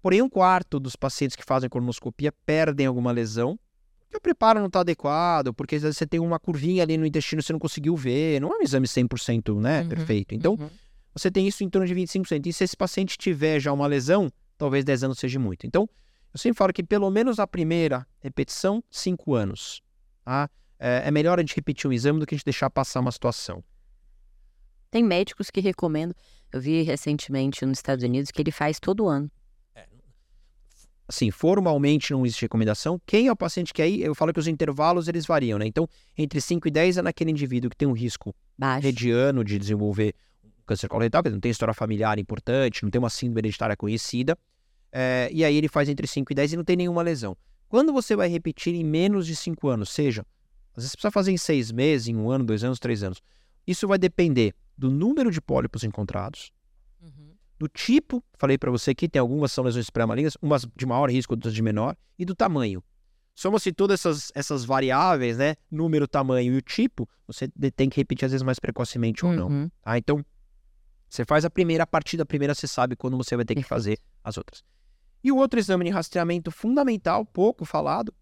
Porém, 0.02 0.24
um 0.24 0.30
quarto 0.30 0.80
dos 0.80 0.96
pacientes 0.96 1.36
que 1.36 1.44
fazem 1.46 1.70
colonoscopia 1.70 2.34
perdem 2.46 2.88
alguma 2.88 3.12
lesão, 3.12 3.60
porque 4.10 4.18
o 4.18 4.22
preparo 4.22 4.60
não 4.60 4.68
está 4.68 4.80
adequado, 4.80 5.54
porque 5.54 5.76
às 5.76 5.84
vezes 5.84 5.98
você 5.98 6.06
tem 6.06 6.20
uma 6.20 6.40
curvinha 6.40 6.84
ali 6.84 6.98
no 6.98 7.06
intestino 7.06 7.42
você 7.42 7.54
não 7.54 7.60
conseguiu 7.60 7.96
ver, 7.96 8.42
não 8.42 8.52
é 8.52 8.58
um 8.58 8.62
exame 8.64 8.88
100% 8.88 9.62
né, 9.62 9.82
uhum. 9.82 9.90
perfeito. 9.90 10.34
Então, 10.34 10.54
uhum 10.54 10.70
você 11.14 11.30
tem 11.30 11.48
isso 11.48 11.64
em 11.64 11.70
torno 11.70 11.88
de 11.88 11.94
25%. 11.94 12.46
E 12.46 12.54
se 12.54 12.64
esse 12.64 12.78
paciente 12.78 13.18
tiver 13.18 13.60
já 13.60 13.72
uma 13.74 13.88
lesão, 13.88 14.32
talvez 14.58 14.86
10 14.86 15.06
anos 15.06 15.20
seja 15.20 15.40
muito. 15.40 15.66
Então, 15.66 15.90
eu 16.34 16.40
sempre 16.40 16.58
falo 16.58 16.72
que 16.72 16.84
pelo 16.84 17.10
menos 17.10 17.40
a 17.40 17.48
primeira 17.48 18.06
repetição, 18.20 18.84
5 18.90 19.34
anos. 19.34 19.82
Tá? 20.24 20.50
É, 20.80 21.04
é 21.06 21.12
melhor 21.12 21.40
a 21.40 21.42
gente 21.42 21.56
repetir 21.56 21.90
um 21.90 21.94
exame 21.94 22.20
do 22.20 22.26
que 22.26 22.36
a 22.36 22.38
gente 22.38 22.46
deixar 22.46 22.70
passar 22.70 23.00
uma 23.00 23.12
situação. 23.12 23.64
Tem 24.92 25.04
médicos 25.04 25.50
que 25.50 25.60
recomendam. 25.60 26.16
Eu 26.52 26.62
vi 26.62 26.82
recentemente 26.82 27.66
nos 27.66 27.78
Estados 27.78 28.04
Unidos 28.04 28.32
que 28.32 28.42
ele 28.42 28.52
faz 28.52 28.80
todo 28.80 29.08
ano. 29.08 29.30
É, 31.10 31.12
assim, 31.12 31.32
formalmente 31.32 32.12
não 32.12 32.26
existe 32.26 32.44
recomendação. 32.44 33.02
Quem 33.06 33.28
é 33.28 33.32
o 33.32 33.36
paciente 33.36 33.74
que 33.74 33.82
aí, 33.82 34.02
eu 34.02 34.14
falo 34.14 34.32
que 34.32 34.40
os 34.40 34.48
intervalos 34.48 35.08
eles 35.08 35.26
variam, 35.26 35.58
né? 35.58 35.66
Então, 35.66 35.88
entre 36.18 36.40
5 36.40 36.68
e 36.68 36.72
10 36.72 36.98
é 36.98 37.02
naquele 37.02 37.32
indivíduo 37.32 37.70
que 37.70 37.76
tem 37.76 37.88
um 37.88 37.94
risco 37.94 38.36
Baixo. 38.58 38.86
mediano 38.86 39.44
de 39.44 39.58
desenvolver 39.58 40.14
câncer 40.66 40.88
coloretal, 40.88 41.24
que 41.24 41.30
não 41.30 41.40
tem 41.40 41.50
história 41.50 41.74
familiar 41.74 42.20
importante, 42.20 42.84
não 42.84 42.92
tem 42.92 43.00
uma 43.00 43.10
síndrome 43.10 43.42
hereditária 43.42 43.76
conhecida, 43.76 44.38
é, 44.92 45.28
e 45.32 45.44
aí 45.44 45.56
ele 45.56 45.68
faz 45.68 45.90
entre 45.90 46.06
5 46.06 46.32
e 46.32 46.36
10 46.36 46.54
e 46.54 46.58
não 46.58 46.64
tem 46.64 46.76
nenhuma 46.76 47.02
lesão. 47.02 47.36
Quando 47.68 47.92
você 47.92 48.16
vai 48.16 48.30
repetir 48.30 48.76
em 48.76 48.84
menos 48.84 49.26
de 49.26 49.36
5 49.36 49.68
anos, 49.68 49.90
seja, 49.90 50.22
às 50.76 50.84
vezes 50.84 50.92
você 50.92 50.98
precisa 50.98 51.12
fazer 51.12 51.32
em 51.32 51.38
6 51.38 51.72
meses, 51.72 52.08
em 52.08 52.16
um 52.16 52.30
ano, 52.30 52.46
dois 52.46 52.64
anos, 52.64 52.80
três 52.80 53.02
anos, 53.02 53.20
isso 53.66 53.88
vai 53.88 53.98
depender 53.98 54.54
do 54.78 54.90
número 54.92 55.32
de 55.32 55.42
pólipos 55.42 55.84
encontrados, 55.84 56.52
uhum. 57.02 57.34
Do 57.60 57.68
tipo, 57.68 58.24
falei 58.38 58.58
para 58.58 58.72
você 58.72 58.96
que 58.96 59.10
tem 59.10 59.20
algumas 59.20 59.52
são 59.52 59.66
lesões 59.66 59.90
pré-malignas, 59.90 60.38
umas 60.42 60.66
de 60.76 60.86
maior 60.86 61.10
risco, 61.10 61.34
outras 61.34 61.54
de 61.54 61.62
menor, 61.62 61.96
e 62.18 62.24
do 62.24 62.34
tamanho. 62.34 62.82
Soma-se 63.36 63.74
todas 63.74 64.00
essas, 64.00 64.32
essas 64.34 64.64
variáveis, 64.66 65.38
né? 65.38 65.56
Número, 65.70 66.08
tamanho 66.08 66.54
e 66.54 66.58
o 66.58 66.62
tipo, 66.62 67.08
você 67.28 67.50
tem 67.76 67.90
que 67.90 67.98
repetir 67.98 68.26
às 68.26 68.32
vezes 68.32 68.44
mais 68.44 68.60
precocemente 68.60 69.26
ou 69.26 69.34
não. 69.34 69.48
Uhum. 69.48 69.72
Tá? 69.82 69.98
Então, 69.98 70.26
você 71.10 71.26
faz 71.26 71.44
a 71.44 71.50
primeira, 71.50 71.84
a 71.84 71.88
partir 71.88 72.16
da 72.16 72.26
primeira 72.26 72.56
você 72.56 72.68
sabe 72.68 72.96
quando 72.96 73.18
você 73.18 73.36
vai 73.36 73.44
ter 73.44 73.56
que 73.56 73.64
fazer 73.64 74.00
as 74.24 74.38
outras. 74.38 74.64
E 75.22 75.32
o 75.32 75.38
outro 75.38 75.60
exame 75.60 75.86
de 75.86 75.92
rastreamento 75.92 76.52
fundamental, 76.52 77.26
pouco 77.26 77.66
falado, 77.66 78.14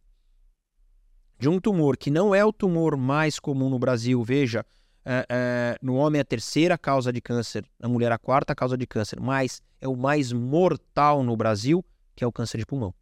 de 1.38 1.48
um 1.48 1.60
tumor 1.60 1.96
que 1.96 2.10
não 2.10 2.34
é 2.34 2.44
o 2.44 2.52
tumor 2.52 2.98
mais 2.98 3.40
comum 3.40 3.70
no 3.70 3.78
Brasil, 3.78 4.24
veja, 4.24 4.66
é, 5.10 5.26
é, 5.30 5.78
no 5.82 5.96
homem 5.96 6.20
é 6.20 6.22
a 6.22 6.26
terceira 6.26 6.78
causa 6.78 7.14
de 7.14 7.22
câncer, 7.22 7.64
na 7.80 7.88
mulher 7.88 8.12
a 8.12 8.18
quarta 8.18 8.54
causa 8.54 8.78
de 8.78 8.86
câncer, 8.86 9.22
mas 9.22 9.62
é 9.80 9.88
o 9.88 9.96
mais 9.96 10.34
mortal 10.34 11.24
no 11.24 11.36
Brasil, 11.38 11.84
que 12.14 12.26
é 12.26 12.28
o 12.28 12.32
câncer 12.32 12.58
de 12.58 12.66
pulmão. 12.66 12.94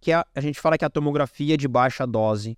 que 0.00 0.12
a, 0.12 0.24
a 0.32 0.40
gente 0.40 0.60
fala 0.60 0.78
que 0.78 0.84
é 0.84 0.86
a 0.86 0.90
tomografia 0.90 1.56
de 1.56 1.66
baixa 1.66 2.06
dose 2.06 2.56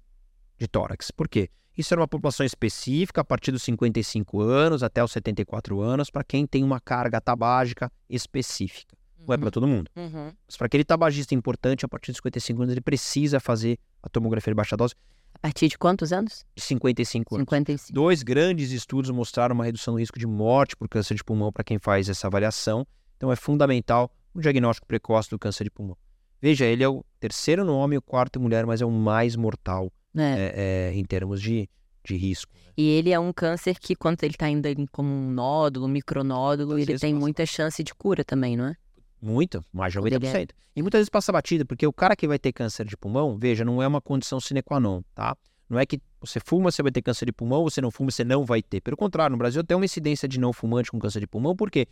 de 0.58 0.68
tórax. 0.68 1.10
Por 1.10 1.28
quê? 1.28 1.48
Isso 1.78 1.94
era 1.94 2.00
uma 2.00 2.08
população 2.08 2.44
específica, 2.44 3.22
a 3.22 3.24
partir 3.24 3.52
dos 3.52 3.62
55 3.62 4.40
anos 4.40 4.82
até 4.82 5.02
os 5.02 5.12
74 5.12 5.80
anos, 5.80 6.10
para 6.10 6.24
quem 6.24 6.46
tem 6.46 6.62
uma 6.62 6.80
carga 6.80 7.20
tabágica 7.22 7.90
específica. 8.10 8.94
Uhum. 9.18 9.26
Não 9.28 9.34
é 9.34 9.38
para 9.38 9.50
todo 9.50 9.66
mundo. 9.66 9.90
Uhum. 9.96 10.32
Mas 10.46 10.56
para 10.58 10.66
aquele 10.66 10.84
tabagista 10.84 11.34
importante, 11.34 11.86
a 11.86 11.88
partir 11.88 12.10
dos 12.10 12.18
55 12.18 12.62
anos, 12.62 12.72
ele 12.72 12.80
precisa 12.82 13.40
fazer 13.40 13.78
a 14.02 14.10
tomografia 14.10 14.52
de 14.52 14.56
baixa 14.56 14.76
dose. 14.76 14.94
A 15.38 15.48
partir 15.48 15.68
de 15.68 15.78
quantos 15.78 16.12
anos? 16.12 16.44
De 16.54 16.62
55 16.62 17.36
anos. 17.36 17.42
55. 17.42 17.92
Dois 17.92 18.22
grandes 18.22 18.72
estudos 18.72 19.10
mostraram 19.10 19.54
uma 19.54 19.64
redução 19.64 19.94
do 19.94 20.00
risco 20.00 20.18
de 20.18 20.26
morte 20.26 20.76
por 20.76 20.88
câncer 20.88 21.14
de 21.14 21.22
pulmão 21.22 21.52
para 21.52 21.62
quem 21.62 21.78
faz 21.78 22.08
essa 22.08 22.26
avaliação. 22.26 22.86
Então 23.16 23.30
é 23.30 23.36
fundamental 23.36 24.10
o 24.34 24.40
diagnóstico 24.40 24.86
precoce 24.86 25.30
do 25.30 25.38
câncer 25.38 25.64
de 25.64 25.70
pulmão. 25.70 25.96
Veja, 26.40 26.64
ele 26.64 26.82
é 26.82 26.88
o 26.88 27.04
terceiro 27.18 27.64
no 27.64 27.76
homem 27.76 27.96
e 27.96 27.98
o 27.98 28.02
quarto 28.02 28.38
em 28.38 28.42
mulher, 28.42 28.66
mas 28.66 28.80
é 28.80 28.86
o 28.86 28.90
mais 28.90 29.36
mortal 29.36 29.92
é. 30.16 30.22
É, 30.22 30.54
é, 30.56 30.92
em 30.94 31.04
termos 31.04 31.40
de, 31.40 31.68
de 32.04 32.16
risco. 32.16 32.52
Né? 32.54 32.72
E 32.76 32.88
ele 32.88 33.10
é 33.10 33.18
um 33.18 33.32
câncer 33.32 33.78
que, 33.78 33.94
quando 33.94 34.22
ele 34.22 34.34
está 34.34 34.48
indo 34.48 34.68
como 34.92 35.08
um 35.08 35.30
nódulo, 35.30 35.86
um 35.86 35.88
micronódulo, 35.88 36.78
ele 36.78 36.98
tem 36.98 37.12
muita 37.12 37.44
chance 37.44 37.82
de 37.82 37.94
cura 37.94 38.24
também, 38.24 38.56
não 38.56 38.66
é? 38.66 38.76
Muito, 39.20 39.64
mais 39.72 39.92
de 39.92 39.98
90%. 39.98 40.34
É... 40.34 40.46
E 40.76 40.82
muitas 40.82 41.00
vezes 41.00 41.10
passa 41.10 41.32
batida, 41.32 41.64
porque 41.64 41.86
o 41.86 41.92
cara 41.92 42.14
que 42.14 42.26
vai 42.26 42.38
ter 42.38 42.52
câncer 42.52 42.86
de 42.86 42.96
pulmão, 42.96 43.36
veja, 43.36 43.64
não 43.64 43.82
é 43.82 43.86
uma 43.86 44.00
condição 44.00 44.38
sine 44.38 44.62
qua 44.62 44.78
non, 44.78 45.02
tá? 45.14 45.36
Não 45.68 45.78
é 45.78 45.84
que 45.84 46.00
você 46.20 46.40
fuma, 46.40 46.70
você 46.70 46.82
vai 46.82 46.90
ter 46.92 47.02
câncer 47.02 47.26
de 47.26 47.32
pulmão, 47.32 47.64
você 47.64 47.80
não 47.80 47.90
fuma, 47.90 48.10
você 48.10 48.24
não 48.24 48.44
vai 48.44 48.62
ter. 48.62 48.80
Pelo 48.80 48.96
contrário, 48.96 49.32
no 49.32 49.38
Brasil 49.38 49.62
tem 49.62 49.76
uma 49.76 49.84
incidência 49.84 50.28
de 50.28 50.38
não 50.38 50.52
fumante 50.52 50.90
com 50.90 50.98
câncer 50.98 51.20
de 51.20 51.26
pulmão, 51.26 51.54
por 51.54 51.70
quê? 51.70 51.86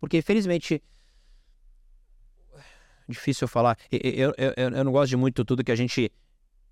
Porque, 0.00 0.20
felizmente, 0.20 0.82
difícil 3.08 3.44
eu 3.44 3.48
falar. 3.48 3.78
Eu, 3.90 4.34
eu, 4.36 4.52
eu, 4.56 4.68
eu 4.68 4.84
não 4.84 4.92
gosto 4.92 5.10
de 5.10 5.16
muito 5.16 5.44
tudo 5.44 5.64
que 5.64 5.72
a 5.72 5.76
gente 5.76 6.10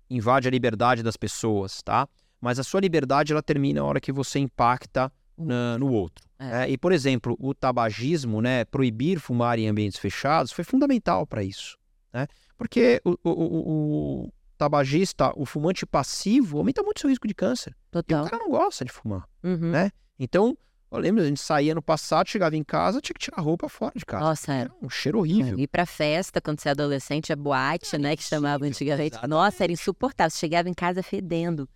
invade 0.09 0.47
a 0.47 0.51
liberdade 0.51 1.01
das 1.01 1.15
pessoas, 1.17 1.81
tá? 1.81 2.07
Mas 2.39 2.59
a 2.59 2.63
sua 2.63 2.81
liberdade, 2.81 3.31
ela 3.31 3.41
termina 3.41 3.81
na 3.81 3.87
hora 3.87 4.01
que 4.01 4.11
você 4.11 4.39
impacta 4.39 5.11
na, 5.45 5.77
no 5.77 5.91
outro. 5.91 6.25
É. 6.39 6.63
É, 6.63 6.69
e, 6.69 6.77
por 6.77 6.91
exemplo, 6.91 7.37
o 7.39 7.53
tabagismo, 7.53 8.41
né, 8.41 8.65
proibir 8.65 9.19
fumar 9.19 9.59
em 9.59 9.67
ambientes 9.67 9.99
fechados, 9.99 10.51
foi 10.51 10.63
fundamental 10.63 11.25
para 11.27 11.43
isso. 11.43 11.77
Né? 12.13 12.27
Porque 12.57 13.01
o, 13.05 13.11
o, 13.23 13.29
o, 13.29 14.23
o, 14.25 14.33
tabagista, 14.57 15.31
o 15.35 15.45
fumante 15.45 15.85
passivo, 15.85 16.57
aumenta 16.57 16.83
muito 16.83 17.01
seu 17.01 17.09
risco 17.09 17.27
de 17.27 17.33
câncer. 17.33 17.75
Total. 17.89 18.23
E 18.23 18.27
o 18.27 18.29
cara 18.29 18.43
não 18.43 18.51
gosta 18.51 18.85
de 18.85 18.91
fumar. 18.91 19.27
Uhum. 19.43 19.71
Né? 19.71 19.91
Então, 20.19 20.57
eu 20.91 20.99
lembro, 20.99 21.23
a 21.23 21.25
gente 21.25 21.39
saía 21.39 21.73
no 21.73 21.81
passado, 21.81 22.27
chegava 22.27 22.55
em 22.55 22.63
casa, 22.63 22.99
tinha 22.99 23.13
que 23.13 23.19
tirar 23.19 23.39
a 23.39 23.41
roupa 23.41 23.69
fora 23.69 23.93
de 23.95 24.05
casa. 24.05 24.25
Nossa, 24.25 24.53
era. 24.53 24.71
um 24.81 24.89
cheiro 24.89 25.19
horrível. 25.19 25.57
Ir 25.57 25.67
pra 25.67 25.85
festa, 25.85 26.41
quando 26.41 26.59
você 26.59 26.67
é 26.67 26.71
adolescente, 26.71 27.31
a 27.31 27.35
boate, 27.35 27.95
é, 27.95 27.99
né, 27.99 28.15
que 28.15 28.23
chamava 28.23 28.65
antigamente. 28.65 29.13
Exatamente. 29.13 29.29
Nossa, 29.29 29.63
era 29.63 29.71
insuportável. 29.71 30.29
Você 30.29 30.39
chegava 30.39 30.67
em 30.67 30.73
casa 30.73 31.01
fedendo. 31.01 31.67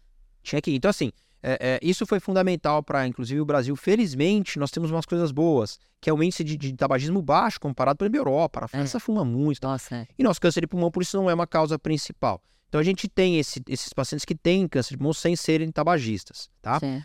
Tinha 0.43 0.61
que 0.61 0.71
ir. 0.71 0.75
Então, 0.75 0.89
assim, 0.89 1.11
é, 1.47 1.57
é, 1.59 1.79
isso 1.83 2.07
foi 2.07 2.19
fundamental 2.19 2.81
para, 2.81 3.05
inclusive, 3.05 3.39
o 3.39 3.45
Brasil. 3.45 3.75
Felizmente, 3.75 4.57
nós 4.57 4.71
temos 4.71 4.89
umas 4.89 5.05
coisas 5.05 5.31
boas, 5.31 5.77
que 6.01 6.09
é 6.09 6.13
o 6.13 6.23
índice 6.23 6.43
de, 6.43 6.57
de 6.57 6.73
tabagismo 6.73 7.21
baixo 7.21 7.59
comparado, 7.59 7.97
por 7.99 8.05
exemplo, 8.05 8.19
a 8.19 8.21
Europa. 8.21 8.65
A 8.65 8.67
França 8.67 8.97
é. 8.97 8.99
fuma 8.99 9.23
muito. 9.23 9.61
Nossa, 9.61 9.95
é. 9.95 10.07
E 10.17 10.23
nosso 10.23 10.41
câncer 10.41 10.61
de 10.61 10.67
pulmão, 10.67 10.89
por 10.89 11.03
isso, 11.03 11.15
não 11.15 11.29
é 11.29 11.33
uma 11.35 11.45
causa 11.45 11.77
principal. 11.77 12.41
Então, 12.67 12.81
a 12.81 12.83
gente 12.83 13.07
tem 13.07 13.37
esse, 13.37 13.61
esses 13.69 13.93
pacientes 13.93 14.25
que 14.25 14.33
têm 14.33 14.67
câncer 14.67 14.95
de 14.95 14.97
pulmão 14.97 15.13
sem 15.13 15.35
serem 15.35 15.71
tabagistas, 15.71 16.49
tá? 16.63 16.79
É, 16.81 17.03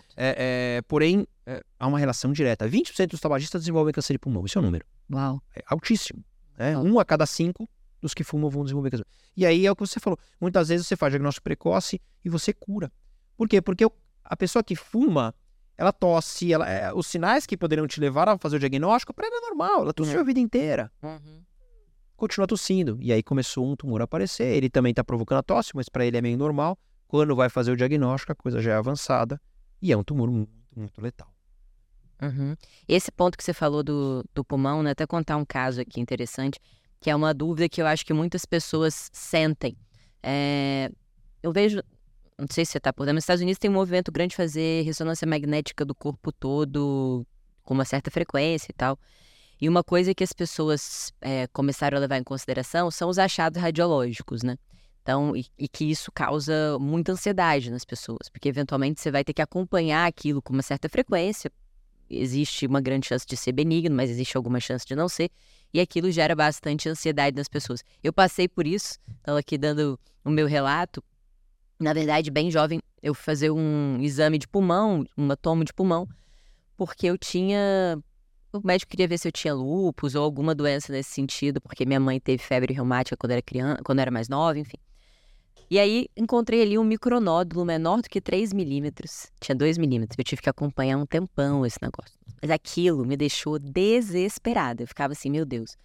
é, 0.77 0.83
porém, 0.89 1.27
há 1.79 1.87
uma 1.87 1.99
relação 1.99 2.33
direta. 2.33 2.67
20% 2.67 3.09
dos 3.09 3.21
tabagistas 3.21 3.61
desenvolvem 3.61 3.93
câncer 3.93 4.15
de 4.15 4.19
pulmão. 4.19 4.47
Isso 4.47 4.57
é 4.57 4.61
o 4.61 4.63
um 4.63 4.65
número. 4.65 4.87
Uau. 5.13 5.43
É 5.55 5.63
altíssimo. 5.67 6.25
Né? 6.57 6.79
Um 6.79 6.99
a 6.99 7.05
cada 7.05 7.27
cinco 7.27 7.69
dos 8.01 8.15
que 8.15 8.25
fumam 8.25 8.49
vão 8.49 8.65
desenvolver 8.65 8.91
câncer. 8.91 9.07
E 9.37 9.45
aí 9.45 9.67
é 9.67 9.71
o 9.71 9.77
que 9.77 9.87
você 9.87 10.01
falou. 10.01 10.19
Muitas 10.41 10.69
vezes 10.69 10.87
você 10.87 10.97
faz 10.97 11.13
diagnóstico 11.13 11.45
precoce 11.45 12.01
e 12.25 12.31
você 12.31 12.55
cura. 12.55 12.91
Por 13.37 13.47
quê? 13.47 13.61
Porque 13.61 13.85
a 14.31 14.37
pessoa 14.37 14.63
que 14.63 14.77
fuma, 14.77 15.35
ela 15.77 15.93
tosse, 15.93 16.53
ela, 16.53 16.71
é, 16.71 16.93
os 16.95 17.09
sinais 17.09 17.47
que 17.47 17.57
poderiam 17.57 17.87
te 17.87 17.99
levar 17.99 18.29
a 18.29 18.39
fazer 18.39 18.57
o 18.57 18.59
diagnóstico, 18.61 19.13
para 19.13 19.27
ela 19.27 19.39
é 19.39 19.41
normal, 19.41 19.83
ela 19.83 19.93
tossiu 19.93 20.15
uhum. 20.15 20.21
a 20.21 20.25
vida 20.25 20.39
inteira. 20.39 20.93
Uhum. 21.03 21.43
Continua 22.17 22.47
tossindo. 22.47 22.97
E 23.01 23.13
aí 23.13 23.25
começou 23.25 23.67
um 23.67 23.75
tumor 23.75 24.01
a 24.01 24.05
aparecer. 24.05 24.55
Ele 24.55 24.71
também 24.71 24.91
está 24.91 25.03
provocando 25.03 25.39
a 25.39 25.43
tosse, 25.43 25.73
mas 25.75 25.89
para 25.89 26.07
ele 26.07 26.17
é 26.17 26.21
meio 26.21 26.39
normal. 26.39 26.79
Quando 27.09 27.35
vai 27.35 27.49
fazer 27.49 27.73
o 27.73 27.77
diagnóstico, 27.77 28.31
a 28.31 28.35
coisa 28.37 28.61
já 28.61 28.71
é 28.73 28.75
avançada 28.75 29.41
e 29.83 29.91
é 29.91 29.97
um 29.97 30.05
tumor 30.05 30.31
muito, 30.31 30.53
muito 30.77 31.01
letal. 31.01 31.35
Uhum. 32.23 32.55
Esse 32.87 33.11
ponto 33.11 33.37
que 33.37 33.43
você 33.43 33.53
falou 33.53 33.83
do, 33.83 34.25
do 34.33 34.45
pulmão, 34.45 34.83
né? 34.83 34.91
Até 34.91 35.07
contar 35.07 35.39
um 35.39 35.45
caso 35.45 35.81
aqui 35.81 36.01
interessante, 36.01 36.61
que 37.01 37.11
é 37.11 37.17
uma 37.17 37.35
dúvida 37.35 37.69
que 37.69 37.83
eu 37.83 37.87
acho 37.87 38.07
que 38.07 38.13
muitas 38.13 38.45
pessoas 38.45 39.11
sentem. 39.13 39.77
É, 40.23 40.93
eu 41.43 41.51
vejo 41.53 41.83
não 42.41 42.49
sei 42.51 42.65
se 42.65 42.73
você 42.73 42.79
está 42.79 42.93
por 42.93 43.05
dentro, 43.05 43.17
nos 43.17 43.25
Estados 43.25 43.43
Unidos 43.43 43.59
tem 43.59 43.71
um 43.71 43.75
movimento 43.75 44.11
grande 44.11 44.31
de 44.31 44.37
fazer 44.37 44.83
ressonância 44.83 45.27
magnética 45.27 45.85
do 45.85 45.95
corpo 45.95 46.33
todo 46.33 47.27
com 47.63 47.75
uma 47.75 47.85
certa 47.85 48.11
frequência 48.11 48.71
e 48.71 48.75
tal. 48.75 48.99
E 49.61 49.69
uma 49.69 49.85
coisa 49.85 50.15
que 50.15 50.25
as 50.25 50.33
pessoas 50.33 51.13
é, 51.21 51.47
começaram 51.49 51.99
a 51.99 52.01
levar 52.01 52.17
em 52.17 52.25
consideração 52.25 52.91
são 52.91 53.11
os 53.11 53.19
achados 53.19 53.61
radiológicos, 53.61 54.43
né? 54.43 54.57
Então, 55.03 55.37
e, 55.37 55.47
e, 55.59 55.69
que 55.69 55.85
isso 55.85 56.11
causa 56.13 56.79
muita 56.79 57.13
ansiedade 57.13 57.71
nas 57.71 57.85
pessoas, 57.85 58.29
porque 58.31 58.49
eventualmente 58.49 59.01
você 59.01 59.11
vai 59.11 59.23
ter 59.23 59.33
que 59.33 59.43
acompanhar 59.43 60.07
aquilo 60.07 60.41
com 60.41 60.53
uma 60.53 60.63
certa 60.63 60.89
frequência. 60.89 61.51
Existe 62.09 62.67
uma 62.67 62.81
grande 62.81 63.07
chance 63.07 63.27
de 63.27 63.37
ser 63.37 63.53
benigno, 63.53 63.95
mas 63.95 64.11
existe 64.11 64.37
alguma 64.37 64.61
chance 64.61 64.85
de 64.87 64.95
não 64.95 65.09
ser. 65.09 65.31
E 65.73 65.81
aquilo 65.81 66.11
gera 66.11 66.35
bastante 66.35 66.89
ansiedade 66.89 67.37
nas 67.37 67.49
pessoas. 67.49 67.85
Eu 68.03 68.13
passei 68.13 68.49
por 68.49 68.67
isso, 68.67 68.99
então 69.21 69.37
aqui 69.37 69.57
dando 69.57 69.99
o 70.25 70.31
meu 70.31 70.47
relato 70.47 71.03
na 71.81 71.95
verdade, 71.95 72.31
bem 72.31 72.51
jovem, 72.51 72.81
eu 73.03 73.15
fui 73.15 73.25
fazer 73.25 73.51
um 73.51 73.99
exame 74.01 74.39
de 74.39 74.47
pulmão, 74.47 75.07
uma 75.17 75.37
tomo 75.37 75.65
de 75.65 75.73
pulmão, 75.73 76.07
porque 76.77 77.07
eu 77.07 77.17
tinha. 77.17 77.99
O 78.53 78.61
médico 78.65 78.91
queria 78.91 79.09
ver 79.09 79.17
se 79.17 79.27
eu 79.29 79.33
tinha 79.33 79.55
lúpus 79.55 80.15
ou 80.15 80.23
alguma 80.23 80.55
doença 80.55 80.93
nesse 80.93 81.11
sentido, 81.11 81.61
porque 81.61 81.87
minha 81.87 82.01
mãe 82.01 82.21
teve 82.21 82.43
febre 82.43 82.75
reumática 82.75 83.17
quando 83.17 83.33
era 83.33 83.41
criança, 83.41 83.81
quando 83.85 84.01
era 84.01 84.11
mais 84.11 84.29
nova, 84.29 84.59
enfim. 84.59 84.77
E 85.71 85.79
aí 85.79 86.09
encontrei 86.17 86.63
ali 86.63 86.77
um 86.77 86.83
micronódulo 86.83 87.65
menor 87.65 88.03
do 88.03 88.11
que 88.11 88.21
3 88.21 88.53
milímetros. 88.53 89.29
Tinha 89.41 89.55
2 89.55 89.79
milímetros. 89.79 90.19
Eu 90.19 90.25
tive 90.25 90.43
que 90.43 90.51
acompanhar 90.51 90.99
um 90.99 91.07
tempão 91.07 91.65
esse 91.65 91.79
negócio. 91.81 92.19
Mas 92.43 92.51
aquilo 92.51 93.07
me 93.07 93.17
deixou 93.17 93.57
desesperada. 93.57 94.83
Eu 94.83 94.89
ficava 94.89 95.13
assim, 95.13 95.31
meu 95.31 95.47
Deus. 95.47 95.77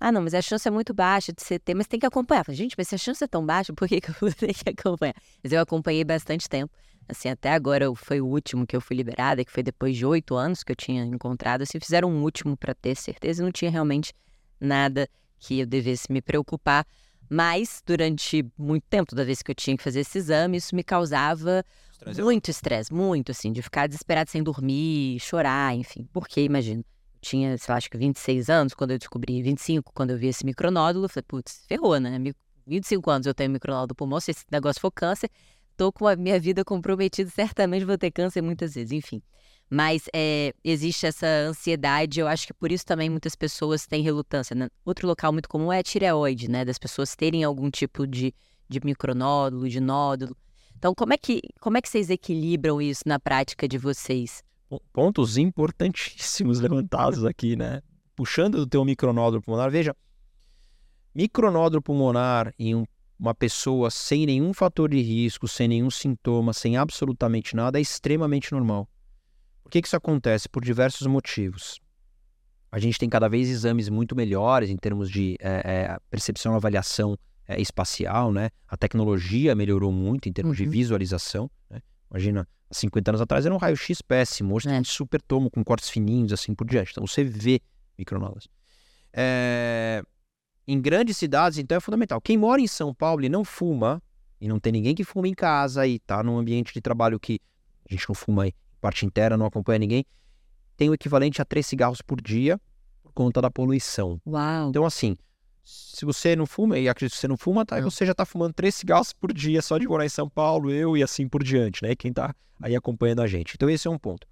Ah, 0.00 0.12
não, 0.12 0.22
mas 0.22 0.32
a 0.32 0.40
chance 0.40 0.66
é 0.66 0.70
muito 0.70 0.94
baixa 0.94 1.32
de 1.32 1.42
você 1.42 1.58
ter, 1.58 1.74
mas 1.74 1.86
tem 1.86 1.98
que 1.98 2.06
acompanhar. 2.06 2.44
Falei, 2.44 2.56
gente, 2.56 2.74
mas 2.78 2.88
se 2.88 2.94
a 2.94 2.98
chance 2.98 3.22
é 3.22 3.26
tão 3.26 3.44
baixa, 3.44 3.72
por 3.72 3.88
que, 3.88 4.00
que 4.00 4.10
eu 4.10 4.14
vou 4.20 4.32
ter 4.32 4.54
que 4.54 4.70
acompanhar? 4.70 5.14
Mas 5.42 5.52
eu 5.52 5.60
acompanhei 5.60 6.04
bastante 6.04 6.48
tempo. 6.48 6.72
Assim, 7.08 7.28
até 7.28 7.52
agora 7.52 7.92
foi 7.96 8.20
o 8.20 8.26
último 8.26 8.66
que 8.66 8.76
eu 8.76 8.80
fui 8.80 8.96
liberada, 8.96 9.44
que 9.44 9.50
foi 9.50 9.62
depois 9.62 9.96
de 9.96 10.04
oito 10.04 10.36
anos 10.36 10.62
que 10.62 10.70
eu 10.70 10.76
tinha 10.76 11.04
encontrado. 11.04 11.62
Assim, 11.62 11.80
fizeram 11.80 12.10
um 12.10 12.22
último 12.22 12.56
para 12.56 12.74
ter 12.74 12.94
certeza 12.94 13.42
e 13.42 13.44
não 13.44 13.50
tinha 13.50 13.70
realmente 13.70 14.12
nada 14.60 15.08
que 15.38 15.60
eu 15.60 15.66
devesse 15.66 16.12
me 16.12 16.20
preocupar. 16.20 16.86
Mas, 17.30 17.82
durante 17.84 18.46
muito 18.56 18.84
tempo, 18.88 19.10
toda 19.10 19.24
vez 19.24 19.42
que 19.42 19.50
eu 19.50 19.54
tinha 19.54 19.76
que 19.76 19.82
fazer 19.82 20.00
esse 20.00 20.16
exame, 20.18 20.56
isso 20.56 20.74
me 20.74 20.82
causava 20.82 21.64
estresse. 21.92 22.22
muito 22.22 22.50
estresse, 22.50 22.92
muito, 22.92 23.32
assim, 23.32 23.52
de 23.52 23.62
ficar 23.62 23.86
desesperado 23.86 24.30
sem 24.30 24.42
dormir, 24.42 25.18
chorar, 25.20 25.74
enfim. 25.74 26.08
Porque, 26.12 26.42
imagino, 26.42 26.84
tinha, 27.20 27.56
sei 27.58 27.72
lá, 27.72 27.76
acho 27.78 27.90
que 27.90 27.98
26 27.98 28.48
anos, 28.48 28.74
quando 28.74 28.92
eu 28.92 28.98
descobri 28.98 29.42
25, 29.42 29.92
quando 29.92 30.10
eu 30.10 30.18
vi 30.18 30.28
esse 30.28 30.44
micronódulo, 30.44 31.06
eu 31.06 31.08
falei, 31.08 31.24
putz, 31.26 31.64
ferrou, 31.66 31.98
né? 31.98 32.18
25 32.66 33.10
anos 33.10 33.26
eu 33.26 33.34
tenho 33.34 33.50
micronódulo 33.50 33.88
do 33.88 33.94
pulmão, 33.94 34.20
se 34.20 34.30
esse 34.30 34.44
negócio 34.50 34.80
for 34.80 34.90
câncer, 34.90 35.30
tô 35.76 35.92
com 35.92 36.06
a 36.06 36.16
minha 36.16 36.38
vida 36.38 36.64
comprometida, 36.64 37.30
certamente 37.30 37.84
vou 37.84 37.96
ter 37.96 38.10
câncer 38.10 38.42
muitas 38.42 38.74
vezes, 38.74 38.92
enfim. 38.92 39.22
Mas 39.70 40.04
é, 40.14 40.54
existe 40.64 41.06
essa 41.06 41.26
ansiedade, 41.26 42.20
eu 42.20 42.26
acho 42.26 42.46
que 42.46 42.54
por 42.54 42.72
isso 42.72 42.86
também 42.86 43.10
muitas 43.10 43.36
pessoas 43.36 43.86
têm 43.86 44.02
relutância. 44.02 44.54
Né? 44.56 44.68
Outro 44.84 45.06
local 45.06 45.32
muito 45.32 45.48
comum 45.48 45.72
é 45.72 45.78
a 45.78 45.82
tireoide, 45.82 46.50
né? 46.50 46.64
Das 46.64 46.78
pessoas 46.78 47.14
terem 47.14 47.44
algum 47.44 47.70
tipo 47.70 48.06
de, 48.06 48.34
de 48.68 48.80
micronódulo, 48.82 49.68
de 49.68 49.78
nódulo. 49.78 50.34
Então, 50.74 50.94
como 50.94 51.12
é, 51.12 51.18
que, 51.18 51.42
como 51.60 51.76
é 51.76 51.82
que 51.82 51.88
vocês 51.88 52.08
equilibram 52.08 52.80
isso 52.80 53.02
na 53.04 53.20
prática 53.20 53.68
de 53.68 53.76
vocês? 53.76 54.42
Pontos 54.92 55.36
importantíssimos 55.36 56.60
levantados 56.60 57.24
aqui, 57.24 57.56
né? 57.56 57.80
Puxando 58.14 58.58
do 58.58 58.66
teu 58.66 58.84
micronódulo 58.84 59.42
pulmonar, 59.42 59.70
veja, 59.70 59.94
micronódulo 61.14 61.82
pulmonar 61.82 62.52
em 62.58 62.74
um, 62.74 62.84
uma 63.18 63.34
pessoa 63.34 63.90
sem 63.90 64.26
nenhum 64.26 64.52
fator 64.52 64.90
de 64.90 65.00
risco, 65.00 65.46
sem 65.48 65.68
nenhum 65.68 65.90
sintoma, 65.90 66.52
sem 66.52 66.76
absolutamente 66.76 67.54
nada, 67.56 67.78
é 67.78 67.82
extremamente 67.82 68.52
normal. 68.52 68.88
Por 69.62 69.70
que, 69.70 69.82
que 69.82 69.88
isso 69.88 69.96
acontece? 69.96 70.48
Por 70.48 70.64
diversos 70.64 71.06
motivos. 71.06 71.80
A 72.70 72.78
gente 72.78 72.98
tem 72.98 73.08
cada 73.08 73.28
vez 73.28 73.48
exames 73.48 73.88
muito 73.88 74.14
melhores 74.14 74.70
em 74.70 74.76
termos 74.76 75.10
de 75.10 75.36
é, 75.40 75.62
é, 75.64 75.98
percepção 76.10 76.52
e 76.52 76.56
avaliação 76.56 77.18
é, 77.46 77.60
espacial, 77.60 78.30
né? 78.30 78.50
A 78.66 78.76
tecnologia 78.76 79.54
melhorou 79.54 79.90
muito 79.90 80.28
em 80.28 80.32
termos 80.32 80.58
uhum. 80.58 80.64
de 80.64 80.70
visualização. 80.70 81.50
Né? 81.70 81.80
Imagina, 82.10 82.48
50 82.70 83.10
anos 83.10 83.20
atrás 83.20 83.46
era 83.46 83.54
um 83.54 83.58
raio-x 83.58 84.02
péssimo, 84.02 84.54
hoje 84.54 84.68
é. 84.68 84.72
tem 84.72 84.80
um 84.80 84.84
super 84.84 85.20
tomo 85.20 85.50
com 85.50 85.62
cortes 85.64 85.88
fininhos 85.88 86.32
assim 86.32 86.54
por 86.54 86.66
diante. 86.66 86.92
Então 86.92 87.06
você 87.06 87.24
vê 87.24 87.60
micronódulos. 87.98 88.48
É... 89.12 90.02
em 90.66 90.80
grandes 90.80 91.16
cidades, 91.16 91.58
então 91.58 91.76
é 91.76 91.80
fundamental. 91.80 92.20
Quem 92.20 92.36
mora 92.36 92.60
em 92.60 92.66
São 92.66 92.94
Paulo 92.94 93.24
e 93.24 93.28
não 93.28 93.44
fuma, 93.44 94.02
e 94.40 94.48
não 94.48 94.60
tem 94.60 94.72
ninguém 94.72 94.94
que 94.94 95.04
fuma 95.04 95.26
em 95.26 95.34
casa 95.34 95.86
e 95.86 95.98
tá 95.98 96.22
num 96.22 96.38
ambiente 96.38 96.72
de 96.72 96.80
trabalho 96.80 97.18
que 97.18 97.40
a 97.88 97.92
gente 97.92 98.08
não 98.08 98.14
fuma 98.14 98.46
em 98.46 98.52
parte 98.80 99.04
interna, 99.04 99.36
não 99.36 99.46
acompanha 99.46 99.78
ninguém, 99.78 100.04
tem 100.76 100.88
o 100.88 100.94
equivalente 100.94 101.42
a 101.42 101.44
três 101.44 101.66
cigarros 101.66 102.00
por 102.00 102.20
dia 102.20 102.60
por 103.02 103.12
conta 103.12 103.40
da 103.42 103.50
poluição. 103.50 104.20
Uau! 104.26 104.68
Então, 104.68 104.84
assim, 104.84 105.16
se 105.68 106.06
você 106.06 106.34
não 106.34 106.46
fuma, 106.46 106.78
e 106.78 106.88
acredito 106.88 107.14
que 107.14 107.20
você 107.20 107.28
não 107.28 107.36
fuma, 107.36 107.66
tá, 107.66 107.78
você 107.80 108.06
já 108.06 108.14
tá 108.14 108.24
fumando 108.24 108.54
três 108.54 108.74
cigarros 108.74 109.12
por 109.12 109.32
dia 109.32 109.60
só 109.60 109.76
de 109.76 109.86
morar 109.86 110.06
em 110.06 110.08
São 110.08 110.28
Paulo, 110.28 110.70
eu 110.70 110.96
e 110.96 111.02
assim 111.02 111.28
por 111.28 111.44
diante, 111.44 111.82
né? 111.82 111.94
Quem 111.94 112.10
tá 112.10 112.34
aí 112.62 112.74
acompanhando 112.74 113.20
a 113.20 113.26
gente. 113.26 113.54
Então, 113.54 113.68
esse 113.68 113.86
é 113.86 113.90
um 113.90 113.98
ponto. 113.98 114.26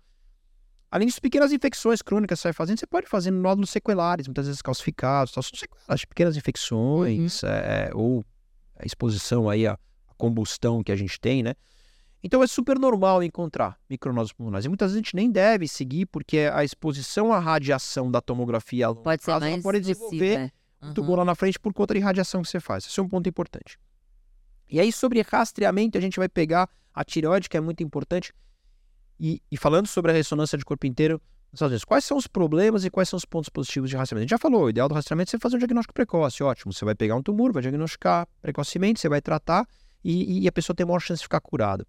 Além 0.91 1.07
disso, 1.07 1.21
pequenas 1.21 1.53
infecções 1.53 2.01
crônicas 2.01 2.39
que 2.39 2.43
você 2.43 2.49
vai 2.49 2.53
fazendo, 2.55 2.79
você 2.79 2.87
pode 2.87 3.07
fazer 3.07 3.31
nódulos 3.31 3.69
seculares, 3.69 4.27
muitas 4.27 4.47
vezes 4.47 4.63
calcificados, 4.63 5.33
tal, 5.33 5.43
são 5.43 5.59
sequelas, 5.59 6.05
pequenas 6.07 6.37
infecções, 6.39 7.43
uhum. 7.43 7.49
é, 7.51 7.91
ou 7.93 8.25
a 8.79 8.87
exposição 8.87 9.51
aí 9.51 9.67
à 9.67 9.79
combustão 10.17 10.83
que 10.83 10.91
a 10.91 10.97
gente 10.97 11.21
tem, 11.21 11.43
né? 11.43 11.55
Então 12.23 12.43
é 12.43 12.47
super 12.47 12.79
normal 12.79 13.23
encontrar 13.23 13.79
micronódulos 13.91 14.33
pulmonares. 14.33 14.65
E 14.65 14.69
muitas 14.69 14.93
vezes 14.93 14.97
a 14.97 15.03
gente 15.03 15.15
nem 15.15 15.31
deve 15.31 15.69
seguir, 15.69 16.07
porque 16.07 16.51
a 16.53 16.65
exposição 16.65 17.33
à 17.33 17.39
radiação 17.39 18.11
da 18.11 18.21
tomografia 18.21 18.95
pode 18.95 19.23
ser 19.23 19.39
mais 19.39 19.63
pode 19.63 19.81
desenvolver 19.81 20.51
uhum. 20.83 20.95
tumor 20.95 21.19
lá 21.19 21.25
na 21.25 21.35
frente 21.35 21.59
por 21.59 21.73
conta 21.73 21.95
de 21.95 22.01
radiação 22.01 22.43
que 22.43 22.49
você 22.49 22.61
faz. 22.61 22.87
Esse 22.87 22.99
é 22.99 23.03
um 23.03 23.09
ponto 23.09 23.29
importante. 23.29 23.79
E 24.69 24.81
aí, 24.81 24.93
sobre 24.93 25.23
rastreamento, 25.23 25.97
a 25.97 26.01
gente 26.01 26.19
vai 26.19 26.29
pegar 26.29 26.69
a 26.93 27.05
tireoide, 27.05 27.49
que 27.49 27.57
é 27.57 27.61
muito 27.61 27.83
importante. 27.83 28.33
E, 29.19 29.43
e 29.51 29.57
falando 29.57 29.87
sobre 29.87 30.11
a 30.11 30.15
ressonância 30.15 30.59
de 30.59 30.65
corpo 30.65 30.87
inteiro, 30.87 31.21
quais 31.87 32.05
são 32.05 32.17
os 32.17 32.27
problemas 32.27 32.85
e 32.85 32.91
quais 32.91 33.09
são 33.09 33.17
os 33.17 33.25
pontos 33.25 33.49
positivos 33.49 33.89
de 33.89 33.97
rastreamento? 33.97 34.23
A 34.23 34.27
gente 34.27 34.31
já 34.31 34.39
falou, 34.39 34.65
o 34.65 34.71
ideal 34.71 34.89
do 34.89 34.95
rastreamento 34.95 35.31
é 35.31 35.33
você 35.33 35.39
fazer 35.39 35.57
um 35.57 35.59
diagnóstico 35.59 35.95
precoce, 35.95 36.43
ótimo. 36.43 36.73
Você 36.73 36.85
vai 36.85 36.95
pegar 36.95 37.15
um 37.17 37.23
tumor, 37.23 37.53
vai 37.53 37.63
diagnosticar 37.63 38.29
precocemente, 38.43 39.01
você 39.01 39.09
vai 39.09 39.21
tratar 39.21 39.67
e, 40.05 40.43
e 40.43 40.49
a 40.49 40.53
pessoa 40.53 40.77
tem 40.77 40.85
maior 40.85 41.01
chance 41.01 41.21
de 41.21 41.25
ficar 41.25 41.41
curada. 41.41 41.87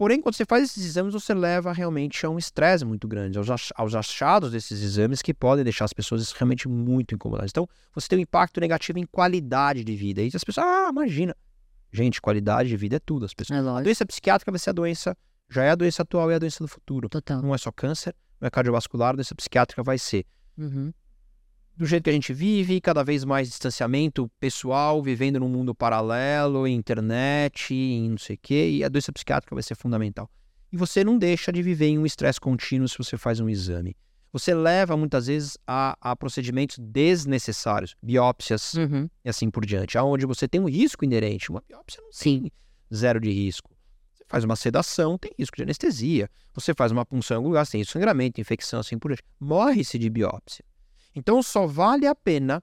Porém, 0.00 0.18
quando 0.22 0.34
você 0.34 0.46
faz 0.46 0.64
esses 0.64 0.82
exames, 0.82 1.12
você 1.12 1.34
leva 1.34 1.74
realmente 1.74 2.24
a 2.24 2.30
um 2.30 2.38
estresse 2.38 2.86
muito 2.86 3.06
grande, 3.06 3.36
aos, 3.38 3.94
achados 3.94 4.50
desses 4.50 4.80
exames 4.80 5.20
que 5.20 5.34
podem 5.34 5.62
deixar 5.62 5.84
as 5.84 5.92
pessoas 5.92 6.32
realmente 6.32 6.66
muito 6.66 7.14
incomodadas. 7.14 7.50
Então, 7.50 7.68
você 7.94 8.08
tem 8.08 8.18
um 8.18 8.22
impacto 8.22 8.58
negativo 8.62 8.98
em 8.98 9.04
qualidade 9.04 9.84
de 9.84 9.94
vida. 9.94 10.22
E 10.22 10.30
as 10.32 10.42
pessoas, 10.42 10.66
ah, 10.66 10.88
imagina. 10.90 11.36
Gente, 11.92 12.18
qualidade 12.18 12.70
de 12.70 12.78
vida 12.78 12.96
é 12.96 12.98
tudo. 12.98 13.26
As 13.26 13.34
pessoas. 13.34 13.62
É 13.62 13.68
a 13.68 13.82
doença 13.82 14.06
psiquiátrica 14.06 14.50
vai 14.50 14.58
ser 14.58 14.70
a 14.70 14.72
doença 14.72 15.14
já 15.50 15.64
é 15.64 15.70
a 15.70 15.74
doença 15.74 16.00
atual 16.00 16.30
e 16.30 16.32
é 16.32 16.36
a 16.36 16.38
doença 16.38 16.64
do 16.64 16.68
futuro. 16.68 17.06
Total. 17.06 17.42
Não 17.42 17.54
é 17.54 17.58
só 17.58 17.70
câncer, 17.70 18.16
não 18.40 18.46
é 18.46 18.50
cardiovascular, 18.50 19.10
a 19.10 19.16
doença 19.16 19.34
psiquiátrica 19.34 19.82
vai 19.82 19.98
ser. 19.98 20.24
Uhum. 20.56 20.94
Do 21.80 21.86
jeito 21.86 22.04
que 22.04 22.10
a 22.10 22.12
gente 22.12 22.34
vive, 22.34 22.78
cada 22.78 23.02
vez 23.02 23.24
mais 23.24 23.48
distanciamento 23.48 24.30
pessoal, 24.38 25.02
vivendo 25.02 25.40
num 25.40 25.48
mundo 25.48 25.74
paralelo, 25.74 26.68
internet, 26.68 27.72
em 27.72 28.10
não 28.10 28.18
sei 28.18 28.36
o 28.36 28.38
quê, 28.38 28.68
e 28.68 28.84
a 28.84 28.88
doença 28.90 29.10
psiquiátrica 29.10 29.56
vai 29.56 29.62
ser 29.62 29.74
fundamental. 29.74 30.28
E 30.70 30.76
você 30.76 31.02
não 31.02 31.16
deixa 31.16 31.50
de 31.50 31.62
viver 31.62 31.86
em 31.86 31.98
um 31.98 32.04
estresse 32.04 32.38
contínuo 32.38 32.86
se 32.86 32.98
você 32.98 33.16
faz 33.16 33.40
um 33.40 33.48
exame. 33.48 33.96
Você 34.30 34.52
leva 34.52 34.94
muitas 34.94 35.26
vezes 35.26 35.56
a, 35.66 35.96
a 36.02 36.14
procedimentos 36.14 36.76
desnecessários, 36.78 37.96
biópsias 38.02 38.74
uhum. 38.74 39.08
e 39.24 39.30
assim 39.30 39.50
por 39.50 39.64
diante, 39.64 39.96
aonde 39.96 40.26
você 40.26 40.46
tem 40.46 40.60
um 40.60 40.68
risco 40.68 41.02
inerente. 41.02 41.48
Uma 41.48 41.64
biópsia 41.66 42.02
não 42.02 42.12
Sim. 42.12 42.42
tem 42.42 42.52
zero 42.94 43.18
de 43.18 43.30
risco 43.30 43.70
faz 44.28 44.44
uma 44.44 44.54
sedação, 44.54 45.18
tem 45.18 45.32
risco 45.36 45.56
de 45.56 45.64
anestesia. 45.64 46.30
Você 46.54 46.72
faz 46.72 46.92
uma 46.92 47.04
punção 47.04 47.34
em 47.34 47.38
algum 47.38 47.48
lugar, 47.48 47.66
tem 47.66 47.82
sangramento, 47.82 48.40
infecção, 48.40 48.78
assim 48.78 48.96
por 48.96 49.08
diante. 49.08 49.24
Morre-se 49.40 49.98
de 49.98 50.08
biópsia. 50.08 50.64
Então 51.14 51.42
só 51.42 51.66
vale 51.66 52.06
a 52.06 52.14
pena 52.14 52.62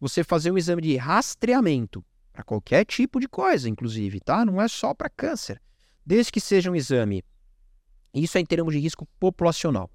você 0.00 0.22
fazer 0.24 0.50
um 0.50 0.58
exame 0.58 0.82
de 0.82 0.96
rastreamento 0.96 2.04
para 2.32 2.42
qualquer 2.42 2.84
tipo 2.84 3.20
de 3.20 3.28
coisa, 3.28 3.68
inclusive, 3.68 4.20
tá? 4.20 4.44
Não 4.44 4.60
é 4.60 4.68
só 4.68 4.92
para 4.92 5.08
câncer. 5.08 5.60
Desde 6.04 6.32
que 6.32 6.40
seja 6.40 6.70
um 6.70 6.76
exame. 6.76 7.24
Isso 8.12 8.36
é 8.36 8.40
em 8.40 8.44
termos 8.44 8.74
de 8.74 8.80
risco 8.80 9.06
populacional 9.18 9.90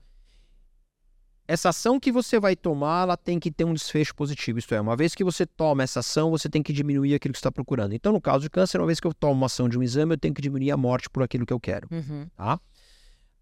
essa 1.50 1.70
ação 1.70 2.00
que 2.00 2.12
você 2.12 2.40
vai 2.40 2.56
tomar, 2.56 3.02
ela 3.02 3.18
tem 3.18 3.40
que 3.40 3.50
ter 3.50 3.64
um 3.64 3.74
desfecho 3.74 4.14
positivo. 4.14 4.60
Isto 4.60 4.76
é, 4.76 4.80
uma 4.80 4.96
vez 4.96 5.16
que 5.16 5.24
você 5.24 5.48
toma 5.48 5.82
essa 5.82 6.02
ação, 6.02 6.30
você 6.30 6.48
tem 6.48 6.62
que 6.62 6.72
diminuir 6.72 7.16
aquilo 7.16 7.34
que 7.34 7.40
você 7.40 7.42
está 7.42 7.52
procurando. 7.52 7.96
Então, 7.96 8.14
no 8.14 8.22
caso 8.22 8.42
de 8.42 8.52
câncer, 8.52 8.80
uma 8.80 8.86
vez 8.86 9.00
que 9.00 9.08
eu 9.08 9.14
tomo 9.16 9.34
uma 9.34 9.48
ação 9.48 9.68
de 9.68 9.76
um 9.76 9.82
exame, 9.82 10.14
eu 10.14 10.18
tenho 10.20 10.32
que 10.32 10.44
diminuir 10.44 10.70
a 10.70 10.78
morte 10.78 11.10
por 11.10 11.24
aquilo 11.24 11.48
que 11.48 11.54
eu 11.54 11.60
quero. 11.60 11.88
Uhum. 11.90 12.28
Tá? 12.38 12.60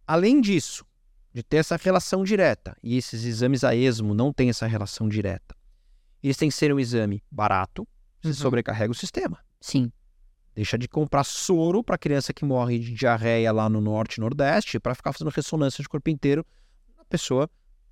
Além 0.08 0.40
disso, 0.40 0.86
de 1.38 1.44
ter 1.44 1.58
essa 1.58 1.76
relação 1.76 2.24
direta, 2.24 2.76
e 2.82 2.98
esses 2.98 3.24
exames 3.24 3.64
a 3.64 3.76
esmo 3.76 4.16
não 4.16 4.34
têm 4.34 4.50
essa 4.50 4.66
relação 4.66 5.08
direta, 5.08 5.56
eles 6.24 6.36
têm 6.36 6.50
que 6.50 6.56
ser 6.56 6.74
um 6.74 6.80
exame 6.80 7.24
barato, 7.30 7.88
você 8.20 8.30
uhum. 8.30 8.34
sobrecarrega 8.34 8.92
o 8.92 8.96
sistema. 8.96 9.38
Sim. 9.62 9.92
Deixa 10.56 10.80
de 10.80 10.88
comprar 10.88 11.24
soro 11.24 11.84
para 11.84 11.96
criança 11.96 12.34
que 12.34 12.44
morre 12.44 12.80
de 12.80 12.92
diarreia 12.92 13.52
lá 13.52 13.70
no 13.70 13.80
norte 13.80 14.16
e 14.16 14.20
nordeste 14.20 14.80
para 14.80 14.96
ficar 14.96 15.14
fazendo 15.14 15.30
ressonância 15.30 15.84
de 15.84 15.88
corpo 15.88 16.10
inteiro. 16.10 16.44
A 16.98 17.06
pessoa 17.06 17.48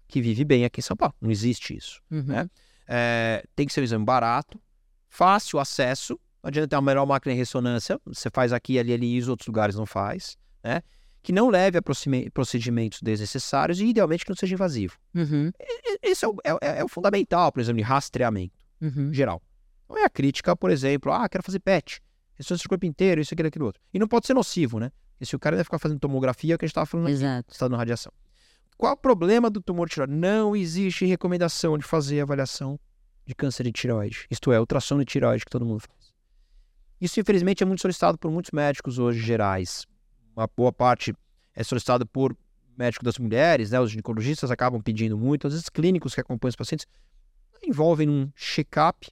que 0.07 0.19
vive 0.19 0.43
bem 0.43 0.65
aqui 0.65 0.79
em 0.79 0.83
São 0.83 0.97
Paulo. 0.97 1.13
Não 1.21 1.29
existe 1.29 1.77
isso. 1.77 2.01
Uhum. 2.09 2.23
Né? 2.23 2.49
É, 2.87 3.45
tem 3.55 3.67
que 3.67 3.73
ser 3.73 3.81
um 3.81 3.83
exame 3.83 4.03
barato, 4.03 4.59
fácil 5.07 5.59
acesso. 5.59 6.19
Não 6.41 6.47
adianta 6.47 6.69
ter 6.69 6.75
uma 6.77 6.81
melhor 6.81 7.05
máquina 7.05 7.35
de 7.35 7.37
ressonância. 7.37 8.01
Você 8.07 8.31
faz 8.33 8.51
aqui, 8.51 8.79
ali, 8.79 8.91
ali, 8.91 9.13
e 9.13 9.19
os 9.19 9.27
outros 9.27 9.45
lugares 9.45 9.75
não 9.75 9.85
faz. 9.85 10.35
Né? 10.63 10.81
Que 11.25 11.31
não 11.31 11.49
leve 11.49 11.79
a 11.79 11.81
procedimentos 11.81 13.01
desnecessários 13.01 13.79
e, 13.79 13.85
idealmente, 13.87 14.23
que 14.23 14.29
não 14.29 14.35
seja 14.35 14.53
invasivo. 14.53 14.95
Uhum. 15.15 15.51
Isso 16.03 16.35
é, 16.43 16.51
é, 16.51 16.57
é, 16.61 16.79
é, 16.81 16.83
o 16.83 16.87
fundamental, 16.87 17.51
por 17.51 17.59
exemplo, 17.59 17.77
de 17.77 17.83
rastreamento 17.83 18.53
uhum. 18.79 19.11
geral. 19.11 19.41
Não 19.89 19.97
é 19.97 20.03
a 20.03 20.09
crítica, 20.09 20.55
por 20.55 20.69
exemplo, 20.69 21.11
ah, 21.11 21.27
quero 21.27 21.43
fazer 21.43 21.59
PET, 21.59 21.99
ressonância 22.35 22.63
do 22.65 22.69
corpo 22.69 22.85
inteiro, 22.85 23.21
isso, 23.21 23.33
aquilo, 23.33 23.47
aquilo 23.47 23.65
outro. 23.65 23.81
E 23.91 23.97
não 23.97 24.07
pode 24.07 24.27
ser 24.27 24.35
nocivo, 24.35 24.79
né? 24.79 24.91
E 25.19 25.25
se 25.25 25.35
o 25.35 25.39
cara 25.39 25.55
deve 25.55 25.63
ficar 25.63 25.79
fazendo 25.79 25.99
tomografia, 25.99 26.53
é 26.53 26.55
o 26.55 26.59
que 26.59 26.65
a 26.65 26.67
gente 26.67 26.73
estava 26.73 26.85
falando 26.85 27.09
Exato. 27.09 27.39
aqui, 27.39 27.53
estado 27.53 27.75
radiação. 27.75 28.11
Qual 28.77 28.93
o 28.93 28.97
problema 28.97 29.49
do 29.49 29.59
tumor 29.61 29.89
tireoide? 29.89 30.13
Não 30.13 30.55
existe 30.55 31.05
recomendação 31.05 31.75
de 31.75 31.85
fazer 31.85 32.19
avaliação 32.19 32.79
de 33.25 33.33
câncer 33.33 33.63
de 33.63 33.71
tireoide. 33.71 34.27
Isto 34.29 34.51
é, 34.51 34.59
ultrassom 34.59 34.99
de 34.99 35.05
tireoide 35.05 35.43
que 35.43 35.49
todo 35.49 35.65
mundo 35.65 35.79
faz. 35.79 36.13
Isso, 37.01 37.19
infelizmente, 37.19 37.63
é 37.63 37.65
muito 37.65 37.81
solicitado 37.81 38.17
por 38.17 38.29
muitos 38.29 38.51
médicos 38.51 38.99
hoje 38.99 39.19
gerais. 39.19 39.85
Uma 40.35 40.49
boa 40.55 40.71
parte 40.71 41.13
é 41.55 41.63
solicitado 41.63 42.05
por 42.05 42.35
médico 42.77 43.05
das 43.05 43.17
mulheres, 43.17 43.71
né? 43.71 43.79
Os 43.79 43.91
ginecologistas 43.91 44.51
acabam 44.51 44.81
pedindo 44.81 45.17
muito. 45.17 45.47
Às 45.47 45.53
vezes, 45.53 45.69
clínicos 45.69 46.13
que 46.13 46.21
acompanham 46.21 46.49
os 46.49 46.55
pacientes 46.55 46.85
envolvem 47.63 48.09
um 48.09 48.29
check-up, 48.35 49.09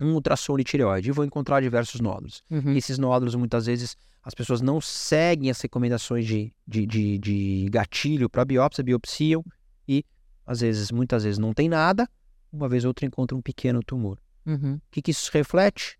um 0.00 0.12
ultrassom 0.12 0.56
de 0.56 0.64
tireoide 0.64 1.08
e 1.08 1.12
vão 1.12 1.24
encontrar 1.24 1.60
diversos 1.62 2.00
nódulos. 2.00 2.42
Uhum. 2.50 2.76
Esses 2.76 2.98
nódulos, 2.98 3.34
muitas 3.34 3.66
vezes, 3.66 3.96
as 4.22 4.34
pessoas 4.34 4.60
não 4.60 4.80
seguem 4.80 5.50
as 5.50 5.60
recomendações 5.60 6.26
de, 6.26 6.52
de, 6.66 6.86
de, 6.86 7.18
de 7.18 7.66
gatilho 7.70 8.28
para 8.28 8.44
biópsia, 8.44 8.84
biopsiam 8.84 9.44
e, 9.88 10.04
às 10.44 10.60
vezes, 10.60 10.90
muitas 10.90 11.24
vezes 11.24 11.38
não 11.38 11.54
tem 11.54 11.68
nada, 11.68 12.08
uma 12.52 12.68
vez 12.68 12.84
ou 12.84 12.88
outra 12.88 13.06
encontra 13.06 13.36
um 13.36 13.42
pequeno 13.42 13.80
tumor. 13.82 14.18
Uhum. 14.44 14.74
O 14.74 14.80
que, 14.90 15.00
que 15.00 15.10
isso 15.10 15.30
reflete? 15.32 15.98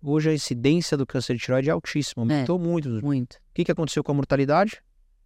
Hoje 0.00 0.30
a 0.30 0.34
incidência 0.34 0.96
do 0.96 1.06
câncer 1.06 1.34
de 1.34 1.42
tireoide 1.42 1.68
é 1.68 1.72
altíssima, 1.72 2.22
aumentou 2.22 2.58
é, 2.58 2.62
muito. 2.62 2.88
Muito. 2.88 3.34
O 3.34 3.40
que, 3.54 3.64
que 3.64 3.72
aconteceu 3.72 4.04
com 4.04 4.12
a 4.12 4.14
mortalidade? 4.14 4.80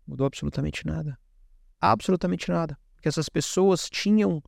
Mudou 0.07 0.27
absolutamente 0.27 0.87
nada. 0.87 1.19
Absolutamente 1.81 2.51
nada. 2.51 2.79
Porque 2.95 3.09
essas 3.09 3.29
pessoas 3.29 3.89
tinham 3.91 4.43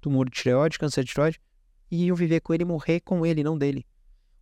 tumor 0.00 0.30
de 0.30 0.36
tireoide, 0.36 0.78
câncer 0.78 1.02
de 1.02 1.10
tireoide, 1.10 1.40
e 1.90 2.04
iam 2.04 2.16
viver 2.16 2.40
com 2.40 2.54
ele 2.54 2.62
e 2.62 2.66
morrer 2.66 3.00
com 3.00 3.26
ele, 3.26 3.42
não 3.42 3.58
dele. 3.58 3.84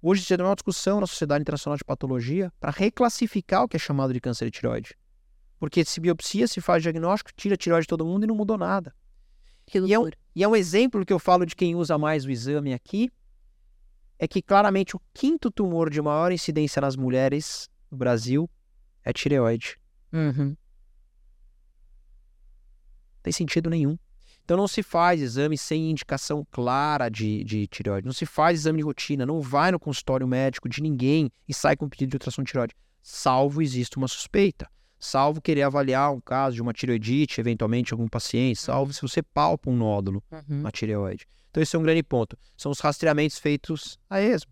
Hoje 0.03 0.23
se 0.23 0.37
tem 0.37 0.45
uma 0.45 0.55
discussão 0.55 1.01
na 1.01 1.07
Sociedade 1.07 1.41
Internacional 1.41 1.79
de 1.79 1.85
Patologia 1.85 2.53
para 2.61 2.71
reclassificar 2.71 3.63
o 3.63 3.69
que 3.69 3.77
é 3.77 3.81
chamado 3.81 4.13
de 4.13 4.21
câncer 4.21 4.45
de 4.47 4.51
tireoide. 4.51 4.95
Porque 5.59 5.83
se 5.85 5.99
biopsia, 6.01 6.47
se 6.47 6.61
faz 6.61 6.83
diagnóstico, 6.83 7.31
tira 7.35 7.55
a 7.55 7.57
tireoide 7.57 7.85
de 7.85 7.89
todo 7.89 8.05
mundo 8.05 8.25
e 8.25 8.27
não 8.27 8.35
mudou 8.35 8.59
nada. 8.59 8.95
E 9.73 9.95
é, 9.95 9.99
um, 9.99 10.11
e 10.35 10.45
é 10.45 10.49
um 10.49 10.55
exemplo 10.55 11.07
que 11.07 11.13
eu 11.13 11.19
falo 11.19 11.47
de 11.47 11.57
quem 11.57 11.75
usa 11.75 11.97
mais 11.97 12.27
o 12.27 12.31
exame 12.31 12.75
aqui, 12.75 13.11
é 14.19 14.29
que 14.29 14.41
claramente 14.43 14.97
o 14.97 15.01
quinto 15.13 15.51
tumor 15.51 15.91
de 15.91 16.01
maior 16.01 16.33
incidência 16.33 16.81
nas 16.81 16.97
mulheres 16.97 17.69
no 17.91 17.99
Brasil 17.99 18.49
é 19.05 19.13
tireoide. 19.13 19.79
Uhum. 20.13 20.49
Não 20.49 20.57
tem 23.23 23.33
sentido 23.33 23.69
nenhum. 23.69 23.99
Então 24.45 24.57
não 24.59 24.69
se 24.69 24.83
faz 24.83 25.23
exame 25.23 25.57
sem 25.57 25.91
indicação 25.91 26.47
clara 26.51 27.09
de, 27.09 27.43
de 27.45 27.67
tireoide. 27.67 28.07
Não 28.07 28.13
se 28.13 28.27
faz 28.27 28.61
exame 28.61 28.79
de 28.79 28.85
rotina, 28.85 29.25
não 29.25 29.41
vai 29.41 29.73
no 29.73 29.81
consultório 29.81 30.29
médico 30.29 30.69
de 30.69 30.83
ninguém 30.83 31.31
e 31.49 31.55
sai 31.55 31.77
com 31.77 31.89
pedido 31.89 32.11
de 32.11 32.17
ultrassom 32.17 32.43
de 32.43 32.51
tireoide, 32.51 32.75
salvo 33.03 33.63
existe 33.63 33.97
uma 33.97 34.07
suspeita. 34.07 34.69
Salvo 34.99 35.41
querer 35.41 35.63
avaliar 35.63 36.13
um 36.13 36.21
caso 36.21 36.57
de 36.57 36.63
uma 36.63 36.73
tireoidite, 36.73 37.41
eventualmente 37.41 37.93
algum 37.93 38.09
paciente, 38.09 38.59
salvo 38.59 38.93
se 38.93 39.03
você 39.03 39.23
palpa 39.23 39.71
um 39.71 39.77
nódulo 39.77 40.23
uhum. 40.31 40.63
na 40.63 40.71
tireoide. 40.71 41.27
Então 41.55 41.63
esse 41.63 41.77
é 41.77 41.79
um 41.79 41.85
grande 41.85 42.03
ponto. 42.03 42.37
São 42.57 42.73
os 42.73 42.81
rastreamentos 42.81 43.39
feitos 43.39 43.97
a 44.11 44.21
esmo. 44.21 44.51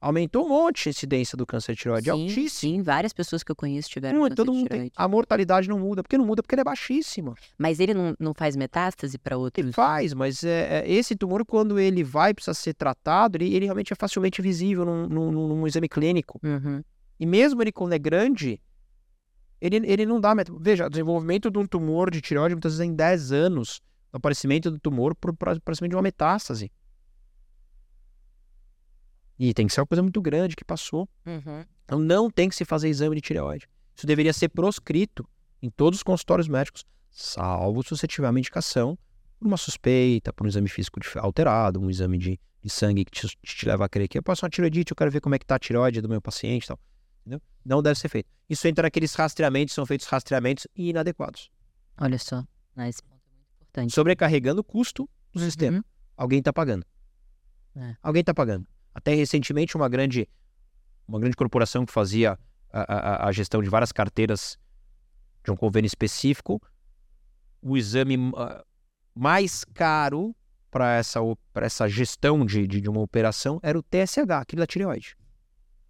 aumentou 0.00 0.46
um 0.46 0.48
monte 0.48 0.88
a 0.88 0.90
incidência 0.90 1.36
do 1.36 1.44
câncer 1.46 1.74
de 1.74 1.80
tireoide, 1.82 2.04
sim, 2.06 2.10
altíssimo. 2.10 2.48
Sim, 2.76 2.82
várias 2.82 3.12
pessoas 3.12 3.42
que 3.42 3.52
eu 3.52 3.54
conheço 3.56 3.90
tiveram 3.90 4.18
Muito, 4.20 4.34
câncer 4.36 4.44
de 4.50 4.56
mundo 4.56 4.60
tem. 4.68 4.76
tireoide. 4.78 4.92
A 4.96 5.06
mortalidade 5.06 5.68
não 5.68 5.78
muda. 5.78 6.02
Por 6.02 6.08
que 6.08 6.16
não 6.16 6.24
muda? 6.24 6.42
Porque 6.42 6.54
ele 6.54 6.62
é 6.62 6.64
baixíssimo. 6.64 7.34
Mas 7.58 7.78
ele 7.78 7.92
não, 7.92 8.14
não 8.18 8.32
faz 8.32 8.56
metástase 8.56 9.18
para 9.18 9.34
Ele 9.36 9.42
outros? 9.44 9.74
faz, 9.74 10.14
mas 10.14 10.42
é, 10.42 10.78
é, 10.80 10.90
esse 10.90 11.14
tumor, 11.14 11.44
quando 11.44 11.78
ele 11.78 12.02
vai 12.02 12.32
precisar 12.32 12.54
ser 12.54 12.72
tratado, 12.72 13.36
ele, 13.36 13.54
ele 13.54 13.66
realmente 13.66 13.92
é 13.92 13.96
facilmente 13.96 14.40
visível 14.40 14.86
num, 14.86 15.06
num, 15.06 15.30
num 15.30 15.66
exame 15.66 15.90
clínico. 15.90 16.40
Uhum. 16.42 16.82
E 17.18 17.26
mesmo 17.26 17.60
ele 17.62 17.70
quando 17.70 17.92
é 17.92 17.98
grande, 17.98 18.58
ele, 19.60 19.76
ele 19.84 20.06
não 20.06 20.18
dá. 20.18 20.34
met- 20.34 20.50
Veja, 20.58 20.86
o 20.86 20.88
desenvolvimento 20.88 21.50
de 21.50 21.58
um 21.58 21.66
tumor 21.66 22.10
de 22.10 22.22
tireoide, 22.22 22.54
muitas 22.54 22.72
vezes 22.72 22.80
é 22.80 22.90
em 22.90 22.94
10 22.94 23.30
anos, 23.30 23.82
o 24.12 24.16
aparecimento 24.16 24.70
do 24.70 24.78
tumor 24.78 25.14
para 25.14 25.30
o 25.30 25.56
aparecimento 25.56 25.90
de 25.90 25.96
uma 25.96 26.02
metástase. 26.02 26.70
E 29.38 29.54
tem 29.54 29.66
que 29.66 29.72
ser 29.72 29.80
uma 29.80 29.86
coisa 29.86 30.02
muito 30.02 30.20
grande 30.20 30.54
que 30.54 30.64
passou. 30.64 31.08
Uhum. 31.24 31.64
Então 31.84 31.98
não 31.98 32.30
tem 32.30 32.48
que 32.48 32.54
se 32.54 32.64
fazer 32.64 32.88
exame 32.88 33.16
de 33.16 33.22
tireoide. 33.22 33.66
Isso 33.96 34.06
deveria 34.06 34.32
ser 34.32 34.48
proscrito 34.48 35.26
em 35.62 35.70
todos 35.70 35.98
os 35.98 36.02
consultórios 36.02 36.48
médicos, 36.48 36.84
salvo 37.10 37.82
se 37.82 37.90
você 37.90 38.06
tiver 38.06 38.28
uma 38.28 38.38
indicação 38.38 38.98
por 39.38 39.46
uma 39.46 39.56
suspeita, 39.56 40.32
por 40.32 40.44
um 40.44 40.48
exame 40.48 40.68
físico 40.68 41.00
alterado, 41.18 41.80
um 41.80 41.90
exame 41.90 42.18
de, 42.18 42.40
de 42.62 42.70
sangue 42.70 43.04
que 43.04 43.10
te, 43.10 43.26
te 43.42 43.66
leva 43.66 43.84
a 43.84 43.88
crer 43.88 44.08
que 44.08 44.18
eu 44.18 44.22
posso 44.22 44.44
uma 44.44 44.50
tireoidite, 44.50 44.92
eu 44.92 44.96
quero 44.96 45.10
ver 45.10 45.20
como 45.20 45.34
é 45.34 45.38
que 45.38 45.46
tá 45.46 45.56
a 45.56 45.58
tireoide 45.58 46.00
do 46.00 46.08
meu 46.08 46.20
paciente 46.20 46.64
e 46.64 46.68
tal. 46.68 46.78
Entendeu? 47.20 47.42
Não 47.64 47.82
deve 47.82 47.98
ser 47.98 48.08
feito. 48.08 48.28
Isso 48.48 48.66
entra 48.66 48.82
naqueles 48.82 49.14
rastreamentos, 49.14 49.74
são 49.74 49.84
feitos 49.84 50.06
rastreamentos 50.06 50.66
inadequados. 50.74 51.50
Olha 51.98 52.18
só, 52.18 52.44
ah, 52.76 52.88
importante. 53.70 53.94
Sobrecarregando 53.94 54.60
o 54.60 54.64
custo 54.64 55.08
do 55.32 55.40
sistema. 55.40 55.78
Uhum. 55.78 55.84
Alguém 56.16 56.38
está 56.40 56.52
pagando. 56.52 56.84
É. 57.76 57.96
Alguém 58.02 58.20
está 58.20 58.34
pagando. 58.34 58.66
Até 58.94 59.14
recentemente, 59.14 59.76
uma 59.76 59.88
grande, 59.88 60.28
uma 61.06 61.18
grande 61.20 61.36
corporação 61.36 61.86
que 61.86 61.92
fazia 61.92 62.38
a, 62.72 63.24
a- 63.24 63.28
a 63.28 63.32
gestão 63.32 63.62
de 63.62 63.68
várias 63.68 63.92
carteiras 63.92 64.58
de 65.44 65.50
um 65.50 65.56
convênio 65.56 65.86
específico, 65.86 66.60
o 67.62 67.76
exame 67.76 68.16
ah, 68.36 68.64
mais 69.14 69.64
caro 69.64 70.34
para 70.70 70.94
essa, 70.96 71.20
pra 71.52 71.66
essa 71.66 71.88
gestão 71.88 72.44
de, 72.44 72.66
de, 72.66 72.80
de 72.80 72.88
uma 72.90 73.00
operação 73.00 73.58
era 73.62 73.78
o 73.78 73.82
TSH, 73.82 74.30
aquele 74.40 74.60
da 74.60 74.66
tireoide. 74.66 75.16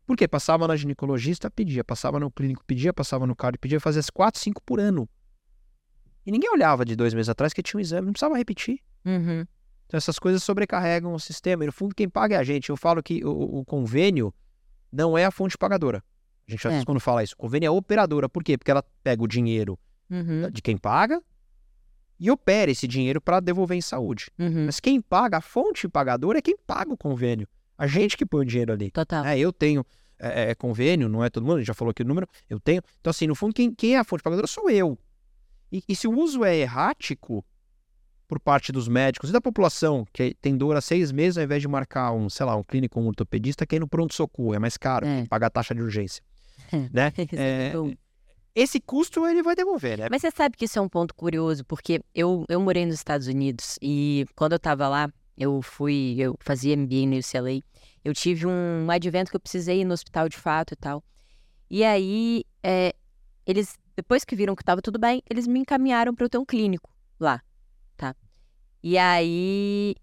Por 0.06 0.16
quê? 0.16 0.26
Passava 0.26 0.66
na 0.66 0.76
ginecologista, 0.76 1.50
pedia, 1.50 1.84
passava 1.84 2.18
no 2.18 2.30
clínico, 2.30 2.64
pedia, 2.66 2.92
passava 2.92 3.26
no 3.26 3.34
cardio, 3.36 3.60
pedia, 3.60 3.78
fazia 3.80 4.00
as 4.00 4.10
4, 4.10 4.40
5 4.40 4.62
por 4.62 4.80
ano. 4.80 5.08
E 6.30 6.32
ninguém 6.32 6.48
olhava 6.48 6.84
de 6.84 6.94
dois 6.94 7.12
meses 7.12 7.28
atrás 7.28 7.52
que 7.52 7.60
tinha 7.60 7.76
um 7.76 7.80
exame, 7.80 8.06
não 8.06 8.12
precisava 8.12 8.36
repetir. 8.38 8.78
Uhum. 9.04 9.44
Então 9.86 9.98
essas 9.98 10.16
coisas 10.16 10.40
sobrecarregam 10.44 11.12
o 11.12 11.18
sistema. 11.18 11.64
E 11.64 11.66
no 11.66 11.72
fundo, 11.72 11.92
quem 11.92 12.08
paga 12.08 12.36
é 12.36 12.38
a 12.38 12.44
gente. 12.44 12.70
Eu 12.70 12.76
falo 12.76 13.02
que 13.02 13.24
o, 13.24 13.58
o 13.58 13.64
convênio 13.64 14.32
não 14.92 15.18
é 15.18 15.24
a 15.24 15.32
fonte 15.32 15.58
pagadora. 15.58 16.04
A 16.46 16.50
gente 16.52 16.62
já 16.62 16.72
É. 16.72 16.84
quando 16.84 17.00
fala 17.00 17.24
isso. 17.24 17.34
O 17.34 17.36
convênio 17.36 17.66
é 17.66 17.68
a 17.68 17.72
operadora. 17.72 18.28
Por 18.28 18.44
quê? 18.44 18.56
Porque 18.56 18.70
ela 18.70 18.84
pega 19.02 19.24
o 19.24 19.26
dinheiro 19.26 19.76
Uhum. 20.08 20.48
de 20.52 20.62
quem 20.62 20.76
paga 20.76 21.20
e 22.18 22.30
opera 22.30 22.70
esse 22.70 22.86
dinheiro 22.86 23.20
para 23.20 23.40
devolver 23.40 23.76
em 23.76 23.80
saúde. 23.80 24.28
Uhum. 24.38 24.66
Mas 24.66 24.78
quem 24.78 25.00
paga, 25.00 25.38
a 25.38 25.40
fonte 25.40 25.88
pagadora 25.88 26.38
é 26.38 26.42
quem 26.42 26.56
paga 26.56 26.92
o 26.92 26.96
convênio. 26.96 27.48
A 27.76 27.88
gente 27.88 28.16
que 28.16 28.24
põe 28.24 28.42
o 28.42 28.44
dinheiro 28.44 28.72
ali. 28.72 28.92
Total. 28.92 29.24
É, 29.24 29.36
eu 29.36 29.52
tenho 29.52 29.84
é, 30.16 30.50
é, 30.50 30.54
convênio, 30.54 31.08
não 31.08 31.24
é 31.24 31.30
todo 31.30 31.44
mundo, 31.44 31.56
a 31.56 31.58
gente 31.58 31.66
já 31.66 31.74
falou 31.74 31.90
aqui 31.90 32.02
o 32.02 32.06
número, 32.06 32.28
eu 32.48 32.60
tenho. 32.60 32.82
Então, 33.00 33.10
assim, 33.10 33.26
no 33.26 33.34
fundo, 33.34 33.52
quem, 33.52 33.74
quem 33.74 33.96
é 33.96 33.98
a 33.98 34.04
fonte 34.04 34.22
pagadora 34.22 34.46
sou 34.46 34.70
eu. 34.70 34.96
E, 35.72 35.82
e 35.88 35.94
se 35.96 36.06
o 36.08 36.18
uso 36.18 36.44
é 36.44 36.56
errático 36.56 37.44
por 38.26 38.38
parte 38.38 38.70
dos 38.70 38.86
médicos 38.86 39.30
e 39.30 39.32
da 39.32 39.40
população, 39.40 40.06
que 40.12 40.34
tem 40.40 40.56
dor 40.56 40.76
há 40.76 40.80
seis 40.80 41.10
meses, 41.10 41.36
ao 41.36 41.44
invés 41.44 41.60
de 41.60 41.68
marcar 41.68 42.12
um, 42.12 42.28
sei 42.28 42.46
lá, 42.46 42.54
um 42.54 42.62
clínico, 42.62 43.00
um 43.00 43.06
ortopedista, 43.08 43.66
que 43.66 43.76
é 43.76 43.80
no 43.80 43.88
pronto-socorro, 43.88 44.54
é 44.54 44.58
mais 44.58 44.76
caro, 44.76 45.06
É. 45.06 45.26
paga 45.26 45.46
a 45.46 45.50
taxa 45.50 45.74
de 45.74 45.82
urgência. 45.82 46.22
né? 46.92 47.12
É, 47.32 47.72
Bom. 47.72 47.92
esse 48.54 48.78
custo 48.80 49.26
ele 49.26 49.42
vai 49.42 49.56
devolver, 49.56 49.98
né? 49.98 50.08
Mas 50.10 50.22
você 50.22 50.30
sabe 50.30 50.56
que 50.56 50.64
isso 50.66 50.78
é 50.78 50.82
um 50.82 50.88
ponto 50.88 51.12
curioso, 51.14 51.64
porque 51.64 52.00
eu, 52.14 52.44
eu 52.48 52.60
morei 52.60 52.86
nos 52.86 52.94
Estados 52.94 53.26
Unidos 53.26 53.76
e 53.82 54.24
quando 54.36 54.52
eu 54.52 54.58
tava 54.60 54.88
lá, 54.88 55.10
eu 55.36 55.60
fui, 55.62 56.14
eu 56.18 56.36
fazia 56.38 56.76
MBA 56.76 57.06
no 57.06 57.18
UCLA, 57.18 57.60
eu 58.04 58.14
tive 58.14 58.46
um 58.46 58.88
advento 58.90 59.30
que 59.30 59.36
eu 59.36 59.40
precisei 59.40 59.80
ir 59.80 59.84
no 59.84 59.92
hospital 59.94 60.28
de 60.28 60.36
fato 60.36 60.74
e 60.74 60.76
tal. 60.76 61.02
E 61.68 61.82
aí, 61.82 62.44
é, 62.62 62.94
eles, 63.46 63.76
depois 64.00 64.24
que 64.24 64.34
viram 64.34 64.56
que 64.56 64.64
tava 64.64 64.80
tudo 64.80 64.98
bem, 64.98 65.22
eles 65.28 65.46
me 65.46 65.60
encaminharam 65.60 66.14
para 66.14 66.24
eu 66.24 66.30
ter 66.30 66.38
um 66.38 66.44
clínico 66.44 66.90
lá, 67.18 67.42
tá? 67.96 68.14
E 68.82 68.96
aí, 68.96 69.94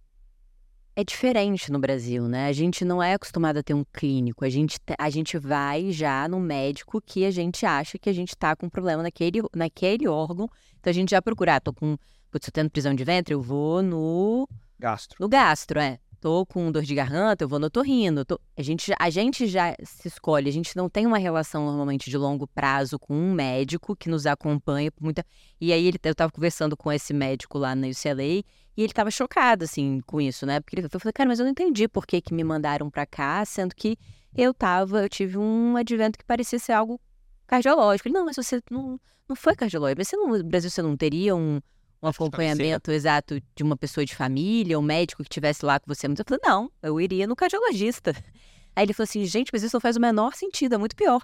é 0.96 1.04
diferente 1.04 1.72
no 1.72 1.80
Brasil, 1.80 2.28
né? 2.28 2.48
A 2.48 2.54
gente 2.54 2.86
não 2.86 3.02
é 3.02 3.14
acostumado 3.16 3.58
a 3.58 3.64
ter 3.64 3.74
um 3.74 3.84
clínico. 3.92 4.46
A 4.46 4.50
gente, 4.50 4.80
te- 4.80 4.96
a 5.00 5.10
gente 5.10 5.38
vai 5.40 5.92
já 5.92 6.28
no 6.28 6.40
médico 6.40 7.02
que 7.02 7.26
a 7.26 7.32
gente 7.32 7.66
acha 7.66 7.98
que 7.98 8.10
a 8.10 8.14
gente 8.14 8.36
tá 8.38 8.56
com 8.56 8.70
problema 8.70 9.02
naquele, 9.02 9.42
naquele 9.56 10.08
órgão. 10.08 10.48
Então 10.80 10.92
a 10.92 10.94
gente 10.94 11.10
já 11.10 11.22
procura. 11.22 11.56
Ah, 11.56 11.60
tô 11.60 11.74
com. 11.74 11.98
Putz, 12.30 12.46
tô 12.46 12.52
tendo 12.52 12.70
prisão 12.70 12.94
de 12.94 13.04
ventre, 13.04 13.34
eu 13.34 13.42
vou 13.42 13.82
no, 13.82 14.48
Gastro. 14.78 15.18
no 15.20 15.28
gastro, 15.30 15.80
é. 15.80 15.98
Tô 16.20 16.46
com 16.48 16.72
dor 16.72 16.82
de 16.82 16.96
garganta, 16.96 17.44
eu 17.44 17.48
vou 17.48 17.60
no 17.60 17.68
otorrino. 17.68 18.26
Tô... 18.26 18.40
A, 18.58 18.62
gente, 18.62 18.92
a 18.98 19.10
gente 19.10 19.46
já 19.46 19.76
se 19.84 20.08
escolhe, 20.08 20.50
a 20.50 20.52
gente 20.52 20.76
não 20.76 20.90
tem 20.90 21.06
uma 21.06 21.20
relação 21.20 21.66
normalmente 21.66 22.10
de 22.10 22.18
longo 22.18 22.48
prazo 22.48 22.98
com 22.98 23.14
um 23.14 23.34
médico 23.34 23.96
que 23.96 24.10
nos 24.10 24.26
acompanha 24.26 24.92
por 24.92 25.04
muita. 25.04 25.24
E 25.62 25.72
aí 25.72 25.86
ele, 25.86 26.00
eu 26.04 26.16
tava 26.16 26.32
conversando 26.32 26.76
com 26.76 26.92
esse 26.92 27.14
médico 27.14 27.60
lá 27.60 27.76
na 27.76 27.88
UCLA 27.88 28.24
e 28.24 28.46
ele 28.76 28.94
tava 28.94 29.12
chocado, 29.12 29.64
assim, 29.64 30.02
com 30.08 30.20
isso, 30.20 30.46
né? 30.46 30.60
Porque 30.60 30.80
ele 30.80 30.88
eu 30.92 31.00
falei, 31.00 31.14
cara, 31.14 31.30
mas 31.30 31.40
eu 31.40 31.46
não 31.46 31.52
entendi 31.52 31.88
por 31.88 32.08
que, 32.08 32.20
que 32.20 32.34
me 32.34 32.44
mandaram 32.44 32.90
pra 32.90 33.06
cá, 33.06 33.46
sendo 33.46 33.76
que 33.76 33.98
eu 34.36 34.54
tava, 34.54 35.04
eu 35.04 35.10
tive 35.10 35.38
um 35.38 35.78
advento 35.78 36.18
que 36.18 36.26
parecia 36.26 36.58
ser 36.58 36.74
algo 36.74 37.00
cardiológico. 37.46 38.08
Ele, 38.08 38.16
não, 38.16 38.26
mas 38.26 38.36
você 38.36 38.62
não, 38.70 39.00
não 39.28 39.36
foi 39.36 39.56
cardiológico. 39.56 40.00
Mas 40.00 40.08
você 40.08 40.18
não, 40.18 40.30
no 40.30 40.44
Brasil 40.44 40.70
você 40.70 40.82
não 40.82 40.98
teria 40.98 41.36
um, 41.36 41.60
um 42.02 42.08
tá 42.08 42.10
acompanhamento 42.10 42.92
exato 42.92 43.42
de 43.56 43.64
uma 43.64 43.76
pessoa 43.76 44.06
de 44.06 44.16
família, 44.16 44.78
um 44.78 44.82
médico 44.84 45.24
que 45.24 45.30
estivesse 45.30 45.66
lá 45.66 45.80
com 45.80 45.94
você. 45.94 46.08
Eu 46.08 46.16
falei, 46.26 46.42
não, 46.44 46.72
eu 46.82 47.00
iria 47.02 47.26
no 47.28 47.36
cardiologista. 47.36 48.14
Aí 48.76 48.86
ele 48.86 48.94
falou 48.94 49.06
assim, 49.06 49.26
gente, 49.26 49.50
mas 49.52 49.64
isso 49.64 49.76
não 49.76 49.82
faz 49.82 49.98
o 49.98 50.00
menor 50.00 50.36
sentido, 50.36 50.76
é 50.76 50.78
muito 50.78 50.96
pior. 50.96 51.20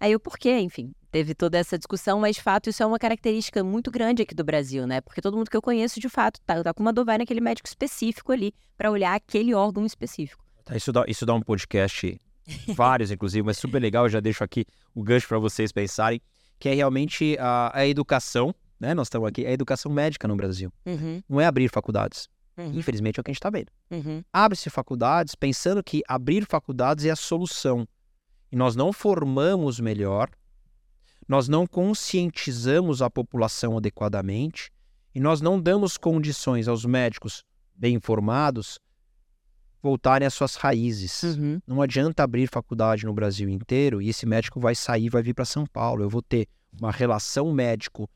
Aí 0.00 0.10
eu, 0.10 0.18
por 0.18 0.36
quê? 0.36 0.58
Enfim, 0.58 0.92
teve 1.12 1.36
toda 1.36 1.56
essa 1.56 1.78
discussão, 1.78 2.18
mas 2.18 2.34
de 2.34 2.42
fato 2.42 2.68
isso 2.68 2.82
é 2.82 2.86
uma 2.86 2.98
característica 2.98 3.62
muito 3.62 3.92
grande 3.92 4.22
aqui 4.22 4.34
do 4.34 4.42
Brasil, 4.42 4.88
né? 4.88 5.00
Porque 5.00 5.20
todo 5.20 5.36
mundo 5.36 5.48
que 5.48 5.56
eu 5.56 5.62
conheço, 5.62 6.00
de 6.00 6.08
fato, 6.08 6.40
tá, 6.44 6.62
tá 6.64 6.74
com 6.74 6.82
uma 6.82 6.92
dor, 6.92 7.04
vai 7.04 7.16
naquele 7.16 7.40
médico 7.40 7.68
específico 7.68 8.32
ali, 8.32 8.52
pra 8.76 8.90
olhar 8.90 9.14
aquele 9.14 9.54
órgão 9.54 9.86
específico. 9.86 10.44
Tá, 10.64 10.76
Isso 10.76 10.92
dá, 10.92 11.04
isso 11.06 11.24
dá 11.24 11.32
um 11.32 11.40
podcast, 11.40 12.20
vários 12.74 13.12
inclusive, 13.12 13.46
mas 13.46 13.56
super 13.56 13.80
legal. 13.80 14.06
Eu 14.06 14.10
já 14.10 14.18
deixo 14.18 14.42
aqui 14.42 14.66
o 14.92 15.02
gancho 15.04 15.28
para 15.28 15.38
vocês 15.38 15.70
pensarem, 15.70 16.20
que 16.58 16.68
é 16.68 16.74
realmente 16.74 17.36
a, 17.38 17.70
a 17.72 17.86
educação, 17.86 18.52
né? 18.78 18.94
Nós 18.94 19.06
estamos 19.06 19.28
aqui, 19.28 19.46
a 19.46 19.52
educação 19.52 19.90
médica 19.90 20.26
no 20.28 20.36
Brasil. 20.36 20.72
Uhum, 20.84 21.22
Não 21.28 21.40
é 21.40 21.46
abrir 21.46 21.68
faculdades. 21.68 22.28
uhum, 22.56 22.72
Infelizmente 22.74 23.18
é 23.18 23.20
o 23.20 23.24
que 23.24 23.30
a 23.30 23.32
gente 23.32 23.38
está 23.38 23.50
vendo. 23.50 23.70
uhum. 23.90 24.22
Abre-se 24.32 24.68
faculdades 24.70 25.34
pensando 25.34 25.82
que 25.82 26.02
abrir 26.08 26.44
faculdades 26.46 27.04
é 27.04 27.10
a 27.10 27.16
solução. 27.16 27.86
E 28.50 28.56
nós 28.56 28.76
não 28.76 28.92
formamos 28.92 29.80
melhor, 29.80 30.30
nós 31.28 31.48
não 31.48 31.66
conscientizamos 31.66 33.02
a 33.02 33.10
população 33.10 33.76
adequadamente 33.76 34.70
e 35.14 35.20
nós 35.20 35.40
não 35.40 35.60
damos 35.60 35.96
condições 35.96 36.68
aos 36.68 36.84
médicos 36.84 37.44
bem 37.74 37.94
informados 37.96 38.78
voltarem 39.82 40.26
às 40.26 40.34
suas 40.34 40.56
raízes. 40.56 41.22
Uhum. 41.22 41.60
Não 41.66 41.80
adianta 41.82 42.22
abrir 42.22 42.48
faculdade 42.48 43.04
no 43.06 43.12
Brasil 43.14 43.48
inteiro 43.48 44.00
e 44.02 44.08
esse 44.08 44.26
médico 44.26 44.58
vai 44.60 44.74
sair, 44.74 45.08
vai 45.08 45.22
vir 45.22 45.34
para 45.34 45.44
São 45.44 45.66
Paulo. 45.66 46.02
Eu 46.02 46.08
vou 46.08 46.22
ter 46.22 46.48
uma 46.80 46.90
relação 46.90 47.52
médico 47.52 48.08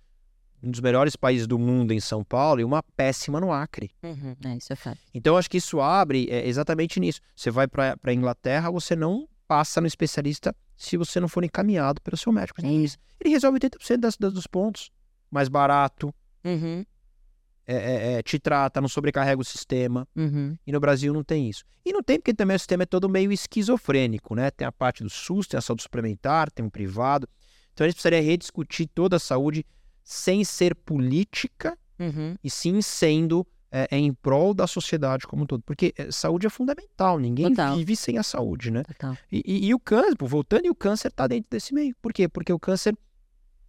um 0.62 0.70
dos 0.70 0.80
melhores 0.80 1.16
países 1.16 1.46
do 1.46 1.58
mundo 1.58 1.92
em 1.92 2.00
São 2.00 2.22
Paulo 2.24 2.60
e 2.60 2.64
uma 2.64 2.82
péssima 2.82 3.40
no 3.40 3.52
Acre. 3.52 3.90
Uhum. 4.02 4.36
É, 4.44 4.56
isso 4.56 4.72
é 4.72 4.76
fato. 4.76 4.98
Então, 5.14 5.36
acho 5.36 5.48
que 5.50 5.56
isso 5.58 5.80
abre 5.80 6.26
é, 6.30 6.46
exatamente 6.46 6.98
nisso. 7.00 7.20
Você 7.34 7.50
vai 7.50 7.66
para 7.66 7.96
a 8.02 8.12
Inglaterra, 8.12 8.70
você 8.70 8.94
não 8.94 9.28
passa 9.48 9.80
no 9.80 9.86
especialista 9.86 10.54
se 10.76 10.96
você 10.96 11.18
não 11.20 11.28
for 11.28 11.42
encaminhado 11.44 12.00
pelo 12.02 12.16
seu 12.16 12.32
médico. 12.32 12.64
É 12.64 12.70
isso. 12.70 12.96
Ele 13.20 13.30
resolve 13.30 13.58
80% 13.58 13.96
das, 13.98 14.16
das- 14.16 14.32
dos 14.32 14.46
pontos. 14.46 14.90
Mais 15.30 15.48
barato, 15.48 16.12
Uhum. 16.44 16.84
é, 17.66 17.74
é, 17.74 18.12
é, 18.18 18.22
te 18.22 18.38
trata, 18.38 18.80
não 18.80 18.88
sobrecarrega 18.88 19.40
o 19.40 19.44
sistema. 19.44 20.06
Uhum. 20.16 20.56
E 20.66 20.72
no 20.72 20.80
Brasil 20.80 21.12
não 21.12 21.22
tem 21.22 21.48
isso. 21.48 21.64
E 21.84 21.92
não 21.92 22.02
tem 22.02 22.18
porque 22.18 22.34
também 22.34 22.56
o 22.56 22.58
sistema 22.58 22.82
é 22.82 22.86
todo 22.86 23.08
meio 23.08 23.30
esquizofrênico, 23.32 24.34
né? 24.34 24.50
Tem 24.50 24.66
a 24.66 24.72
parte 24.72 25.02
do 25.02 25.08
SUS, 25.10 25.46
tem 25.46 25.56
a 25.58 25.60
saúde 25.60 25.82
suplementar, 25.82 26.50
tem 26.50 26.64
o 26.66 26.70
privado. 26.70 27.28
Então 27.72 27.84
a 27.84 27.88
gente 27.88 27.94
precisaria 27.96 28.20
rediscutir 28.22 28.88
toda 28.94 29.16
a 29.16 29.20
saúde 29.20 29.64
sem 30.12 30.42
ser 30.42 30.74
política 30.74 31.78
Uhum. 31.98 32.34
e 32.42 32.50
sim 32.50 32.80
sendo 32.82 33.46
é, 33.70 33.86
é, 33.92 33.96
em 33.98 34.12
prol 34.12 34.52
da 34.54 34.66
sociedade 34.66 35.24
como 35.26 35.44
um 35.44 35.46
todo. 35.46 35.62
Porque 35.62 35.94
é, 35.96 36.10
saúde 36.10 36.46
é 36.46 36.50
fundamental, 36.50 37.18
ninguém 37.18 37.50
Total. 37.50 37.76
vive 37.76 37.94
sem 37.94 38.18
a 38.18 38.22
saúde, 38.24 38.70
né? 38.72 38.82
E, 39.30 39.42
e- 39.46 39.66
e 39.68 39.74
o 39.74 39.78
câncer, 39.78 40.16
voltando, 40.18 40.66
e 40.66 40.70
o 40.70 40.74
câncer 40.74 41.08
está 41.08 41.28
dentro 41.28 41.48
desse 41.50 41.72
meio. 41.72 41.94
Por 42.02 42.12
quê? 42.12 42.26
Porque 42.26 42.52
o 42.52 42.58
câncer, 42.58 42.96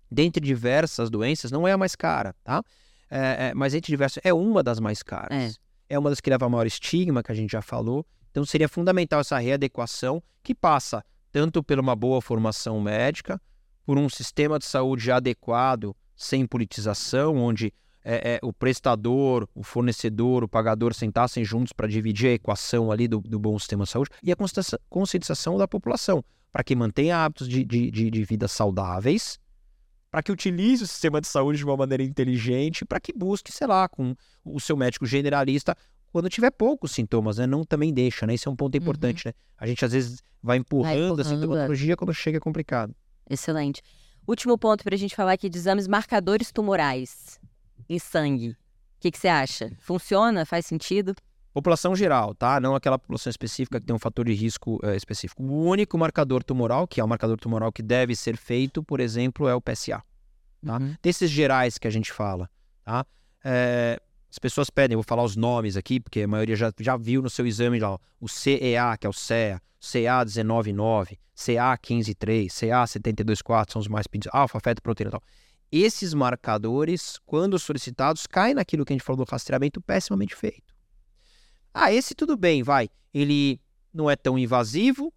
dentre 0.10 0.44
diversas 0.44 1.10
doenças, 1.12 1.52
não 1.52 1.68
é 1.68 1.74
a 1.74 1.78
mais 1.78 1.96
cara, 1.96 2.34
tá? 2.44 2.64
É, 3.10 3.50
é, 3.50 3.54
mas 3.54 3.76
entre 3.76 3.92
diversas, 3.92 4.22
é 4.26 4.34
uma 4.34 4.64
das 4.64 4.80
mais 4.80 5.04
caras. 5.04 5.60
É. 5.90 6.00
uma 6.00 6.10
das 6.10 6.20
que 6.22 6.30
leva 6.32 6.46
a 6.46 6.50
maior 6.50 6.66
estigma, 6.66 7.22
que 7.22 7.32
a 7.32 7.36
gente 7.36 7.52
já 7.52 7.62
falou, 7.62 8.04
Então 8.32 8.44
seria 8.46 8.70
fundamental 8.70 9.20
essa 9.20 9.38
readequação 9.38 10.24
que 10.42 10.56
passa 10.56 11.04
tanto 11.34 11.62
por 11.62 11.78
uma 11.78 11.96
boa 11.96 12.22
formação 12.22 12.80
médica, 12.82 13.40
por 13.86 13.98
um 14.00 14.08
sistema 14.10 14.58
de 14.58 14.66
saúde 14.66 15.12
adequado, 15.12 15.94
sem 16.22 16.46
politização, 16.46 17.36
onde 17.36 17.74
é, 18.04 18.36
é, 18.36 18.40
o 18.44 18.54
prestador, 18.54 19.48
o 19.56 19.64
fornecedor, 19.64 20.44
o 20.44 20.48
pagador 20.48 20.94
sentassem 20.94 21.44
juntos 21.44 21.74
para 21.74 21.88
dividir 21.88 22.30
a 22.30 22.34
equação 22.34 22.92
ali 22.92 23.08
do, 23.08 23.20
do, 23.20 23.40
bom 23.40 23.58
sistema 23.58 23.84
de 23.86 23.90
saúde 23.90 24.12
e 24.22 24.32
a 24.32 24.36
conscientização 24.90 25.58
da 25.58 25.68
população, 25.68 26.24
para 26.52 26.64
que 26.64 26.76
mantenha 26.76 27.18
hábitos 27.18 27.48
de, 27.48 27.64
de, 27.64 27.90
de, 27.90 28.12
de 28.12 28.24
vida 28.24 28.48
saudáveis, 28.48 29.40
para 30.12 30.22
que 30.22 30.32
utilize 30.32 30.84
o 30.84 30.88
sistema 30.88 31.22
de 31.22 31.28
saúde 31.28 31.58
de 31.58 31.66
uma 31.66 31.78
maneira 31.78 32.04
inteligente, 32.04 32.86
para 32.86 33.00
que 33.00 33.14
busque, 33.14 33.52
sei 33.52 33.66
lá, 33.66 33.88
com 33.88 34.16
o 34.44 34.60
seu 34.60 34.76
médico 34.76 35.06
generalista 35.06 35.76
quando 36.12 36.30
tiver 36.30 36.52
poucos 36.52 36.92
sintomas, 36.92 37.38
né? 37.38 37.48
Não 37.48 37.64
também 37.64 37.94
deixa, 37.94 38.28
né? 38.28 38.34
Isso 38.34 38.50
é 38.50 38.52
um 38.52 38.56
ponto 38.56 38.76
importante, 38.78 39.26
uhum. 39.26 39.30
né? 39.30 39.34
A 39.58 39.66
gente 39.66 39.86
às 39.86 39.94
vezes 39.94 40.22
vai 40.44 40.58
empurrando, 40.58 40.94
vai 40.94 40.98
empurrando 40.98 41.22
a 41.22 41.24
sintomatologia 41.24 41.96
quando 41.96 42.14
chega 42.14 42.38
é 42.38 42.40
complicado. 42.40 42.94
Excelente. 43.30 43.82
Último 44.28 44.58
ponto 44.58 44.84
para 44.84 44.96
a 44.96 44.98
gente 44.98 45.16
falar 45.16 45.34
aqui 45.34 45.50
de 45.50 45.58
exames 45.58 45.88
marcadores 45.88 46.52
tumorais 46.52 47.40
em 47.90 48.00
sangue. 48.00 48.52
O 48.52 48.56
que, 49.00 49.12
que 49.12 49.18
você 49.18 49.28
acha? 49.28 49.72
Funciona? 49.80 50.46
Faz 50.46 50.66
sentido? 50.66 51.16
População 51.54 51.96
geral, 51.96 52.34
tá? 52.34 52.60
Não 52.60 52.76
aquela 52.76 52.98
população 52.98 53.30
específica 53.30 53.80
que 53.80 53.86
tem 53.86 53.96
um 53.96 54.00
fator 54.00 54.26
de 54.26 54.34
risco 54.34 54.80
é, 54.84 54.96
específico. 54.96 55.44
O 55.44 55.66
único 55.66 55.98
marcador 55.98 56.44
tumoral, 56.44 56.88
que 56.88 57.02
é 57.02 57.04
o 57.04 57.08
marcador 57.08 57.38
tumoral 57.38 57.72
que 57.72 57.82
deve 57.82 58.16
ser 58.16 58.38
feito, 58.38 58.82
por 58.82 59.00
exemplo, 59.00 59.50
é 59.50 59.56
o 59.56 59.60
PSA. 59.60 60.02
Tá? 60.66 60.78
Uhum. 60.78 60.96
Desses 61.02 61.30
gerais 61.30 61.78
que 61.78 61.88
a 61.88 61.92
gente 61.92 62.12
fala, 62.14 62.50
tá? 62.86 63.06
É, 63.44 64.00
as 64.32 64.40
pessoas 64.40 64.70
pedem, 64.70 64.94
eu 64.96 65.00
vou 65.00 65.04
falar 65.04 65.24
os 65.24 65.36
nomes 65.36 65.76
aqui, 65.76 66.00
porque 66.00 66.22
a 66.22 66.28
maioria 66.28 66.56
já, 66.56 66.72
já 66.80 66.96
viu 66.96 67.22
no 67.22 67.30
seu 67.30 67.46
exame 67.46 67.80
lá, 67.80 68.00
o 68.18 68.30
CEA, 68.30 68.96
que 68.98 69.06
é 69.06 69.10
o 69.10 69.14
CEA, 69.14 69.62
CA 69.78 70.26
19.9, 70.26 71.18
CA 71.36 71.78
15.3, 71.78 72.48
CA 72.48 72.86
72.4, 72.86 73.74
são 73.74 73.82
os 73.82 73.90
mais 73.90 74.08
pedidos, 74.08 74.34
alfa, 74.34 74.58
feta, 74.62 74.82
proteína 74.82 75.10
e 75.10 75.12
tal. 75.12 75.24
Esses 75.70 76.14
marcadores, 76.14 77.20
quando 77.26 77.60
solicitados, 77.60 78.26
caem 78.26 78.54
naquilo 78.54 78.86
que 78.86 78.94
a 78.94 78.96
gente 78.96 79.04
falou 79.04 79.26
do 79.26 79.30
rastreamento 79.30 79.82
pessimamente 79.82 80.34
feito. 80.34 80.74
Ah, 81.74 81.92
esse 81.92 82.16
tudo 82.16 82.38
bem, 82.38 82.64
vai. 82.64 82.90
Ele 83.14 83.60
não 83.94 84.10
é 84.10 84.16
tão 84.16 84.40
invasivo, 84.40 85.14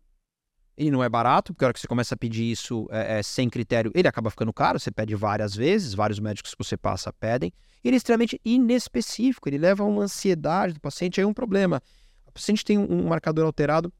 ele 0.76 0.90
não 0.90 1.02
é 1.04 1.08
barato, 1.08 1.52
porque 1.52 1.64
a 1.64 1.68
hora 1.68 1.74
que 1.74 1.80
você 1.80 1.86
começa 1.86 2.14
a 2.14 2.18
pedir 2.18 2.50
isso 2.50 2.86
é, 2.90 3.18
é, 3.18 3.22
sem 3.22 3.48
critério, 3.48 3.92
ele 3.94 4.08
acaba 4.08 4.30
ficando 4.30 4.52
caro, 4.52 4.78
você 4.78 4.90
pede 4.90 5.14
várias 5.14 5.54
vezes, 5.54 5.94
vários 5.94 6.18
médicos 6.18 6.54
que 6.54 6.64
você 6.64 6.76
passa 6.76 7.12
pedem. 7.12 7.52
Ele 7.82 7.94
é 7.94 7.98
extremamente 7.98 8.40
inespecífico, 8.44 9.48
ele 9.48 9.58
leva 9.58 9.84
a 9.84 9.86
uma 9.86 10.02
ansiedade 10.02 10.74
do 10.74 10.80
paciente, 10.80 11.20
aí 11.20 11.24
é 11.24 11.26
um 11.26 11.34
problema. 11.34 11.80
O 12.26 12.32
paciente 12.32 12.64
tem 12.64 12.76
um 12.76 13.06
marcador 13.06 13.46
alterado 13.46 13.92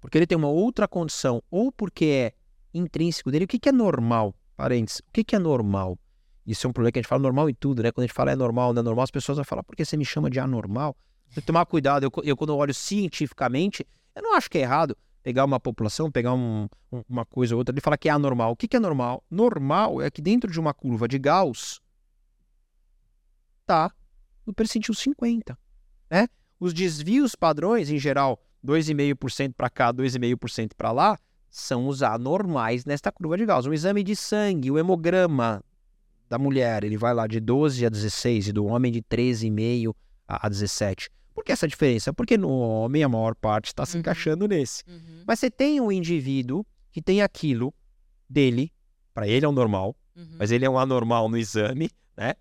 porque 0.00 0.16
ele 0.16 0.26
tem 0.26 0.36
uma 0.36 0.48
outra 0.48 0.88
condição, 0.88 1.42
ou 1.50 1.70
porque 1.70 2.04
é 2.06 2.32
intrínseco 2.72 3.30
dele. 3.30 3.44
O 3.44 3.48
que, 3.48 3.58
que 3.58 3.68
é 3.68 3.72
normal? 3.72 4.34
Parênteses, 4.56 5.00
o 5.00 5.12
que, 5.12 5.22
que 5.22 5.36
é 5.36 5.38
normal? 5.38 5.98
Isso 6.46 6.66
é 6.66 6.70
um 6.70 6.72
problema 6.72 6.92
que 6.92 6.98
a 6.98 7.02
gente 7.02 7.08
fala 7.08 7.22
normal 7.22 7.50
em 7.50 7.54
tudo, 7.54 7.82
né? 7.82 7.92
Quando 7.92 8.04
a 8.04 8.06
gente 8.06 8.14
fala 8.14 8.32
é 8.32 8.36
normal, 8.36 8.72
não 8.72 8.80
é 8.80 8.82
normal, 8.82 9.04
as 9.04 9.10
pessoas 9.10 9.36
vão 9.36 9.44
falar, 9.44 9.62
por 9.62 9.76
que 9.76 9.84
você 9.84 9.96
me 9.96 10.04
chama 10.04 10.30
de 10.30 10.40
anormal? 10.40 10.96
Tem 11.34 11.42
que 11.42 11.46
tomar 11.46 11.64
cuidado. 11.66 12.04
Eu, 12.04 12.12
eu, 12.24 12.36
quando 12.36 12.50
eu 12.50 12.56
olho 12.56 12.74
cientificamente, 12.74 13.86
eu 14.14 14.22
não 14.22 14.34
acho 14.34 14.50
que 14.50 14.58
é 14.58 14.62
errado 14.62 14.96
pegar 15.22 15.44
uma 15.44 15.60
população, 15.60 16.10
pegar 16.10 16.34
um, 16.34 16.68
uma 17.08 17.24
coisa 17.24 17.54
ou 17.54 17.58
outra 17.58 17.74
e 17.76 17.80
falar 17.80 17.96
que 17.96 18.08
é 18.08 18.12
anormal. 18.12 18.52
O 18.52 18.56
que, 18.56 18.68
que 18.68 18.76
é 18.76 18.80
normal? 18.80 19.22
Normal 19.30 20.00
é 20.00 20.10
que 20.10 20.22
dentro 20.22 20.50
de 20.50 20.58
uma 20.58 20.72
curva 20.72 21.06
de 21.06 21.18
Gauss 21.18 21.80
tá 23.66 23.92
no 24.46 24.52
percentil 24.52 24.94
50, 24.94 25.58
né? 26.10 26.26
Os 26.58 26.74
desvios 26.74 27.34
padrões, 27.34 27.88
em 27.90 27.98
geral, 27.98 28.38
2,5% 28.64 29.54
para 29.54 29.70
cá, 29.70 29.92
2,5% 29.92 30.72
para 30.76 30.92
lá, 30.92 31.18
são 31.48 31.88
os 31.88 32.02
anormais 32.02 32.84
nesta 32.84 33.10
curva 33.10 33.36
de 33.36 33.46
Gauss. 33.46 33.66
Um 33.66 33.72
exame 33.72 34.02
de 34.02 34.14
sangue, 34.14 34.70
o 34.70 34.78
hemograma 34.78 35.62
da 36.28 36.38
mulher, 36.38 36.84
ele 36.84 36.96
vai 36.96 37.12
lá 37.12 37.26
de 37.26 37.40
12 37.40 37.84
a 37.84 37.88
16 37.88 38.48
e 38.48 38.52
do 38.52 38.66
homem 38.66 38.92
de 38.92 39.02
13,5 39.02 39.94
a 40.28 40.48
17. 40.48 41.10
Por 41.40 41.44
que 41.46 41.52
essa 41.52 41.66
diferença? 41.66 42.12
Porque 42.12 42.36
no 42.36 42.50
homem 42.50 43.02
a 43.02 43.08
maior 43.08 43.34
parte 43.34 43.68
está 43.68 43.86
se 43.86 43.94
uhum. 43.94 44.00
encaixando 44.00 44.46
nesse. 44.46 44.84
Uhum. 44.86 45.24
Mas 45.26 45.38
você 45.40 45.50
tem 45.50 45.80
um 45.80 45.90
indivíduo 45.90 46.66
que 46.92 47.00
tem 47.00 47.22
aquilo 47.22 47.72
dele, 48.28 48.70
para 49.14 49.26
ele 49.26 49.46
é 49.46 49.48
o 49.48 49.52
normal, 49.52 49.96
uhum. 50.14 50.36
mas 50.38 50.50
ele 50.50 50.66
é 50.66 50.70
um 50.70 50.78
anormal 50.78 51.30
no 51.30 51.38
exame, 51.38 51.88
né? 52.14 52.34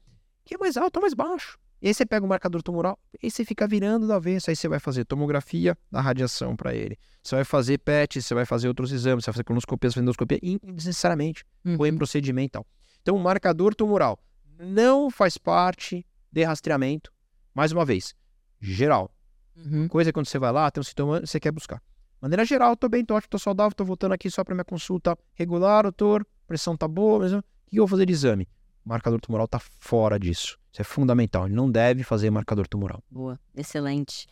Que 0.44 0.56
é 0.56 0.58
mais 0.58 0.76
alto 0.76 0.98
ou 0.98 1.02
mais 1.02 1.14
baixo. 1.14 1.58
E 1.82 1.88
aí 1.88 1.94
você 1.94 2.06
pega 2.06 2.26
o 2.26 2.28
marcador 2.28 2.62
tumoral 2.62 3.00
e 3.24 3.32
você 3.32 3.46
fica 3.46 3.66
virando 3.66 4.06
do 4.06 4.12
avesso. 4.12 4.50
Aí 4.50 4.56
você 4.58 4.68
vai 4.68 4.82
fazer 4.82 5.06
tomografia 5.06 5.78
da 5.90 6.02
radiação 6.02 6.58
para 6.58 6.76
ele. 6.76 6.98
Você 7.24 7.36
vai 7.36 7.46
fazer 7.46 7.78
PET, 7.78 8.22
você 8.22 8.34
vai 8.34 8.46
fazer 8.46 8.68
outros 8.68 8.92
exames, 8.92 9.24
você 9.24 9.32
vai 9.32 9.36
fazer 9.36 9.44
colonoscopia, 9.46 9.90
endoscopia, 9.96 10.40
desnecessariamente. 10.62 11.46
Uhum. 11.64 11.78
Põe 11.78 11.96
procedimento 11.96 12.48
e 12.48 12.52
tal. 12.52 12.68
Então, 13.02 13.16
o 13.16 13.20
marcador 13.20 13.74
tumoral 13.74 14.20
não 14.60 15.10
faz 15.10 15.38
parte 15.38 16.06
de 16.30 16.44
rastreamento. 16.44 17.14
Mais 17.56 17.72
uma 17.72 17.86
vez, 17.86 18.14
geral. 18.60 19.12
Uhum. 19.56 19.88
Coisa 19.88 20.10
é 20.10 20.14
quando 20.14 20.28
você 20.28 20.40
vai 20.40 20.52
lá, 20.52 20.70
tem 20.72 20.82
um 20.82 20.84
sintoma, 20.84 21.20
você 21.22 21.40
quer 21.40 21.52
buscar. 21.52 21.82
Maneira 22.22 22.44
geral, 22.44 22.76
tô 22.76 22.90
bem, 22.90 23.06
tô 23.06 23.16
ótimo, 23.16 23.30
tô 23.30 23.40
saudável, 23.40 23.74
tô 23.74 23.86
voltando 23.86 24.14
aqui 24.14 24.30
só 24.30 24.44
para 24.44 24.54
minha 24.54 24.66
consulta 24.66 25.18
regular, 25.34 25.84
doutor, 25.84 26.26
pressão 26.48 26.76
tá 26.76 26.88
boa, 26.88 27.20
mas 27.20 27.34
o 27.34 27.44
que 27.68 27.80
eu 27.80 27.84
vou 27.84 27.88
fazer 27.88 28.06
de 28.06 28.14
exame? 28.14 28.48
O 28.86 28.90
marcador 28.90 29.22
tumoral 29.22 29.48
tá 29.48 29.60
fora 29.80 30.20
disso. 30.20 30.58
Isso 30.72 30.82
é 30.82 30.84
fundamental. 30.84 31.46
Ele 31.46 31.56
não 31.56 31.70
deve 31.70 32.04
fazer 32.04 32.30
marcador 32.30 32.68
tumoral. 32.68 33.04
Boa, 33.10 33.40
excelente. 33.56 34.28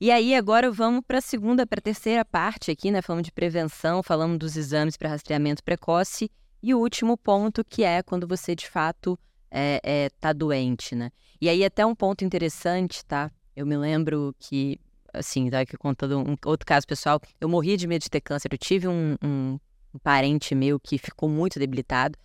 E 0.00 0.10
aí, 0.10 0.34
agora 0.34 0.70
vamos 0.70 1.02
para 1.06 1.18
a 1.18 1.20
segunda, 1.20 1.66
para 1.66 1.78
a 1.78 1.82
terceira 1.82 2.24
parte 2.24 2.70
aqui, 2.70 2.90
né? 2.90 3.00
Falamos 3.00 3.24
de 3.24 3.32
prevenção, 3.32 4.02
falamos 4.02 4.38
dos 4.38 4.56
exames 4.56 4.96
para 4.96 5.08
rastreamento 5.08 5.62
precoce. 5.62 6.30
E 6.62 6.74
o 6.74 6.78
último 6.78 7.16
ponto, 7.16 7.64
que 7.64 7.84
é 7.84 8.02
quando 8.02 8.26
você 8.26 8.54
de 8.54 8.68
fato 8.68 9.18
é, 9.50 9.80
é, 9.82 10.10
tá 10.20 10.32
doente, 10.32 10.94
né? 10.94 11.10
E 11.40 11.48
aí, 11.48 11.64
até 11.64 11.86
um 11.86 11.94
ponto 11.94 12.24
interessante, 12.24 13.04
tá? 13.04 13.30
Eu 13.54 13.66
me 13.66 13.76
lembro 13.76 14.34
que, 14.38 14.78
assim, 15.12 15.50
tá 15.50 15.60
aqui 15.60 15.76
contando 15.76 16.18
um 16.18 16.36
outro 16.46 16.66
caso 16.66 16.86
pessoal, 16.86 17.20
eu 17.40 17.48
morria 17.48 17.76
de 17.76 17.86
medo 17.86 18.02
de 18.02 18.10
ter 18.10 18.20
câncer. 18.20 18.48
Eu 18.50 18.58
tive 18.58 18.88
um, 18.88 19.16
um, 19.22 19.58
um 19.94 19.98
parente 19.98 20.54
meu 20.54 20.80
que 20.80 20.98
ficou 20.98 21.28
muito 21.28 21.58
debilitado. 21.58 22.18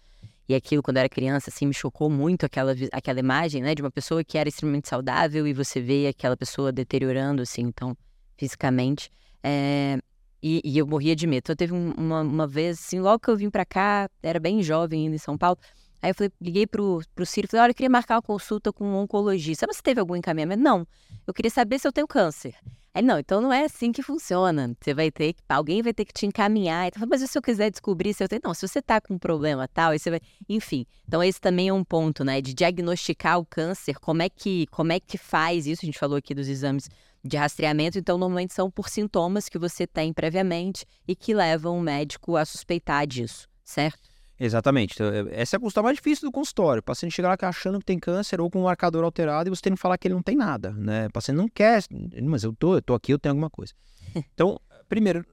E 0.50 0.56
aquilo, 0.56 0.82
quando 0.82 0.96
eu 0.96 1.02
era 1.02 1.10
criança, 1.10 1.50
assim, 1.50 1.66
me 1.66 1.74
chocou 1.74 2.10
muito 2.10 2.46
aquela, 2.46 2.74
aquela 2.94 3.20
imagem, 3.20 3.62
né? 3.62 3.76
De 3.76 3.82
uma 3.82 3.92
pessoa 3.92 4.24
que 4.24 4.38
era 4.38 4.48
extremamente 4.48 4.88
saudável 4.88 5.46
e 5.46 5.54
você 5.54 5.82
vê 5.82 6.08
aquela 6.08 6.38
pessoa 6.38 6.72
deteriorando, 6.72 7.42
assim, 7.42 7.64
então, 7.64 7.98
fisicamente. 8.38 9.12
É, 9.44 10.00
e, 10.42 10.62
e, 10.64 10.78
eu 10.78 10.88
morria 10.88 11.14
de 11.14 11.28
medo. 11.28 11.40
Então, 11.40 11.56
teve 11.56 11.74
uma, 11.74 12.22
uma 12.22 12.48
vez, 12.48 12.80
assim, 12.80 13.02
logo 13.02 13.20
que 13.20 13.30
eu 13.30 13.36
vim 13.36 13.50
para 13.50 13.66
cá, 13.66 14.10
era 14.24 14.40
bem 14.40 14.64
jovem 14.64 15.04
ainda 15.04 15.16
em 15.18 15.20
São 15.20 15.38
Paulo, 15.38 15.60
Aí 16.02 16.12
eu 16.12 16.16
falei, 16.16 16.32
liguei 16.39 16.68
pro, 16.68 17.02
pro 17.16 17.26
Ciro 17.26 17.48
e 17.48 17.50
falei, 17.50 17.64
olha, 17.64 17.72
eu 17.72 17.76
queria 17.76 17.89
marcar 17.89 18.16
uma 18.16 18.22
consulta 18.22 18.72
com 18.72 18.86
um 18.86 18.95
oncologista. 18.95 19.66
Mas 19.68 19.78
você 19.78 19.84
teve 19.84 20.00
algum 20.00 20.16
encaminhamento? 20.16 20.62
Não. 20.62 20.88
Eu 21.26 21.34
queria 21.34 21.50
saber 21.50 21.80
se 21.80 21.88
eu 21.88 21.91
tenho 21.91 22.08
câncer. 22.08 22.56
Aí, 22.93 23.04
não, 23.04 23.20
então 23.20 23.39
não 23.41 23.54
é 23.54 23.66
assim 23.66 23.91
que 23.91 24.02
funciona. 24.02 24.76
Você 24.82 24.93
vai 24.93 25.12
ter 25.12 25.34
que, 25.34 25.43
alguém 25.48 25.82
vai 25.82 25.93
ter 25.93 26.06
que 26.06 26.14
te 26.14 26.26
encaminhar. 26.26 26.88
Então, 26.88 27.08
mas 27.08 27.22
se 27.22 27.38
eu 27.38 27.41
quiser 27.41 27.70
descobrir 27.70 28.14
se 28.14 28.24
eu 28.24 28.28
tenho. 28.28 28.41
Não, 28.43 28.54
se 28.54 28.68
você 28.68 28.82
tá 28.82 29.00
com 29.00 29.16
um 29.16 29.20
problema 29.20 29.68
tal, 29.68 29.91
aí 29.91 30.00
você 30.00 30.10
vai. 30.10 30.20
Enfim. 30.50 30.86
Então, 31.08 31.24
esse 31.24 31.39
também 31.39 31.68
é 31.68 31.74
um 31.74 31.84
ponto, 31.84 32.24
né? 32.24 32.41
De 32.41 32.54
diagnosticar 32.54 33.39
o 33.39 33.45
câncer, 33.45 34.00
como 34.00 34.22
é 34.22 34.30
que, 34.30 34.66
como 34.68 34.91
é 34.91 35.00
que 35.00 35.18
faz 35.18 35.68
isso? 35.68 35.82
A 35.84 35.86
gente 35.86 36.00
falou 36.00 36.18
aqui 36.18 36.34
dos 36.34 36.48
exames 36.48 36.89
de 37.24 37.38
rastreamento, 37.38 38.00
então 38.00 38.18
normalmente 38.18 38.54
são 38.54 38.72
por 38.72 38.89
sintomas 38.89 39.50
que 39.50 39.58
você 39.58 39.86
tem 39.86 40.14
previamente 40.14 40.86
e 41.08 41.16
que 41.16 41.34
levam 41.34 41.78
o 41.78 41.82
médico 41.82 42.36
a 42.38 42.45
suspeitar 42.45 43.06
disso, 43.06 43.48
certo? 43.64 44.16
Exatamente. 44.40 44.94
Então, 44.94 45.08
é, 45.08 45.42
essa 45.42 45.56
é 45.56 45.58
a 45.58 45.60
consulta 45.60 45.82
mais 45.82 45.96
difícil 45.98 46.28
do 46.28 46.32
consultório. 46.32 46.80
O 46.80 46.84
paciente 46.84 47.14
chega 47.14 47.28
lá 47.28 47.38
achando 47.42 47.80
que 47.80 47.86
tem 47.86 48.00
câncer 48.00 48.40
ou 48.40 48.50
com 48.50 48.60
um 48.60 48.64
marcador 48.64 49.04
alterado 49.04 49.50
e 49.50 49.56
você 49.56 49.62
tem 49.62 49.74
que 49.74 49.80
falar 49.80 49.98
que 49.98 50.08
ele 50.08 50.16
não 50.16 50.22
tem 50.22 50.36
nada, 50.36 50.72
né? 50.72 51.08
O 51.08 51.12
paciente 51.12 51.38
não 51.38 51.48
quer, 51.48 51.84
mas 52.24 52.44
eu 52.44 52.54
tô, 52.54 52.76
eu 52.76 52.82
tô 52.82 52.94
aqui, 52.94 53.14
eu 53.14 53.20
tenho 53.20 53.34
alguma 53.34 53.50
coisa. 53.50 53.74
Então, 54.34 54.60
primeiro, 54.88 55.26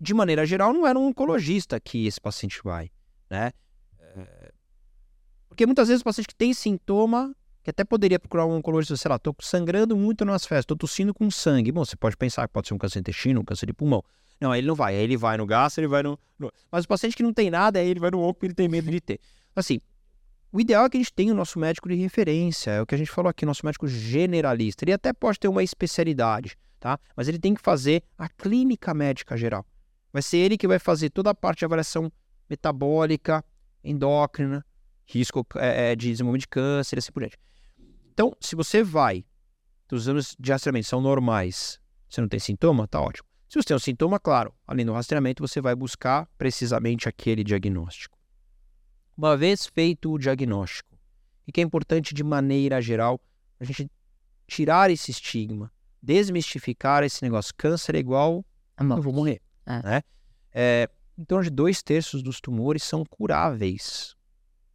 de 0.00 0.14
maneira 0.14 0.44
geral, 0.46 0.72
não 0.72 0.86
era 0.86 0.98
um 0.98 1.06
oncologista 1.06 1.78
que 1.78 2.06
esse 2.06 2.20
paciente 2.20 2.60
vai, 2.64 2.90
né? 3.30 3.52
É, 4.00 4.52
porque 5.52 5.66
muitas 5.66 5.88
vezes 5.88 6.00
o 6.00 6.04
paciente 6.04 6.28
que 6.28 6.34
tem 6.34 6.54
sintoma, 6.54 7.36
que 7.62 7.68
até 7.68 7.84
poderia 7.84 8.18
procurar 8.18 8.46
um 8.46 8.52
oncologista, 8.52 8.96
sei 8.96 9.08
lá, 9.10 9.18
tô 9.18 9.34
sangrando 9.40 9.94
muito 9.94 10.24
nas 10.24 10.46
festas, 10.46 10.64
tô 10.64 10.74
tossindo 10.74 11.12
com 11.12 11.30
sangue. 11.30 11.70
Bom, 11.70 11.84
você 11.84 11.94
pode 11.94 12.16
pensar 12.16 12.48
que 12.48 12.54
pode 12.54 12.68
ser 12.68 12.74
um 12.74 12.78
câncer 12.78 12.94
de 12.94 13.00
intestino, 13.00 13.40
um 13.42 13.44
câncer 13.44 13.66
de 13.66 13.74
pulmão. 13.74 14.02
Não, 14.42 14.52
ele 14.52 14.66
não 14.66 14.74
vai. 14.74 14.96
Aí 14.96 15.02
ele 15.04 15.16
vai 15.16 15.36
no 15.36 15.46
gastro, 15.46 15.82
ele 15.82 15.88
vai 15.88 16.02
no, 16.02 16.18
no... 16.36 16.50
Mas 16.68 16.84
o 16.84 16.88
paciente 16.88 17.16
que 17.16 17.22
não 17.22 17.32
tem 17.32 17.48
nada, 17.48 17.78
aí 17.78 17.88
ele 17.88 18.00
vai 18.00 18.10
no 18.10 18.20
onco 18.20 18.34
porque 18.34 18.46
ele 18.46 18.54
tem 18.54 18.68
medo 18.68 18.90
de 18.90 19.00
ter. 19.00 19.20
Assim, 19.54 19.78
o 20.50 20.60
ideal 20.60 20.84
é 20.84 20.90
que 20.90 20.96
a 20.96 21.00
gente 21.00 21.12
tenha 21.12 21.32
o 21.32 21.36
nosso 21.36 21.60
médico 21.60 21.88
de 21.88 21.94
referência. 21.94 22.72
É 22.72 22.82
o 22.82 22.86
que 22.86 22.92
a 22.92 22.98
gente 22.98 23.08
falou 23.08 23.30
aqui, 23.30 23.46
nosso 23.46 23.64
médico 23.64 23.86
generalista. 23.86 24.84
Ele 24.84 24.92
até 24.92 25.12
pode 25.12 25.38
ter 25.38 25.46
uma 25.46 25.62
especialidade, 25.62 26.58
tá? 26.80 26.98
Mas 27.16 27.28
ele 27.28 27.38
tem 27.38 27.54
que 27.54 27.60
fazer 27.60 28.02
a 28.18 28.28
clínica 28.28 28.92
médica 28.92 29.36
geral. 29.36 29.64
Vai 30.12 30.22
ser 30.22 30.38
ele 30.38 30.58
que 30.58 30.66
vai 30.66 30.80
fazer 30.80 31.10
toda 31.10 31.30
a 31.30 31.34
parte 31.36 31.60
de 31.60 31.64
avaliação 31.64 32.10
metabólica, 32.50 33.44
endócrina, 33.84 34.66
risco 35.06 35.46
é, 35.54 35.92
é 35.92 35.96
de 35.96 36.10
desenvolvimento 36.10 36.42
de 36.42 36.48
câncer, 36.48 36.98
assim 36.98 37.12
por 37.12 37.20
diante. 37.20 37.38
Então, 38.12 38.36
se 38.40 38.56
você 38.56 38.82
vai, 38.82 39.24
os 39.92 40.02
exames 40.02 40.34
de 40.36 40.50
rastreamento 40.50 40.88
são 40.88 41.00
normais, 41.00 41.78
Você 42.08 42.20
não 42.20 42.28
tem 42.28 42.40
sintoma? 42.40 42.88
Tá 42.88 43.00
ótimo. 43.00 43.31
Se 43.52 43.58
você 43.58 43.66
tem 43.66 43.76
um 43.76 43.78
sintoma, 43.78 44.18
claro, 44.18 44.54
além 44.66 44.86
do 44.86 44.94
rastreamento, 44.94 45.46
você 45.46 45.60
vai 45.60 45.74
buscar 45.74 46.26
precisamente 46.38 47.06
aquele 47.06 47.44
diagnóstico. 47.44 48.16
Uma 49.14 49.36
vez 49.36 49.66
feito 49.66 50.10
o 50.10 50.18
diagnóstico, 50.18 50.98
e 51.46 51.52
que 51.52 51.60
é 51.60 51.62
importante 51.62 52.14
de 52.14 52.24
maneira 52.24 52.80
geral, 52.80 53.20
a 53.60 53.64
gente 53.64 53.90
tirar 54.46 54.90
esse 54.90 55.10
estigma, 55.10 55.70
desmistificar 56.00 57.04
esse 57.04 57.22
negócio. 57.22 57.52
Câncer 57.54 57.94
é 57.94 57.98
igual, 57.98 58.42
eu 58.80 59.02
vou 59.02 59.12
morrer. 59.12 59.42
É. 59.66 59.82
Né? 59.82 60.02
É, 60.50 60.88
em 61.18 61.24
torno 61.26 61.44
de 61.44 61.50
dois 61.50 61.82
terços 61.82 62.22
dos 62.22 62.40
tumores 62.40 62.82
são 62.82 63.04
curáveis. 63.04 64.16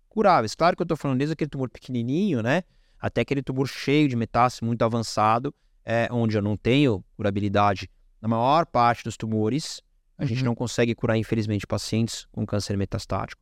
Curáveis. 0.08 0.54
Claro 0.54 0.76
que 0.76 0.84
eu 0.84 0.86
estou 0.86 0.98
falando 0.98 1.18
desde 1.18 1.34
aquele 1.34 1.50
tumor 1.50 1.72
pequenininho, 1.72 2.44
né? 2.44 2.62
Até 3.00 3.22
aquele 3.22 3.42
tumor 3.42 3.68
cheio 3.68 4.08
de 4.08 4.16
metástase 4.16 4.64
muito 4.64 4.84
avançado, 4.84 5.52
é, 5.84 6.08
onde 6.12 6.38
eu 6.38 6.44
não 6.44 6.56
tenho 6.56 7.04
curabilidade 7.16 7.90
na 8.22 8.28
maior 8.28 8.65
parte 8.65 9.03
dos 9.03 9.18
tumores. 9.18 9.82
A 10.18 10.24
uhum. 10.24 10.28
gente 10.28 10.43
não 10.43 10.55
consegue 10.55 10.95
curar, 10.95 11.18
infelizmente, 11.18 11.68
pacientes 11.68 12.26
com 12.32 12.45
câncer 12.45 12.76
metastático. 12.78 13.41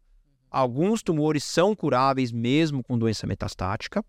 Alguns 0.49 1.01
tumores 1.01 1.43
são 1.43 1.76
curáveis 1.76 2.32
mesmo 2.32 2.84
com 2.84 2.97
doença 2.97 3.26
metastática, 3.28 4.03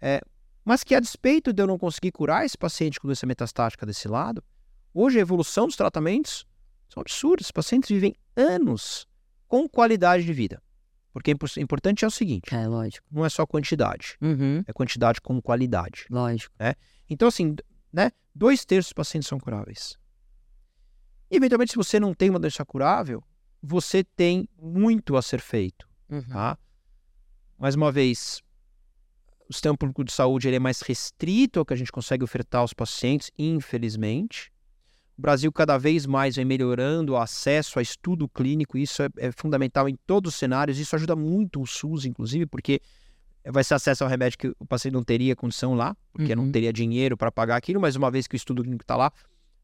é, 0.00 0.20
mas 0.64 0.84
que 0.84 0.94
a 0.94 1.00
despeito 1.00 1.52
de 1.52 1.62
eu 1.62 1.66
não 1.66 1.78
conseguir 1.78 2.12
curar 2.12 2.44
esse 2.44 2.56
paciente 2.56 3.00
com 3.00 3.08
doença 3.08 3.26
metastática 3.26 3.84
desse 3.84 4.08
lado, 4.08 4.42
hoje 4.94 5.18
a 5.18 5.22
evolução 5.22 5.66
dos 5.66 5.76
tratamentos 5.76 6.46
são 6.88 7.00
absurdos. 7.00 7.46
Os 7.46 7.52
pacientes 7.52 7.90
vivem 7.90 8.14
anos 8.36 9.06
com 9.46 9.68
qualidade 9.68 10.24
de 10.24 10.32
vida. 10.32 10.62
Porque 11.12 11.32
o 11.32 11.60
importante 11.60 12.04
é 12.04 12.08
o 12.08 12.10
seguinte: 12.10 12.54
é, 12.54 12.66
lógico. 12.68 13.06
não 13.10 13.24
é 13.24 13.28
só 13.28 13.44
quantidade, 13.44 14.16
uhum. 14.20 14.62
é 14.66 14.72
quantidade 14.72 15.20
com 15.20 15.40
qualidade. 15.42 16.06
Lógico. 16.08 16.54
Né? 16.58 16.74
Então, 17.08 17.26
assim, 17.26 17.56
né, 17.92 18.12
dois 18.34 18.64
terços 18.64 18.90
dos 18.90 18.94
pacientes 18.94 19.28
são 19.28 19.38
curáveis. 19.38 19.98
E, 21.30 21.36
eventualmente, 21.36 21.72
se 21.72 21.76
você 21.76 22.00
não 22.00 22.12
tem 22.12 22.28
uma 22.30 22.40
doença 22.40 22.64
curável, 22.64 23.22
você 23.62 24.02
tem 24.02 24.48
muito 24.60 25.16
a 25.16 25.22
ser 25.22 25.40
feito. 25.40 25.88
Uhum. 26.08 26.22
Tá? 26.22 26.58
Mais 27.58 27.74
uma 27.74 27.92
vez, 27.92 28.42
o 29.48 29.52
sistema 29.52 29.76
público 29.76 30.02
de 30.02 30.12
saúde 30.12 30.48
ele 30.48 30.56
é 30.56 30.60
mais 30.60 30.80
restrito 30.80 31.58
ao 31.58 31.66
que 31.66 31.74
a 31.74 31.76
gente 31.76 31.92
consegue 31.92 32.24
ofertar 32.24 32.62
aos 32.62 32.72
pacientes, 32.72 33.30
infelizmente. 33.38 34.50
O 35.18 35.20
Brasil 35.20 35.52
cada 35.52 35.76
vez 35.76 36.06
mais 36.06 36.36
vem 36.36 36.44
melhorando 36.44 37.12
o 37.12 37.16
acesso 37.16 37.78
a 37.78 37.82
estudo 37.82 38.26
clínico, 38.28 38.78
e 38.78 38.82
isso 38.82 39.02
é, 39.02 39.08
é, 39.18 39.30
fundamental 39.32 39.88
em 39.88 39.96
todos 40.06 40.32
os 40.32 40.38
cenários. 40.38 40.78
Isso 40.78 40.96
ajuda 40.96 41.14
muito 41.14 41.60
o 41.60 41.66
SUS, 41.66 42.06
inclusive, 42.06 42.46
porque 42.46 42.80
vai 43.44 43.62
ser 43.62 43.74
acesso 43.74 44.02
ao 44.02 44.10
remédio 44.10 44.38
que 44.38 44.52
o 44.58 44.66
paciente 44.66 44.94
não 44.94 45.02
teria 45.02 45.36
condição 45.36 45.74
lá, 45.74 45.94
porque 46.12 46.32
uhum. 46.32 46.44
não 46.44 46.52
teria 46.52 46.72
dinheiro 46.72 47.16
para 47.16 47.30
pagar 47.30 47.56
aquilo, 47.56 47.80
mas 47.80 47.96
uma 47.96 48.10
vez 48.10 48.26
que 48.26 48.34
o 48.34 48.38
estudo 48.38 48.62
clínico 48.62 48.82
está 48.82 48.96
lá, 48.96 49.12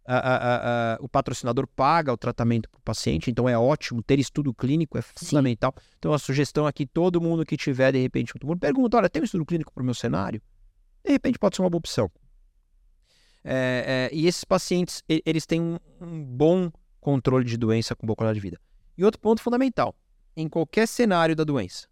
a, 0.06 0.16
a, 0.16 0.94
a, 0.94 0.98
o 1.00 1.08
patrocinador 1.08 1.66
paga 1.66 2.12
o 2.12 2.16
tratamento 2.16 2.68
para 2.70 2.78
o 2.78 2.82
paciente, 2.82 3.30
então 3.30 3.48
é 3.48 3.58
ótimo 3.58 4.02
ter 4.02 4.18
estudo 4.18 4.54
clínico, 4.54 4.96
é 4.96 5.02
fundamental. 5.02 5.74
Sim. 5.76 5.86
Então 5.98 6.12
a 6.12 6.18
sugestão 6.18 6.66
aqui, 6.66 6.86
todo 6.86 7.20
mundo 7.20 7.44
que 7.44 7.56
tiver 7.56 7.92
de 7.92 7.98
repente 8.00 8.32
um 8.36 8.38
tumor, 8.38 8.56
pergunta, 8.58 8.96
olha, 8.96 9.08
tem 9.08 9.22
um 9.22 9.24
estudo 9.24 9.44
clínico 9.44 9.72
para 9.72 9.82
o 9.82 9.84
meu 9.84 9.94
cenário? 9.94 10.40
De 11.04 11.12
repente 11.12 11.38
pode 11.38 11.56
ser 11.56 11.62
uma 11.62 11.70
boa 11.70 11.78
opção. 11.78 12.10
É, 13.48 14.10
é, 14.12 14.14
e 14.16 14.26
esses 14.26 14.42
pacientes, 14.42 15.04
eles 15.08 15.46
têm 15.46 15.60
um, 15.60 15.78
um, 16.00 16.24
bom 16.24 16.70
controle 17.00 17.44
de 17.44 17.56
doença 17.56 17.94
com 17.94 18.04
boa 18.04 18.16
qualidade 18.16 18.40
de 18.40 18.42
vida. 18.42 18.60
E 18.98 19.04
outro 19.04 19.20
ponto 19.20 19.40
fundamental, 19.40 19.94
em 20.36 20.48
qualquer 20.48 20.88
cenário 20.88 21.36
da 21.36 21.44
doença, 21.44 21.86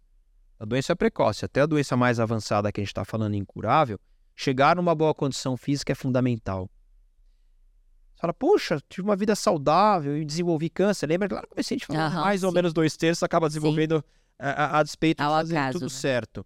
a 0.59 0.65
doença 0.65 0.91
é 0.91 0.95
precoce, 0.95 1.45
até 1.45 1.61
a 1.61 1.65
doença 1.65 1.95
mais 1.95 2.19
avançada 2.19 2.71
que 2.71 2.81
a 2.81 2.83
gente 2.83 2.91
está 2.91 3.05
falando 3.05 3.35
incurável, 3.35 3.97
chegar 4.35 4.75
numa 4.75 4.93
boa 4.93 5.13
condição 5.13 5.55
física 5.55 5.93
é 5.93 5.95
fundamental. 5.95 6.69
Fala, 8.25 8.33
puxa, 8.33 8.81
tive 8.89 9.07
uma 9.07 9.15
vida 9.15 9.35
saudável 9.35 10.17
e 10.17 10.25
desenvolvi 10.25 10.67
câncer. 10.69 11.05
Lembra? 11.05 11.29
Claro 11.29 11.47
que 11.47 11.53
o 11.53 11.55
paciente 11.55 11.85
fala, 11.85 12.09
uhum, 12.09 12.21
mais 12.21 12.39
sim. 12.39 12.45
ou 12.47 12.51
menos 12.51 12.73
dois 12.73 12.97
terços 12.97 13.21
acaba 13.21 13.47
desenvolvendo 13.47 14.03
a, 14.39 14.49
a, 14.49 14.79
a, 14.79 14.83
despeito 14.83 15.21
Ao 15.21 15.31
de 15.31 15.49
fazer 15.49 15.57
acaso, 15.57 15.73
tudo 15.73 15.83
né? 15.83 15.89
certo. 15.89 16.45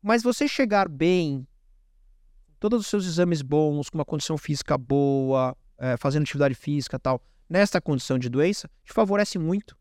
Mas 0.00 0.22
você 0.22 0.48
chegar 0.48 0.88
bem, 0.88 1.46
todos 2.58 2.80
os 2.80 2.86
seus 2.86 3.04
exames 3.04 3.42
bons, 3.42 3.90
com 3.90 3.98
uma 3.98 4.04
condição 4.04 4.38
física 4.38 4.78
boa, 4.78 5.54
é, 5.76 5.96
fazendo 5.98 6.22
atividade 6.22 6.54
física 6.54 6.98
tal, 6.98 7.22
nesta 7.48 7.80
condição 7.80 8.18
de 8.18 8.30
doença, 8.30 8.68
te 8.82 8.94
favorece 8.94 9.38
muito. 9.38 9.76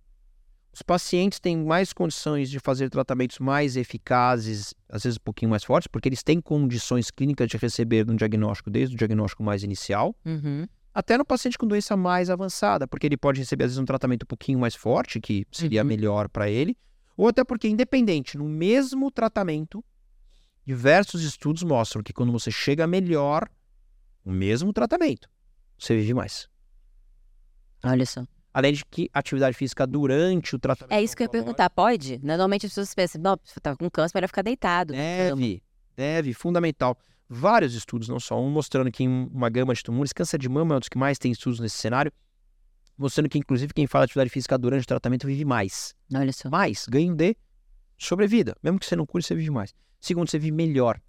Os 0.74 0.82
pacientes 0.82 1.40
têm 1.40 1.58
mais 1.58 1.92
condições 1.92 2.50
de 2.50 2.60
fazer 2.60 2.90
tratamentos 2.90 3.40
mais 3.40 3.76
eficazes, 3.76 4.74
às 4.88 5.04
vezes 5.04 5.18
um 5.18 5.24
pouquinho 5.24 5.52
mais 5.52 5.64
fortes, 5.64 5.88
porque 5.88 6.08
eles 6.08 6.24
têm 6.24 6.40
condições 6.40 7.12
clínicas 7.12 7.50
de 7.50 7.58
receber 7.58 8.10
um 8.10 8.16
diagnóstico 8.16 8.70
desde 8.70 8.96
o 8.96 8.98
diagnóstico 8.98 9.44
mais 9.44 9.64
inicial, 9.64 10.16
uhum. 10.26 10.66
Até 10.94 11.18
no 11.18 11.26
paciente 11.26 11.58
com 11.58 11.68
doença 11.68 11.96
mais 11.96 12.30
avançada, 12.30 12.88
porque 12.88 13.08
ele 13.08 13.18
pode 13.18 13.40
receber 13.40 13.66
às 13.66 13.72
vezes 13.72 13.80
um 13.80 13.86
tratamento 13.86 14.24
um 14.24 14.28
pouquinho 14.28 14.60
mais 14.60 14.76
forte, 14.76 15.20
que 15.20 15.46
seria 15.52 15.82
uhum. 15.82 15.88
melhor 15.88 16.28
para 16.30 16.50
ele, 16.50 16.78
ou 17.16 17.28
até 17.28 17.44
porque, 17.44 17.68
independente, 17.68 18.38
no 18.38 18.46
mesmo 18.46 19.10
tratamento, 19.12 19.84
Diversos 20.66 21.24
estudos 21.24 21.64
mostram 21.64 22.04
que 22.04 22.14
quando 22.14 22.32
você 22.32 22.52
chega 22.52 22.86
melhor, 22.86 23.50
o 24.24 24.32
mesmo 24.32 24.72
tratamento, 24.72 25.28
você 25.78 25.96
vive 25.96 26.14
mais. 26.14 26.48
Olha 27.84 28.06
só. 28.06 28.26
Além 28.54 28.74
de 28.74 28.86
que 28.86 29.10
atividade 29.14 29.58
física 29.58 29.88
durante 29.88 30.56
o 30.56 30.60
tratamento. 30.60 30.94
É 30.94 31.02
isso 31.02 31.16
que 31.16 31.24
eu 31.24 31.26
ia 31.26 31.30
perguntar, 31.30 31.70
pode? 31.70 32.20
Normalmente 32.22 32.66
as 32.68 32.72
pessoas 32.72 32.94
pensam, 32.94 33.22
não, 33.22 33.38
tá 33.62 33.76
com 33.76 33.90
câncer, 33.90 34.20
vai 34.20 34.28
ficar 34.28 34.44
deitado. 34.44 34.94
Deve, 34.94 35.64
deve, 35.96 36.34
fundamental. 36.34 36.98
Vários 37.34 37.74
estudos, 37.76 38.10
não 38.10 38.20
só 38.20 38.38
um, 38.38 38.50
mostrando 38.50 38.92
que 38.92 39.06
em 39.06 39.08
uma 39.08 39.50
gama 39.50 39.74
de 39.74 39.82
tumores, 39.82 40.12
câncer 40.12 40.38
de 40.38 40.50
mama 40.50 40.76
é 40.76 40.78
um 40.78 40.80
dos 40.80 40.90
que 40.90 40.98
mais 40.98 41.18
tem 41.18 41.32
estudos 41.32 41.62
nesse 41.62 41.78
cenário, 41.78 42.12
mostrando 42.98 43.30
que, 43.30 43.38
inclusive, 43.38 43.74
quem 43.74 43.88
faz 43.88 44.04
atividade 44.04 44.30
física 44.30 44.58
durante 44.58 44.84
o 44.84 44.86
tratamento 44.86 45.26
vive 45.26 45.46
mais. 45.46 45.96
Olha 46.14 46.34
só. 46.34 46.50
Mais, 46.50 46.86
ganho 46.90 47.16
de 47.16 47.38
sobrevida. 47.98 48.54
Mesmo 48.62 48.78
que 48.78 48.86
você 48.86 48.98
não 48.98 49.06
cure, 49.06 49.24
você 49.24 49.34
vive 49.34 49.50
mais. 49.50 49.74
Segundo, 50.02 50.30
você 50.30 50.38
vive 50.38 50.52
melhor. 50.52 51.00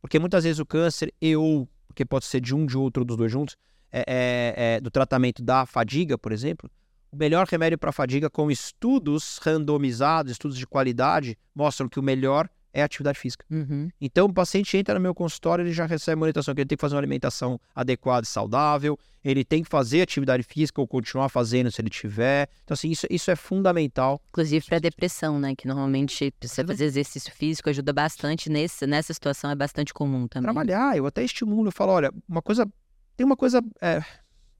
Porque 0.00 0.16
muitas 0.20 0.44
vezes 0.44 0.60
o 0.60 0.64
câncer 0.64 1.12
e 1.20 1.34
ou, 1.34 1.68
porque 1.88 2.04
pode 2.04 2.26
ser 2.26 2.40
de 2.40 2.54
um, 2.54 2.64
de 2.64 2.78
outro, 2.78 3.04
dos 3.04 3.16
dois 3.16 3.32
juntos, 3.32 3.56
é, 3.90 4.04
é, 4.06 4.54
é, 4.76 4.80
do 4.80 4.92
tratamento 4.92 5.42
da 5.42 5.66
fadiga, 5.66 6.16
por 6.16 6.30
exemplo, 6.30 6.70
o 7.10 7.16
melhor 7.16 7.48
remédio 7.48 7.76
para 7.76 7.90
fadiga, 7.90 8.30
com 8.30 8.48
estudos 8.48 9.38
randomizados, 9.38 10.30
estudos 10.30 10.56
de 10.56 10.68
qualidade, 10.68 11.36
mostram 11.52 11.88
que 11.88 11.98
o 11.98 12.02
melhor 12.02 12.48
é 12.76 12.82
atividade 12.82 13.18
física. 13.18 13.42
Uhum. 13.50 13.88
Então, 13.98 14.26
o 14.26 14.32
paciente 14.32 14.76
entra 14.76 14.94
no 14.96 15.00
meu 15.00 15.14
consultório, 15.14 15.62
ele 15.62 15.72
já 15.72 15.86
recebe 15.86 16.20
uma 16.20 16.24
orientação 16.24 16.54
que 16.54 16.60
ele 16.60 16.68
tem 16.68 16.76
que 16.76 16.80
fazer 16.80 16.94
uma 16.94 17.00
alimentação 17.00 17.58
adequada 17.74 18.26
e 18.26 18.28
saudável, 18.28 18.98
ele 19.24 19.42
tem 19.46 19.62
que 19.62 19.68
fazer 19.70 20.02
atividade 20.02 20.42
física 20.42 20.78
ou 20.78 20.86
continuar 20.86 21.30
fazendo 21.30 21.70
se 21.70 21.80
ele 21.80 21.88
tiver. 21.88 22.50
Então, 22.64 22.74
assim, 22.74 22.90
isso, 22.90 23.06
isso 23.08 23.30
é 23.30 23.34
fundamental. 23.34 24.20
Inclusive 24.28 24.66
para 24.66 24.78
depressão, 24.78 25.40
né? 25.40 25.54
Que 25.56 25.66
normalmente 25.66 26.34
você 26.38 26.62
fazer 26.62 26.84
exercício 26.84 27.32
físico 27.32 27.70
ajuda 27.70 27.94
bastante 27.94 28.50
nesse, 28.50 28.86
nessa 28.86 29.14
situação, 29.14 29.50
é 29.50 29.54
bastante 29.54 29.94
comum 29.94 30.28
também. 30.28 30.44
Trabalhar, 30.44 30.98
eu 30.98 31.06
até 31.06 31.24
estimulo, 31.24 31.68
eu 31.68 31.72
falo, 31.72 31.92
olha, 31.92 32.12
uma 32.28 32.42
coisa. 32.42 32.68
Tem 33.16 33.24
uma 33.24 33.36
coisa. 33.36 33.62
É, 33.80 34.04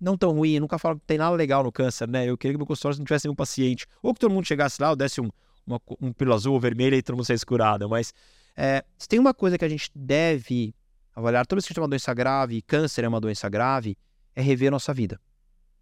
não 0.01 0.17
tão 0.17 0.33
ruim, 0.33 0.55
eu 0.55 0.61
nunca 0.63 0.79
falo 0.79 0.99
que 0.99 1.07
tem 1.07 1.19
nada 1.19 1.37
legal 1.37 1.63
no 1.63 1.71
câncer, 1.71 2.09
né? 2.09 2.25
Eu 2.25 2.39
queria 2.39 2.55
que 2.55 2.59
meu 2.59 2.67
consultório 2.67 2.97
não 2.97 3.05
tivesse 3.05 3.27
nenhum 3.27 3.37
paciente. 3.37 3.87
Ou 4.03 4.15
que 4.15 4.21
todo 4.21 4.33
mundo 4.33 4.47
chegasse 4.47 4.81
lá, 4.81 4.91
ou 4.91 4.97
desse 4.97 5.21
um, 5.21 5.31
uma, 5.67 5.81
um 6.01 6.13
pílula 6.13 6.37
azul 6.37 6.55
ou 6.55 6.61
vermelha 6.61 6.97
e 6.97 7.03
todo 7.03 7.17
mundo 7.17 7.27
saísse 7.27 7.45
curado. 7.45 7.89
Mas 7.89 8.15
é, 8.57 8.85
se 8.97 9.09
tem 9.09 9.19
uma 9.19 9.35
coisa 9.35 9.59
que 9.59 9.65
a 9.65 9.69
gente 9.69 9.91
deve 9.95 10.75
avaliar, 11.15 11.47
toda 11.47 11.57
vez 11.57 11.67
que 11.67 11.69
a 11.69 11.73
gente 11.73 11.77
tem 11.77 11.83
uma 11.83 11.89
doença 11.89 12.15
grave, 12.15 12.63
câncer 12.63 13.05
é 13.05 13.09
uma 13.09 13.21
doença 13.21 13.49
grave, 13.49 13.97
é 14.35 14.43
rever 14.43 14.69
a 14.69 14.71
nossa 14.71 14.95
vida. 14.95 15.21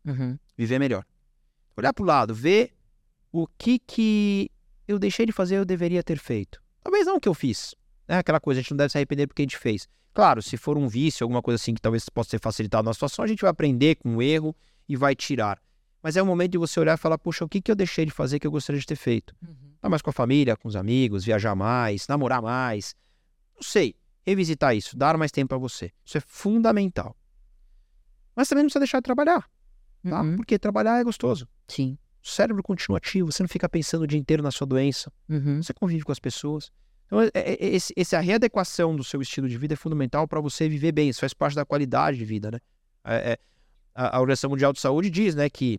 Uhum. 0.05 0.39
Viver 0.57 0.79
melhor. 0.79 1.05
Olhar 1.77 1.93
para 1.93 2.03
o 2.03 2.07
lado, 2.07 2.35
ver 2.35 2.73
o 3.33 3.47
que 3.47 3.79
que 3.79 4.51
eu 4.87 4.99
deixei 4.99 5.27
de 5.27 5.33
fazer 5.33 5.57
eu 5.57 5.65
deveria 5.65 6.03
ter 6.03 6.19
feito. 6.19 6.63
Talvez 6.83 7.07
não 7.07 7.17
o 7.17 7.21
que 7.21 7.29
eu 7.29 7.35
fiz. 7.35 7.75
Né? 8.07 8.19
Aquela 8.19 8.39
coisa, 8.39 8.61
a 8.61 8.63
gente 8.63 8.71
não 8.71 8.77
deve 8.77 8.91
se 8.91 8.99
arrepender 8.99 9.27
porque 9.27 9.43
a 9.43 9.45
gente 9.45 9.59
fez. 9.59 9.89
Claro, 10.13 10.41
se 10.41 10.57
for 10.57 10.79
um 10.79 10.87
vício, 10.87 11.25
alguma 11.25 11.43
coisa 11.43 11.61
assim 11.61 11.75
que 11.75 11.81
talvez 11.81 12.09
possa 12.09 12.31
ser 12.31 12.41
facilitado 12.41 12.85
na 12.85 12.95
situação, 12.95 13.25
a 13.25 13.29
gente 13.29 13.41
vai 13.41 13.51
aprender 13.51 13.97
com 13.97 14.17
o 14.17 14.23
erro 14.23 14.55
e 14.89 14.97
vai 14.97 15.17
tirar. 15.17 15.61
Mas 16.01 16.17
é 16.17 16.23
o 16.23 16.27
momento 16.27 16.53
de 16.53 16.59
você 16.59 16.79
olhar 16.79 16.95
e 16.95 17.01
falar, 17.01 17.19
puxa, 17.19 17.45
o 17.45 17.49
que, 17.49 17.61
que 17.61 17.71
eu 17.71 17.75
deixei 17.75 18.05
de 18.05 18.13
fazer 18.13 18.39
que 18.39 18.47
eu 18.47 18.51
gostaria 18.51 18.79
de 18.79 18.87
ter 18.87 18.95
feito? 18.95 19.35
Uhum. 19.43 19.64
Estar 19.85 19.91
mais 19.91 20.01
com 20.01 20.09
a 20.09 20.15
família, 20.15 20.57
com 20.57 20.67
os 20.67 20.77
amigos, 20.77 21.27
viajar 21.27 21.55
mais, 21.55 22.09
namorar 22.09 22.41
mais. 22.41 22.97
Não 23.55 23.63
sei. 23.63 23.95
Revisitar 24.23 24.75
isso, 24.75 24.97
dar 24.97 25.19
mais 25.19 25.31
tempo 25.31 25.51
para 25.51 25.59
você. 25.59 25.93
Isso 26.03 26.17
é 26.17 26.23
fundamental. 26.23 27.15
Mas 28.35 28.49
também 28.49 28.63
não 28.63 28.69
precisa 28.69 28.81
deixar 28.81 29.01
de 29.01 29.03
trabalhar. 29.03 29.47
Tá? 30.03 30.23
Uhum. 30.23 30.37
Porque 30.37 30.59
trabalhar 30.59 30.99
é 30.99 31.05
gostoso. 31.05 31.47
Sim. 31.69 31.99
O 32.23 32.27
cérebro 32.27 32.63
continua 32.63 32.97
ativo, 32.97 33.31
você 33.31 33.43
não 33.43 33.49
fica 33.49 33.69
pensando 33.69 34.05
o 34.05 34.07
dia 34.07 34.19
inteiro 34.19 34.43
na 34.43 34.51
sua 34.51 34.67
doença. 34.67 35.13
Uhum. 35.29 35.63
Você 35.63 35.75
convive 35.75 36.03
com 36.03 36.13
as 36.13 36.19
pessoas. 36.19 36.73
Então, 37.05 37.21
é, 37.21 37.31
é, 37.35 37.53
é 37.53 37.75
esse, 37.75 37.93
essa 37.95 38.19
readequação 38.21 38.97
do 38.97 39.05
seu 39.05 39.21
estilo 39.21 39.47
de 39.47 39.59
vida 39.59 39.75
é 39.75 39.77
fundamental 39.77 40.27
para 40.27 40.41
você 40.41 40.67
viver 40.67 40.93
bem. 40.93 41.11
Isso 41.11 41.21
faz 41.21 41.35
parte 41.35 41.57
da 41.57 41.67
qualidade 41.67 42.17
de 42.17 42.25
vida, 42.25 42.51
né? 42.51 42.59
É, 43.05 43.33
é 43.33 43.39
a, 43.95 44.17
a 44.17 44.21
Organização 44.21 44.49
Mundial 44.49 44.73
de 44.73 44.81
Saúde 44.81 45.11
diz, 45.11 45.35
né, 45.35 45.51
que 45.51 45.79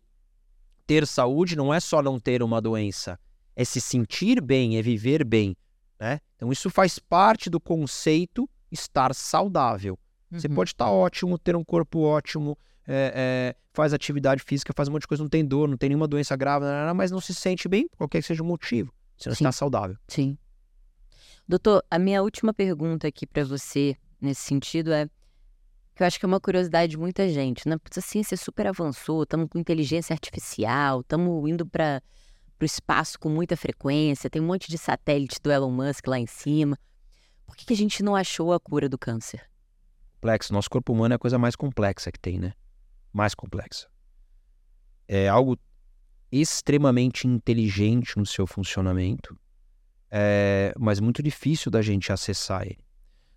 ter 0.85 1.07
saúde 1.07 1.55
não 1.55 1.73
é 1.73 1.79
só 1.79 2.03
não 2.03 2.19
ter 2.19 2.43
uma 2.43 2.61
doença, 2.61 3.19
é 3.55 3.63
se 3.63 3.79
sentir 3.79 4.41
bem, 4.41 4.77
é 4.77 4.81
viver 4.81 5.23
bem, 5.23 5.55
né? 5.99 6.19
Então 6.35 6.51
isso 6.51 6.69
faz 6.69 6.99
parte 6.99 7.49
do 7.49 7.59
conceito 7.59 8.49
estar 8.71 9.13
saudável. 9.13 9.97
Você 10.31 10.49
pode 10.49 10.71
estar 10.71 10.89
ótimo, 10.89 11.37
ter 11.37 11.55
um 11.55 11.63
corpo 11.63 11.99
ótimo, 11.99 12.57
é, 12.85 13.13
é, 13.15 13.55
faz 13.73 13.93
atividade 13.93 14.43
física, 14.43 14.73
faz 14.75 14.89
um 14.89 14.91
monte 14.91 15.01
de 15.03 15.07
coisa, 15.07 15.23
não 15.23 15.29
tem 15.29 15.45
dor, 15.45 15.67
não 15.67 15.77
tem 15.77 15.89
nenhuma 15.89 16.07
doença 16.07 16.35
grave, 16.35 16.65
mas 16.93 17.09
não 17.11 17.21
se 17.21 17.33
sente 17.33 17.69
bem, 17.69 17.87
qualquer 17.95 18.21
que 18.21 18.27
seja 18.27 18.43
o 18.43 18.45
motivo. 18.45 18.93
Você 19.17 19.29
não 19.29 19.35
Sim. 19.35 19.45
está 19.45 19.51
saudável. 19.51 19.97
Sim. 20.07 20.37
Doutor, 21.47 21.83
a 21.89 21.97
minha 21.97 22.21
última 22.21 22.53
pergunta 22.53 23.07
aqui 23.07 23.25
para 23.25 23.45
você, 23.45 23.95
nesse 24.19 24.41
sentido, 24.41 24.91
é 24.91 25.07
que 25.95 26.03
eu 26.03 26.07
acho 26.07 26.19
que 26.19 26.25
é 26.25 26.27
uma 26.27 26.41
curiosidade 26.41 26.91
de 26.91 26.97
muita 26.97 27.29
gente, 27.29 27.69
né? 27.69 27.77
Putz, 27.77 27.97
a 27.97 28.01
ciência 28.01 28.35
super 28.35 28.67
avançou, 28.67 29.23
estamos 29.23 29.47
com 29.49 29.57
inteligência 29.57 30.13
artificial, 30.13 31.01
estamos 31.01 31.49
indo 31.49 31.65
para 31.65 32.01
o 32.63 32.65
espaço 32.65 33.19
com 33.19 33.29
muita 33.29 33.57
frequência, 33.57 34.29
tem 34.29 34.41
um 34.41 34.45
monte 34.45 34.69
de 34.69 34.77
satélite 34.77 35.39
do 35.41 35.51
Elon 35.51 35.71
Musk 35.71 36.07
lá 36.07 36.19
em 36.19 36.27
cima. 36.27 36.77
Por 37.45 37.55
que, 37.55 37.65
que 37.65 37.73
a 37.73 37.77
gente 37.77 38.01
não 38.01 38.15
achou 38.15 38.53
a 38.53 38.59
cura 38.59 38.87
do 38.87 38.97
câncer? 38.97 39.49
Complexo. 40.15 40.53
Nosso 40.53 40.69
corpo 40.69 40.93
humano 40.93 41.13
é 41.13 41.17
a 41.17 41.19
coisa 41.19 41.37
mais 41.37 41.55
complexa 41.55 42.11
que 42.11 42.19
tem, 42.19 42.39
né? 42.39 42.53
Mais 43.13 43.35
complexa. 43.35 43.87
É 45.07 45.27
algo 45.27 45.57
extremamente 46.31 47.27
inteligente 47.27 48.17
no 48.17 48.25
seu 48.25 48.47
funcionamento, 48.47 49.37
é, 50.09 50.73
mas 50.77 50.99
muito 50.99 51.21
difícil 51.21 51.71
da 51.71 51.81
gente 51.81 52.11
acessar 52.11 52.63
ele. 52.63 52.83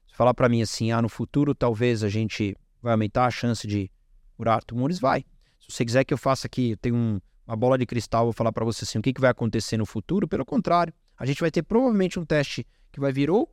Se 0.06 0.16
falar 0.16 0.34
para 0.34 0.48
mim 0.48 0.62
assim, 0.62 0.90
ah, 0.90 1.02
no 1.02 1.08
futuro 1.08 1.54
talvez 1.54 2.02
a 2.02 2.08
gente 2.08 2.56
vai 2.80 2.92
aumentar 2.92 3.26
a 3.26 3.30
chance 3.30 3.66
de 3.66 3.90
curar 4.36 4.62
tumores, 4.64 4.98
vai. 4.98 5.24
Se 5.60 5.70
você 5.70 5.84
quiser 5.84 6.04
que 6.04 6.14
eu 6.14 6.18
faça 6.18 6.46
aqui, 6.46 6.70
eu 6.70 6.76
tenho 6.76 6.96
um, 6.96 7.20
uma 7.48 7.56
bola 7.56 7.78
de 7.78 7.86
cristal, 7.86 8.24
vou 8.24 8.32
falar 8.34 8.52
para 8.52 8.64
você 8.64 8.84
assim, 8.84 8.98
o 8.98 9.02
que, 9.02 9.10
que 9.10 9.20
vai 9.20 9.30
acontecer 9.30 9.78
no 9.78 9.86
futuro, 9.86 10.28
pelo 10.28 10.44
contrário, 10.44 10.92
a 11.16 11.24
gente 11.24 11.40
vai 11.40 11.50
ter 11.50 11.62
provavelmente 11.62 12.20
um 12.20 12.24
teste 12.24 12.66
que 12.92 13.00
vai 13.00 13.10
vir 13.10 13.30
ou 13.30 13.50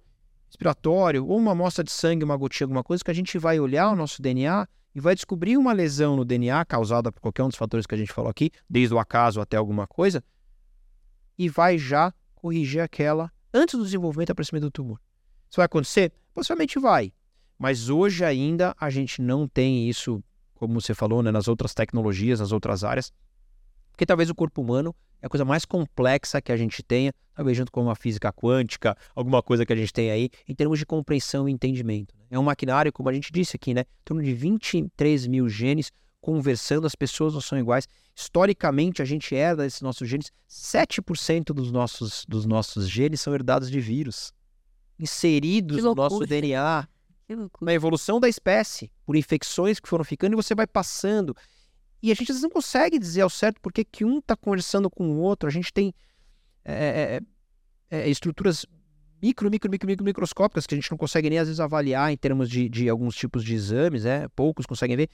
respiratório, 0.48 1.26
ou 1.26 1.38
uma 1.38 1.54
amostra 1.54 1.84
de 1.84 1.92
sangue, 1.92 2.24
uma 2.24 2.36
gotinha, 2.36 2.66
alguma 2.66 2.84
coisa, 2.84 3.04
que 3.04 3.10
a 3.10 3.14
gente 3.14 3.38
vai 3.40 3.58
olhar 3.58 3.90
o 3.90 3.96
nosso 3.96 4.22
DNA 4.22 4.68
e 4.94 5.00
vai 5.00 5.16
descobrir 5.16 5.58
uma 5.58 5.72
lesão 5.72 6.18
no 6.18 6.26
DNA 6.26 6.64
causada 6.66 7.10
por 7.10 7.22
qualquer 7.22 7.44
um 7.44 7.48
dos 7.48 7.58
fatores 7.58 7.86
que 7.86 7.96
a 7.96 7.98
gente 7.98 8.12
falou 8.12 8.30
aqui, 8.30 8.52
desde 8.70 8.94
o 8.94 9.00
acaso 9.00 9.40
até 9.40 9.56
alguma 9.56 9.88
coisa, 9.88 10.22
e 11.38 11.48
vai 11.48 11.78
já 11.78 12.14
corrigir 12.36 12.82
aquela 12.82 13.32
antes 13.54 13.76
do 13.76 13.84
desenvolvimento 13.84 14.30
e 14.30 14.34
aparecimento 14.34 14.64
do 14.64 14.72
tumor. 14.72 15.00
Isso 15.50 15.58
vai 15.58 15.66
acontecer? 15.66 16.12
Possivelmente 16.34 16.78
vai. 16.80 17.14
Mas 17.58 17.90
hoje 17.90 18.26
ainda 18.26 18.76
a 18.78 18.90
gente 18.90 19.22
não 19.22 19.48
tem 19.48 19.90
isso, 19.90 20.22
como 20.54 20.80
você 20.80 20.94
falou, 20.94 21.24
né, 21.24 21.32
nas 21.32 21.48
outras 21.48 21.74
tecnologias, 21.74 22.42
nas 22.42 22.52
outras 22.52 22.84
áreas, 22.84 23.12
porque 23.96 24.06
talvez 24.06 24.30
o 24.30 24.36
corpo 24.36 24.62
humano 24.62 24.94
é 25.22 25.26
a 25.26 25.30
coisa 25.30 25.46
mais 25.46 25.64
complexa 25.64 26.42
que 26.42 26.52
a 26.52 26.58
gente 26.58 26.84
tenha, 26.84 27.14
talvez 27.34 27.58
junto 27.58 27.72
com 27.72 27.90
a 27.90 27.96
física 27.96 28.32
quântica, 28.32 28.96
alguma 29.16 29.42
coisa 29.42 29.66
que 29.66 29.72
a 29.72 29.76
gente 29.76 29.94
tem 29.94 30.12
aí, 30.12 30.30
em 30.46 30.54
termos 30.54 30.78
de 30.78 30.86
compreensão 30.86 31.48
e 31.48 31.52
entendimento. 31.54 32.14
Né? 32.18 32.26
É 32.32 32.38
um 32.38 32.44
maquinário, 32.44 32.92
como 32.92 33.08
a 33.08 33.14
gente 33.14 33.32
disse 33.32 33.56
aqui, 33.56 33.74
né? 33.74 33.82
Em 33.82 34.04
torno 34.04 34.22
de 34.22 34.34
23 34.34 35.28
mil 35.28 35.48
genes 35.48 35.94
conversando, 36.20 36.86
as 36.86 36.94
pessoas 36.94 37.34
não 37.34 37.40
são 37.40 37.58
iguais. 37.58 37.88
Historicamente, 38.14 39.02
a 39.02 39.06
gente 39.06 39.34
herda 39.34 39.64
desses 39.64 39.82
nossos 39.82 40.10
genes, 40.10 40.30
7% 40.50 41.54
dos 41.54 41.72
nossos, 41.72 42.26
dos 42.28 42.46
nossos 42.46 42.90
genes 42.90 43.22
são 43.22 43.34
herdados 43.34 43.72
de 43.72 43.80
vírus, 43.80 44.34
inseridos 45.00 45.82
no 45.82 45.96
nosso 45.96 46.26
DNA. 46.26 46.86
Na 47.62 47.74
evolução 47.74 48.20
da 48.20 48.28
espécie, 48.28 48.92
por 49.06 49.16
infecções 49.16 49.80
que 49.80 49.88
foram 49.88 50.04
ficando, 50.04 50.34
e 50.34 50.36
você 50.36 50.54
vai 50.54 50.68
passando. 50.68 51.36
E 52.06 52.12
a 52.12 52.14
gente 52.14 52.32
às 52.32 52.36
vezes 52.36 52.44
não 52.44 52.52
consegue 52.52 53.00
dizer 53.00 53.22
ao 53.22 53.30
certo 53.32 53.60
porque 53.60 53.84
que 53.84 54.06
um 54.06 54.20
está 54.20 54.36
conversando 54.36 54.92
com 54.92 55.10
o 55.10 55.18
outro. 55.18 55.50
A 55.50 55.52
gente 55.52 55.74
tem 55.74 55.92
é, 56.64 57.20
é, 57.90 57.98
é, 57.98 58.08
estruturas 58.08 58.64
micro, 59.20 59.50
micro, 59.50 59.72
micro, 59.72 59.88
micro, 59.88 60.06
microscópicas 60.06 60.68
que 60.68 60.76
a 60.76 60.78
gente 60.78 60.92
não 60.92 61.00
consegue 61.00 61.32
nem 61.32 61.40
às 61.40 61.48
vezes 61.48 61.60
avaliar 61.60 62.12
em 62.12 62.16
termos 62.16 62.48
de, 62.48 62.70
de 62.70 62.88
alguns 62.88 63.16
tipos 63.16 63.44
de 63.44 63.56
exames, 63.56 64.06
é, 64.06 64.28
poucos 64.36 64.68
conseguem 64.68 64.96
ver, 64.96 65.10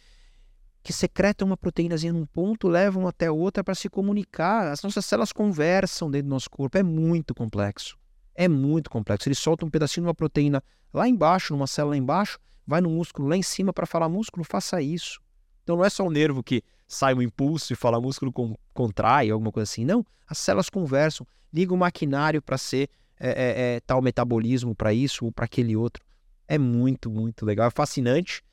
que 0.84 0.92
secretam 0.92 1.48
uma 1.48 1.56
proteínazinha 1.56 2.12
num 2.12 2.26
ponto, 2.26 2.68
levam 2.68 3.08
até 3.08 3.32
outra 3.32 3.64
para 3.64 3.74
se 3.74 3.88
comunicar. 3.88 4.70
As 4.70 4.84
nossas 4.84 5.06
células 5.06 5.32
conversam 5.32 6.12
dentro 6.12 6.28
do 6.28 6.32
nosso 6.32 6.50
corpo. 6.50 6.78
É 6.78 6.84
muito 6.84 7.34
complexo. 7.34 7.98
É 8.36 8.50
muito 8.50 8.90
complexo. 8.90 9.30
Ele 9.30 9.36
solta 9.36 9.66
um 9.66 9.70
pedacinho 9.70 10.04
de 10.04 10.08
uma 10.10 10.16
proteína 10.16 10.62
lá 10.94 11.08
embaixo, 11.08 11.54
numa 11.54 11.68
célula 11.68 11.96
lá 11.96 11.98
embaixo, 11.98 12.38
vai 12.68 12.82
no 12.82 12.90
músculo 12.90 13.30
lá 13.30 13.38
em 13.38 13.44
cima 13.44 13.72
para 13.72 13.86
falar: 13.86 14.10
músculo, 14.10 14.44
faça 14.44 14.82
isso. 14.82 15.22
Então 15.64 15.78
não 15.78 15.86
é 15.86 15.90
só 15.90 16.06
o 16.06 16.12
nervo 16.12 16.44
que 16.44 16.62
sai 16.92 17.14
um 17.14 17.22
impulso 17.22 17.72
e 17.72 17.76
fala 17.76 18.02
músculo 18.02 18.34
com, 18.34 18.54
contrai, 18.74 19.32
alguma 19.32 19.50
coisa 19.50 19.64
assim. 19.64 19.86
Não, 19.86 20.06
as 20.28 20.38
células 20.38 20.70
conversam, 20.70 21.26
liga 21.54 21.74
o 21.74 21.78
maquinário 21.78 22.42
para 22.42 22.58
ser 22.58 22.90
é, 23.18 23.30
é, 23.30 23.76
é, 23.76 23.80
tal 23.80 24.02
metabolismo 24.02 24.76
para 24.76 24.94
isso 24.94 25.24
ou 25.24 25.32
para 25.32 25.46
aquele 25.46 25.74
outro. 25.74 26.04
É 26.50 26.58
muito, 26.58 27.10
muito 27.10 27.46
legal, 27.46 27.68
é 27.68 27.72
fascinante, 27.72 28.44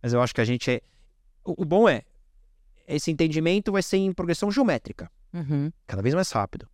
mas 0.00 0.12
eu 0.12 0.22
acho 0.22 0.32
que 0.32 0.40
a 0.40 0.44
gente 0.44 0.70
é. 0.70 0.80
O, 1.44 1.62
o 1.62 1.64
bom 1.64 1.88
é, 1.88 2.02
esse 2.86 3.10
entendimento 3.10 3.72
vai 3.72 3.82
ser 3.82 3.96
em 3.96 4.12
progressão 4.12 4.48
geométrica, 4.48 5.10
uhum. 5.34 5.72
cada 5.84 6.02
vez 6.02 6.14
mais 6.14 6.30
rápido. 6.30 6.68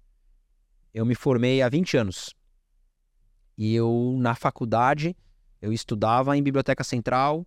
Eu 0.93 1.07
me 1.07 1.15
formei 1.15 1.63
há 1.63 1.71
20 1.71 1.97
anos 1.97 2.35
e 3.57 3.75
eu, 3.75 4.15
na 4.19 4.35
faculdade, 4.35 5.17
eu 5.63 5.73
estudava 5.73 6.37
em 6.37 6.43
biblioteca 6.43 6.85
central, 6.85 7.47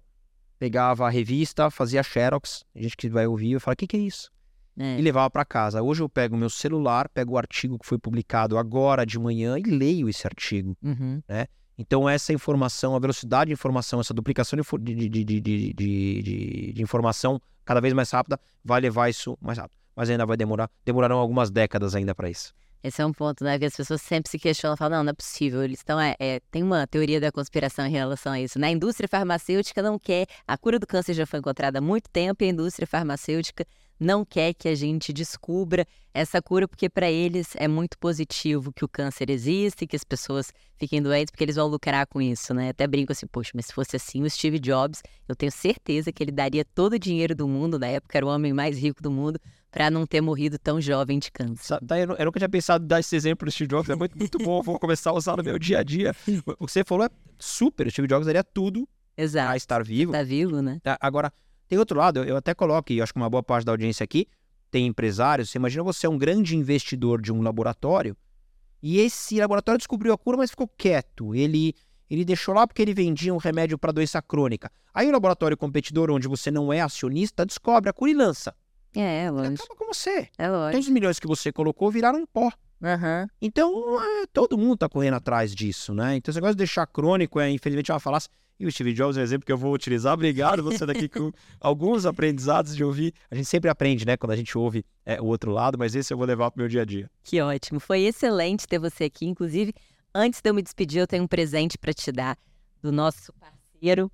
pegava 0.61 1.07
a 1.07 1.09
revista, 1.09 1.71
fazia 1.71 2.03
xerox, 2.03 2.63
a 2.75 2.79
gente 2.83 2.95
que 2.95 3.09
vai 3.09 3.25
ouvir, 3.25 3.53
eu 3.53 3.59
falo, 3.59 3.73
o 3.73 3.75
que, 3.75 3.87
que 3.87 3.97
é 3.97 3.99
isso? 3.99 4.29
É. 4.77 4.99
E 4.99 5.01
levava 5.01 5.27
para 5.27 5.43
casa. 5.43 5.81
Hoje 5.81 6.03
eu 6.03 6.07
pego 6.07 6.35
o 6.35 6.37
meu 6.37 6.51
celular, 6.51 7.09
pego 7.09 7.33
o 7.33 7.37
artigo 7.39 7.79
que 7.79 7.85
foi 7.87 7.97
publicado 7.97 8.55
agora 8.59 9.03
de 9.03 9.17
manhã 9.17 9.57
e 9.57 9.63
leio 9.63 10.07
esse 10.07 10.27
artigo. 10.27 10.77
Uhum. 10.83 11.19
Então 11.79 12.07
essa 12.07 12.31
informação, 12.31 12.95
a 12.95 12.99
velocidade 12.99 13.47
de 13.47 13.53
informação, 13.53 13.99
essa 13.99 14.13
duplicação 14.13 14.59
de, 14.79 15.09
de, 15.09 15.23
de, 15.23 15.73
de 16.73 16.81
informação 16.81 17.41
cada 17.65 17.81
vez 17.81 17.91
mais 17.91 18.11
rápida 18.11 18.39
vai 18.63 18.79
levar 18.79 19.09
isso 19.09 19.35
mais 19.41 19.57
rápido. 19.57 19.75
Mas 19.95 20.11
ainda 20.11 20.27
vai 20.27 20.37
demorar, 20.37 20.69
demorarão 20.85 21.17
algumas 21.17 21.49
décadas 21.49 21.95
ainda 21.95 22.13
para 22.13 22.29
isso. 22.29 22.53
Esse 22.83 23.01
é 23.01 23.05
um 23.05 23.13
ponto, 23.13 23.43
né? 23.43 23.59
Que 23.59 23.65
as 23.65 23.75
pessoas 23.75 24.01
sempre 24.01 24.29
se 24.29 24.39
questionam, 24.39 24.75
falam, 24.75 24.97
não, 24.97 25.03
não 25.05 25.11
é 25.11 25.13
possível. 25.13 25.63
Eles 25.63 25.79
estão, 25.79 25.99
é, 25.99 26.15
é, 26.19 26.39
tem 26.49 26.63
uma 26.63 26.87
teoria 26.87 27.19
da 27.19 27.31
conspiração 27.31 27.85
em 27.85 27.91
relação 27.91 28.33
a 28.33 28.39
isso. 28.39 28.57
né? 28.57 28.67
A 28.67 28.71
indústria 28.71 29.07
farmacêutica 29.07 29.81
não 29.81 29.99
quer, 29.99 30.25
a 30.47 30.57
cura 30.57 30.79
do 30.79 30.87
câncer 30.87 31.13
já 31.13 31.25
foi 31.25 31.39
encontrada 31.39 31.77
há 31.79 31.81
muito 31.81 32.09
tempo 32.09 32.43
e 32.43 32.47
a 32.47 32.49
indústria 32.49 32.87
farmacêutica 32.87 33.65
não 34.01 34.25
quer 34.25 34.55
que 34.55 34.67
a 34.67 34.73
gente 34.73 35.13
descubra 35.13 35.85
essa 36.11 36.41
cura, 36.41 36.67
porque 36.67 36.89
para 36.89 37.09
eles 37.11 37.55
é 37.55 37.67
muito 37.67 37.99
positivo 37.99 38.73
que 38.73 38.83
o 38.83 38.87
câncer 38.87 39.29
existe, 39.29 39.85
que 39.85 39.95
as 39.95 40.03
pessoas 40.03 40.51
fiquem 40.75 40.99
doentes, 40.99 41.29
porque 41.29 41.43
eles 41.43 41.55
vão 41.55 41.67
lucrar 41.67 42.07
com 42.07 42.19
isso, 42.19 42.51
né? 42.51 42.69
Até 42.69 42.87
brinco 42.87 43.11
assim, 43.11 43.27
poxa, 43.27 43.51
mas 43.53 43.67
se 43.67 43.73
fosse 43.73 43.95
assim, 43.95 44.23
o 44.23 44.29
Steve 44.29 44.57
Jobs, 44.57 45.03
eu 45.27 45.35
tenho 45.35 45.51
certeza 45.51 46.11
que 46.11 46.23
ele 46.23 46.31
daria 46.31 46.65
todo 46.65 46.93
o 46.93 46.99
dinheiro 46.99 47.35
do 47.35 47.47
mundo, 47.47 47.77
na 47.77 47.87
época 47.87 48.17
era 48.17 48.25
o 48.25 48.29
homem 48.29 48.51
mais 48.51 48.75
rico 48.75 49.03
do 49.03 49.11
mundo, 49.11 49.39
para 49.71 49.89
não 49.89 50.05
ter 50.05 50.19
morrido 50.21 50.59
tão 50.59 50.81
jovem 50.81 51.17
de 51.17 51.31
câncer. 51.31 51.79
Tá, 51.87 51.97
eu, 51.97 52.11
eu 52.11 52.25
nunca 52.25 52.39
tinha 52.39 52.49
pensado 52.49 52.83
em 52.83 52.87
dar 52.87 52.99
esse 52.99 53.15
exemplo 53.15 53.45
do 53.45 53.51
Steve 53.51 53.69
Jobs, 53.69 53.89
é 53.89 53.95
muito, 53.95 54.17
muito 54.17 54.37
bom, 54.37 54.61
vou 54.61 54.77
começar 54.77 55.11
a 55.11 55.13
usar 55.13 55.37
no 55.37 55.43
meu 55.43 55.57
dia 55.57 55.79
a 55.79 55.83
dia. 55.83 56.13
O 56.59 56.67
que 56.67 56.73
você 56.73 56.83
falou 56.83 57.05
é 57.05 57.09
super, 57.39 57.87
o 57.87 57.91
Steve 57.91 58.07
Jobs 58.07 58.25
daria 58.25 58.43
tudo 58.43 58.87
Exato. 59.17 59.47
para 59.47 59.57
estar 59.57 59.83
vivo. 59.83 60.11
Tá 60.11 60.23
vivo, 60.23 60.61
né? 60.61 60.79
Tá, 60.83 60.97
Agora, 60.99 61.31
tem 61.67 61.79
outro 61.79 61.97
lado, 61.97 62.19
eu, 62.19 62.25
eu 62.25 62.35
até 62.35 62.53
coloco, 62.53 62.91
e 62.91 63.01
acho 63.01 63.13
que 63.13 63.19
uma 63.19 63.29
boa 63.29 63.41
parte 63.41 63.65
da 63.65 63.71
audiência 63.71 64.03
aqui 64.03 64.27
tem 64.69 64.85
empresários. 64.87 65.49
Você 65.49 65.57
imagina 65.57 65.83
você 65.83 66.05
é 66.05 66.09
um 66.09 66.17
grande 66.17 66.55
investidor 66.55 67.21
de 67.21 67.31
um 67.31 67.41
laboratório 67.41 68.15
e 68.81 68.99
esse 68.99 69.39
laboratório 69.39 69.77
descobriu 69.77 70.13
a 70.13 70.17
cura, 70.17 70.37
mas 70.37 70.49
ficou 70.49 70.67
quieto. 70.67 71.35
Ele, 71.35 71.75
ele 72.09 72.25
deixou 72.25 72.55
lá 72.55 72.65
porque 72.65 72.81
ele 72.81 72.93
vendia 72.93 73.33
um 73.33 73.37
remédio 73.37 73.77
para 73.77 73.91
doença 73.91 74.21
crônica. 74.21 74.71
Aí 74.93 75.07
o 75.07 75.11
laboratório 75.11 75.55
competidor, 75.55 76.09
onde 76.09 76.27
você 76.27 76.49
não 76.49 76.73
é 76.73 76.81
acionista, 76.81 77.45
descobre 77.45 77.89
a 77.89 77.93
cura 77.93 78.11
e 78.11 78.13
lança. 78.13 78.55
É, 78.95 79.23
é 79.23 79.31
lógico. 79.31 79.63
acaba 79.63 79.75
com 79.75 79.93
você. 79.93 80.27
É 80.37 80.47
Todos 80.47 80.59
lógico. 80.59 80.79
os 80.79 80.89
milhões 80.89 81.19
que 81.19 81.27
você 81.27 81.51
colocou 81.51 81.89
viraram 81.91 82.25
pó. 82.25 82.51
Aham. 82.83 83.27
Então, 83.41 84.01
é, 84.03 84.25
todo 84.33 84.57
mundo 84.57 84.77
tá 84.77 84.89
correndo 84.89 85.13
atrás 85.13 85.53
disso, 85.53 85.93
né? 85.93 86.15
Então, 86.15 86.31
esse 86.31 86.37
negócio 86.37 86.55
de 86.55 86.59
deixar 86.59 86.87
crônico 86.87 87.39
é, 87.39 87.49
infelizmente, 87.49 87.91
uma 87.91 87.99
falácia. 87.99 88.29
E 88.59 88.65
o 88.65 88.71
Steve 88.71 88.93
Jobs 88.93 89.17
é 89.17 89.21
um 89.21 89.23
exemplo 89.23 89.45
que 89.45 89.51
eu 89.51 89.57
vou 89.57 89.73
utilizar. 89.73 90.13
Obrigado, 90.13 90.61
você 90.61 90.85
daqui 90.85 91.07
com 91.09 91.31
alguns 91.59 92.05
aprendizados 92.05 92.75
de 92.75 92.83
ouvir. 92.83 93.13
A 93.29 93.35
gente 93.35 93.47
sempre 93.47 93.69
aprende, 93.69 94.05
né? 94.05 94.17
Quando 94.17 94.31
a 94.33 94.35
gente 94.35 94.55
ouve 94.57 94.85
é, 95.05 95.19
o 95.19 95.25
outro 95.25 95.51
lado, 95.51 95.77
mas 95.77 95.95
esse 95.95 96.13
eu 96.13 96.17
vou 96.17 96.27
levar 96.27 96.51
pro 96.51 96.59
meu 96.59 96.67
dia 96.67 96.81
a 96.81 96.85
dia. 96.85 97.09
Que 97.23 97.41
ótimo. 97.41 97.79
Foi 97.79 98.01
excelente 98.01 98.67
ter 98.67 98.77
você 98.77 99.05
aqui. 99.05 99.25
Inclusive, 99.25 99.73
antes 100.13 100.41
de 100.41 100.49
eu 100.49 100.53
me 100.53 100.61
despedir, 100.61 100.99
eu 100.99 101.07
tenho 101.07 101.23
um 101.23 101.27
presente 101.27 101.77
para 101.77 101.93
te 101.93 102.11
dar 102.11 102.37
do 102.81 102.91
nosso 102.91 103.33
parceiro, 103.33 104.11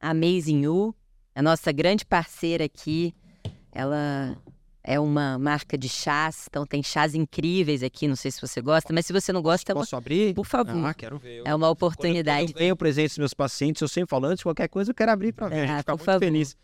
Amazing 0.00 0.62
You, 0.64 0.94
a 1.40 1.42
nossa 1.42 1.72
grande 1.72 2.04
parceira 2.04 2.64
aqui. 2.66 3.14
Ela 3.72 4.36
é 4.84 5.00
uma 5.00 5.38
marca 5.38 5.78
de 5.78 5.88
chás, 5.88 6.46
então 6.50 6.66
tem 6.66 6.82
chás 6.82 7.14
incríveis 7.14 7.82
aqui. 7.82 8.06
Não 8.06 8.14
sei 8.14 8.30
se 8.30 8.38
você 8.40 8.60
gosta, 8.60 8.92
mas 8.92 9.06
se 9.06 9.12
você 9.12 9.32
não 9.32 9.40
gosta, 9.40 9.72
Posso 9.72 9.96
abrir? 9.96 10.34
por 10.34 10.44
favor, 10.44 10.84
Ah, 10.84 10.92
quero 10.92 11.18
ver. 11.18 11.38
É 11.46 11.54
uma 11.54 11.66
Quando 11.68 11.72
oportunidade. 11.72 12.52
eu 12.52 12.58
ganho 12.58 12.76
presente 12.76 13.10
dos 13.12 13.18
meus 13.18 13.32
pacientes, 13.34 13.80
eu 13.80 13.88
sempre 13.88 14.10
falo 14.10 14.26
antes, 14.26 14.42
qualquer 14.42 14.68
coisa 14.68 14.90
eu 14.90 14.94
quero 14.94 15.10
abrir 15.12 15.32
para 15.32 15.48
ver. 15.48 15.60
a 15.60 15.64
Ah, 15.64 15.66
gente 15.68 15.78
fica 15.78 15.92
por 15.92 15.98
muito 15.98 16.04
favor. 16.04 16.20
feliz. 16.20 16.56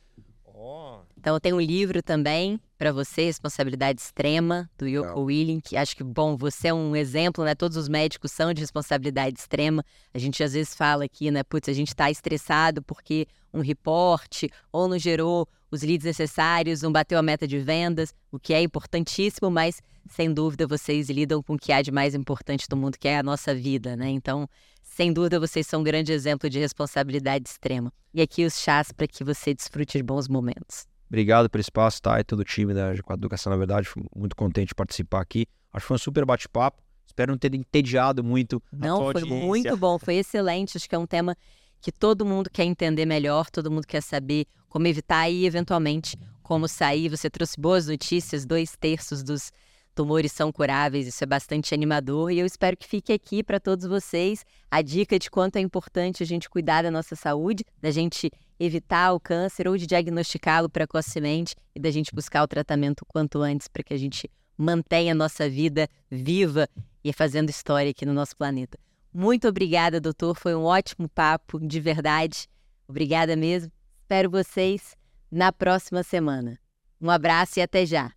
Então 1.19 1.41
tem 1.41 1.53
um 1.53 1.61
livro 1.61 2.03
também 2.03 2.61
para 2.79 2.93
você, 2.93 3.25
Responsabilidade 3.25 4.01
Extrema, 4.01 4.71
do 4.77 4.87
Yoko. 4.87 5.23
Willing, 5.23 5.61
que 5.61 5.77
acho 5.77 5.97
que, 5.97 6.05
bom, 6.05 6.37
você 6.37 6.69
é 6.69 6.75
um 6.75 6.95
exemplo, 6.95 7.45
né? 7.45 7.55
Todos 7.55 7.77
os 7.77 7.89
médicos 7.89 8.33
são 8.33 8.53
de 8.53 8.61
responsabilidade 8.61 9.39
extrema. 9.39 9.85
A 10.13 10.19
gente 10.19 10.43
às 10.43 10.53
vezes 10.53 10.75
fala 10.75 11.05
aqui, 11.05 11.31
né? 11.31 11.43
Putz, 11.43 11.69
a 11.69 11.73
gente 11.73 11.89
está 11.89 12.11
estressado 12.11 12.83
porque 12.83 13.27
um 13.53 13.61
reporte 13.61 14.51
ou 14.71 14.87
não 14.87 14.99
gerou 14.99 15.49
os 15.71 15.83
leads 15.83 16.05
necessários, 16.05 16.83
não 16.83 16.93
bateu 16.93 17.19
a 17.19 17.23
meta 17.23 17.47
de 17.47 17.59
vendas, 17.59 18.15
o 18.31 18.39
que 18.39 18.55
é 18.55 18.63
importantíssimo, 18.63 19.51
mas 19.51 19.81
sem 20.09 20.33
dúvida 20.33 20.67
vocês 20.67 21.09
lidam 21.11 21.43
com 21.43 21.55
o 21.55 21.59
que 21.59 21.73
há 21.73 21.83
de 21.83 21.91
mais 21.91 22.15
importante 22.15 22.69
do 22.69 22.77
mundo, 22.77 22.99
que 22.99 23.09
é 23.09 23.19
a 23.19 23.23
nossa 23.23 23.55
vida, 23.55 23.97
né? 23.97 24.09
Então, 24.11 24.49
sem 24.83 25.13
dúvida 25.13 25.41
vocês 25.41 25.67
são 25.67 25.81
um 25.81 25.85
grande 25.85 26.13
exemplo 26.13 26.49
de 26.49 26.59
responsabilidade 26.59 27.49
extrema. 27.49 27.93
E 28.15 28.23
aqui 28.23 28.45
os 28.45 28.61
chás 28.61 28.93
para 28.93 29.09
que 29.09 29.25
você 29.25 29.53
desfrute 29.53 29.99
de 29.99 30.05
bons 30.05 30.29
momentos. 30.29 30.87
Obrigado 31.09 31.49
pelo 31.49 31.61
espaço, 31.61 32.03
tá? 32.03 32.19
E 32.19 32.25
todo 32.25 32.41
o 32.41 32.45
time 32.45 32.75
da 32.75 32.93
G4 32.93 33.15
Educação, 33.15 33.51
na 33.51 33.57
verdade, 33.57 33.89
fui 33.89 34.03
muito 34.15 34.35
contente 34.35 34.69
de 34.69 34.75
participar 34.75 35.21
aqui. 35.21 35.47
Acho 35.73 35.85
que 35.85 35.89
foi 35.89 35.95
um 35.95 35.99
super 35.99 36.25
bate-papo. 36.25 36.83
Espero 37.07 37.33
não 37.33 37.39
ter 37.39 37.55
entediado 37.55 38.25
muito. 38.25 38.63
Não, 38.73 39.13
foi 39.13 39.23
audiência. 39.23 39.47
muito 39.47 39.77
bom, 39.77 39.99
foi 39.99 40.17
excelente. 40.17 40.77
Acho 40.77 40.89
que 40.89 40.95
é 40.95 40.99
um 40.99 41.07
tema 41.07 41.37
que 41.81 41.93
todo 41.93 42.27
mundo 42.27 42.51
quer 42.51 42.65
entender 42.65 43.07
melhor, 43.07 43.49
todo 43.51 43.71
mundo 43.71 43.87
quer 43.87 44.03
saber 44.03 44.47
como 44.69 44.87
evitar 44.87 45.31
e, 45.31 45.47
eventualmente, 45.47 46.19
como 46.43 46.67
sair. 46.67 47.09
Você 47.09 47.31
trouxe 47.31 47.61
boas 47.61 47.87
notícias, 47.87 48.45
dois 48.45 48.77
terços 48.77 49.23
dos 49.23 49.53
tumores 49.95 50.31
são 50.31 50.53
curáveis, 50.53 51.07
isso 51.07 51.25
é 51.25 51.27
bastante 51.27 51.73
animador 51.73 52.31
e 52.31 52.39
eu 52.39 52.45
espero 52.45 52.77
que 52.77 52.87
fique 52.87 53.15
aqui 53.15 53.43
para 53.43 53.59
todos 53.59 53.87
vocês 53.87 54.45
a 54.71 54.83
dica 54.83 55.19
de 55.19 55.31
quanto 55.31 55.57
é 55.57 55.61
importante 55.61 56.23
a 56.23 56.27
gente 56.27 56.51
cuidar 56.51 56.83
da 56.83 56.91
nossa 56.91 57.17
saúde, 57.17 57.65
da 57.81 57.91
gente 57.91 58.31
evitar 58.59 59.13
o 59.13 59.21
câncer 59.21 59.69
ou 59.69 59.77
de 59.77 59.87
diagnosticá-lo 59.87 60.69
precocemente 60.69 61.55
e 61.75 61.81
da 61.81 61.91
gente 61.91 62.15
buscar 62.15 62.43
o 62.43 62.49
tratamento 62.49 63.05
quanto 63.07 63.41
antes 63.41 63.69
para 63.69 63.83
que 63.83 63.95
a 63.95 63.99
gente 63.99 64.31
mantenha 64.57 65.13
a 65.13 65.15
nossa 65.15 65.49
vida 65.49 65.89
viva 66.11 66.69
e 67.05 67.13
fazendo 67.13 67.51
história 67.51 67.91
aqui 67.91 68.07
no 68.07 68.13
nosso 68.13 68.37
planeta. 68.37 68.79
Muito 69.13 69.49
obrigada, 69.49 70.01
doutor. 70.01 70.37
Foi 70.37 70.55
um 70.55 70.65
ótimo 70.65 71.09
papo, 71.09 71.59
de 71.61 71.81
verdade. 71.81 72.49
Obrigada 72.89 73.37
mesmo. 73.37 73.73
Espero 74.03 74.31
vocês 74.31 74.95
na 75.31 75.53
próxima 75.53 76.03
semana. 76.03 76.59
Um 77.01 77.11
abraço 77.11 77.59
e 77.59 77.63
até 77.63 77.85
já. 77.85 78.13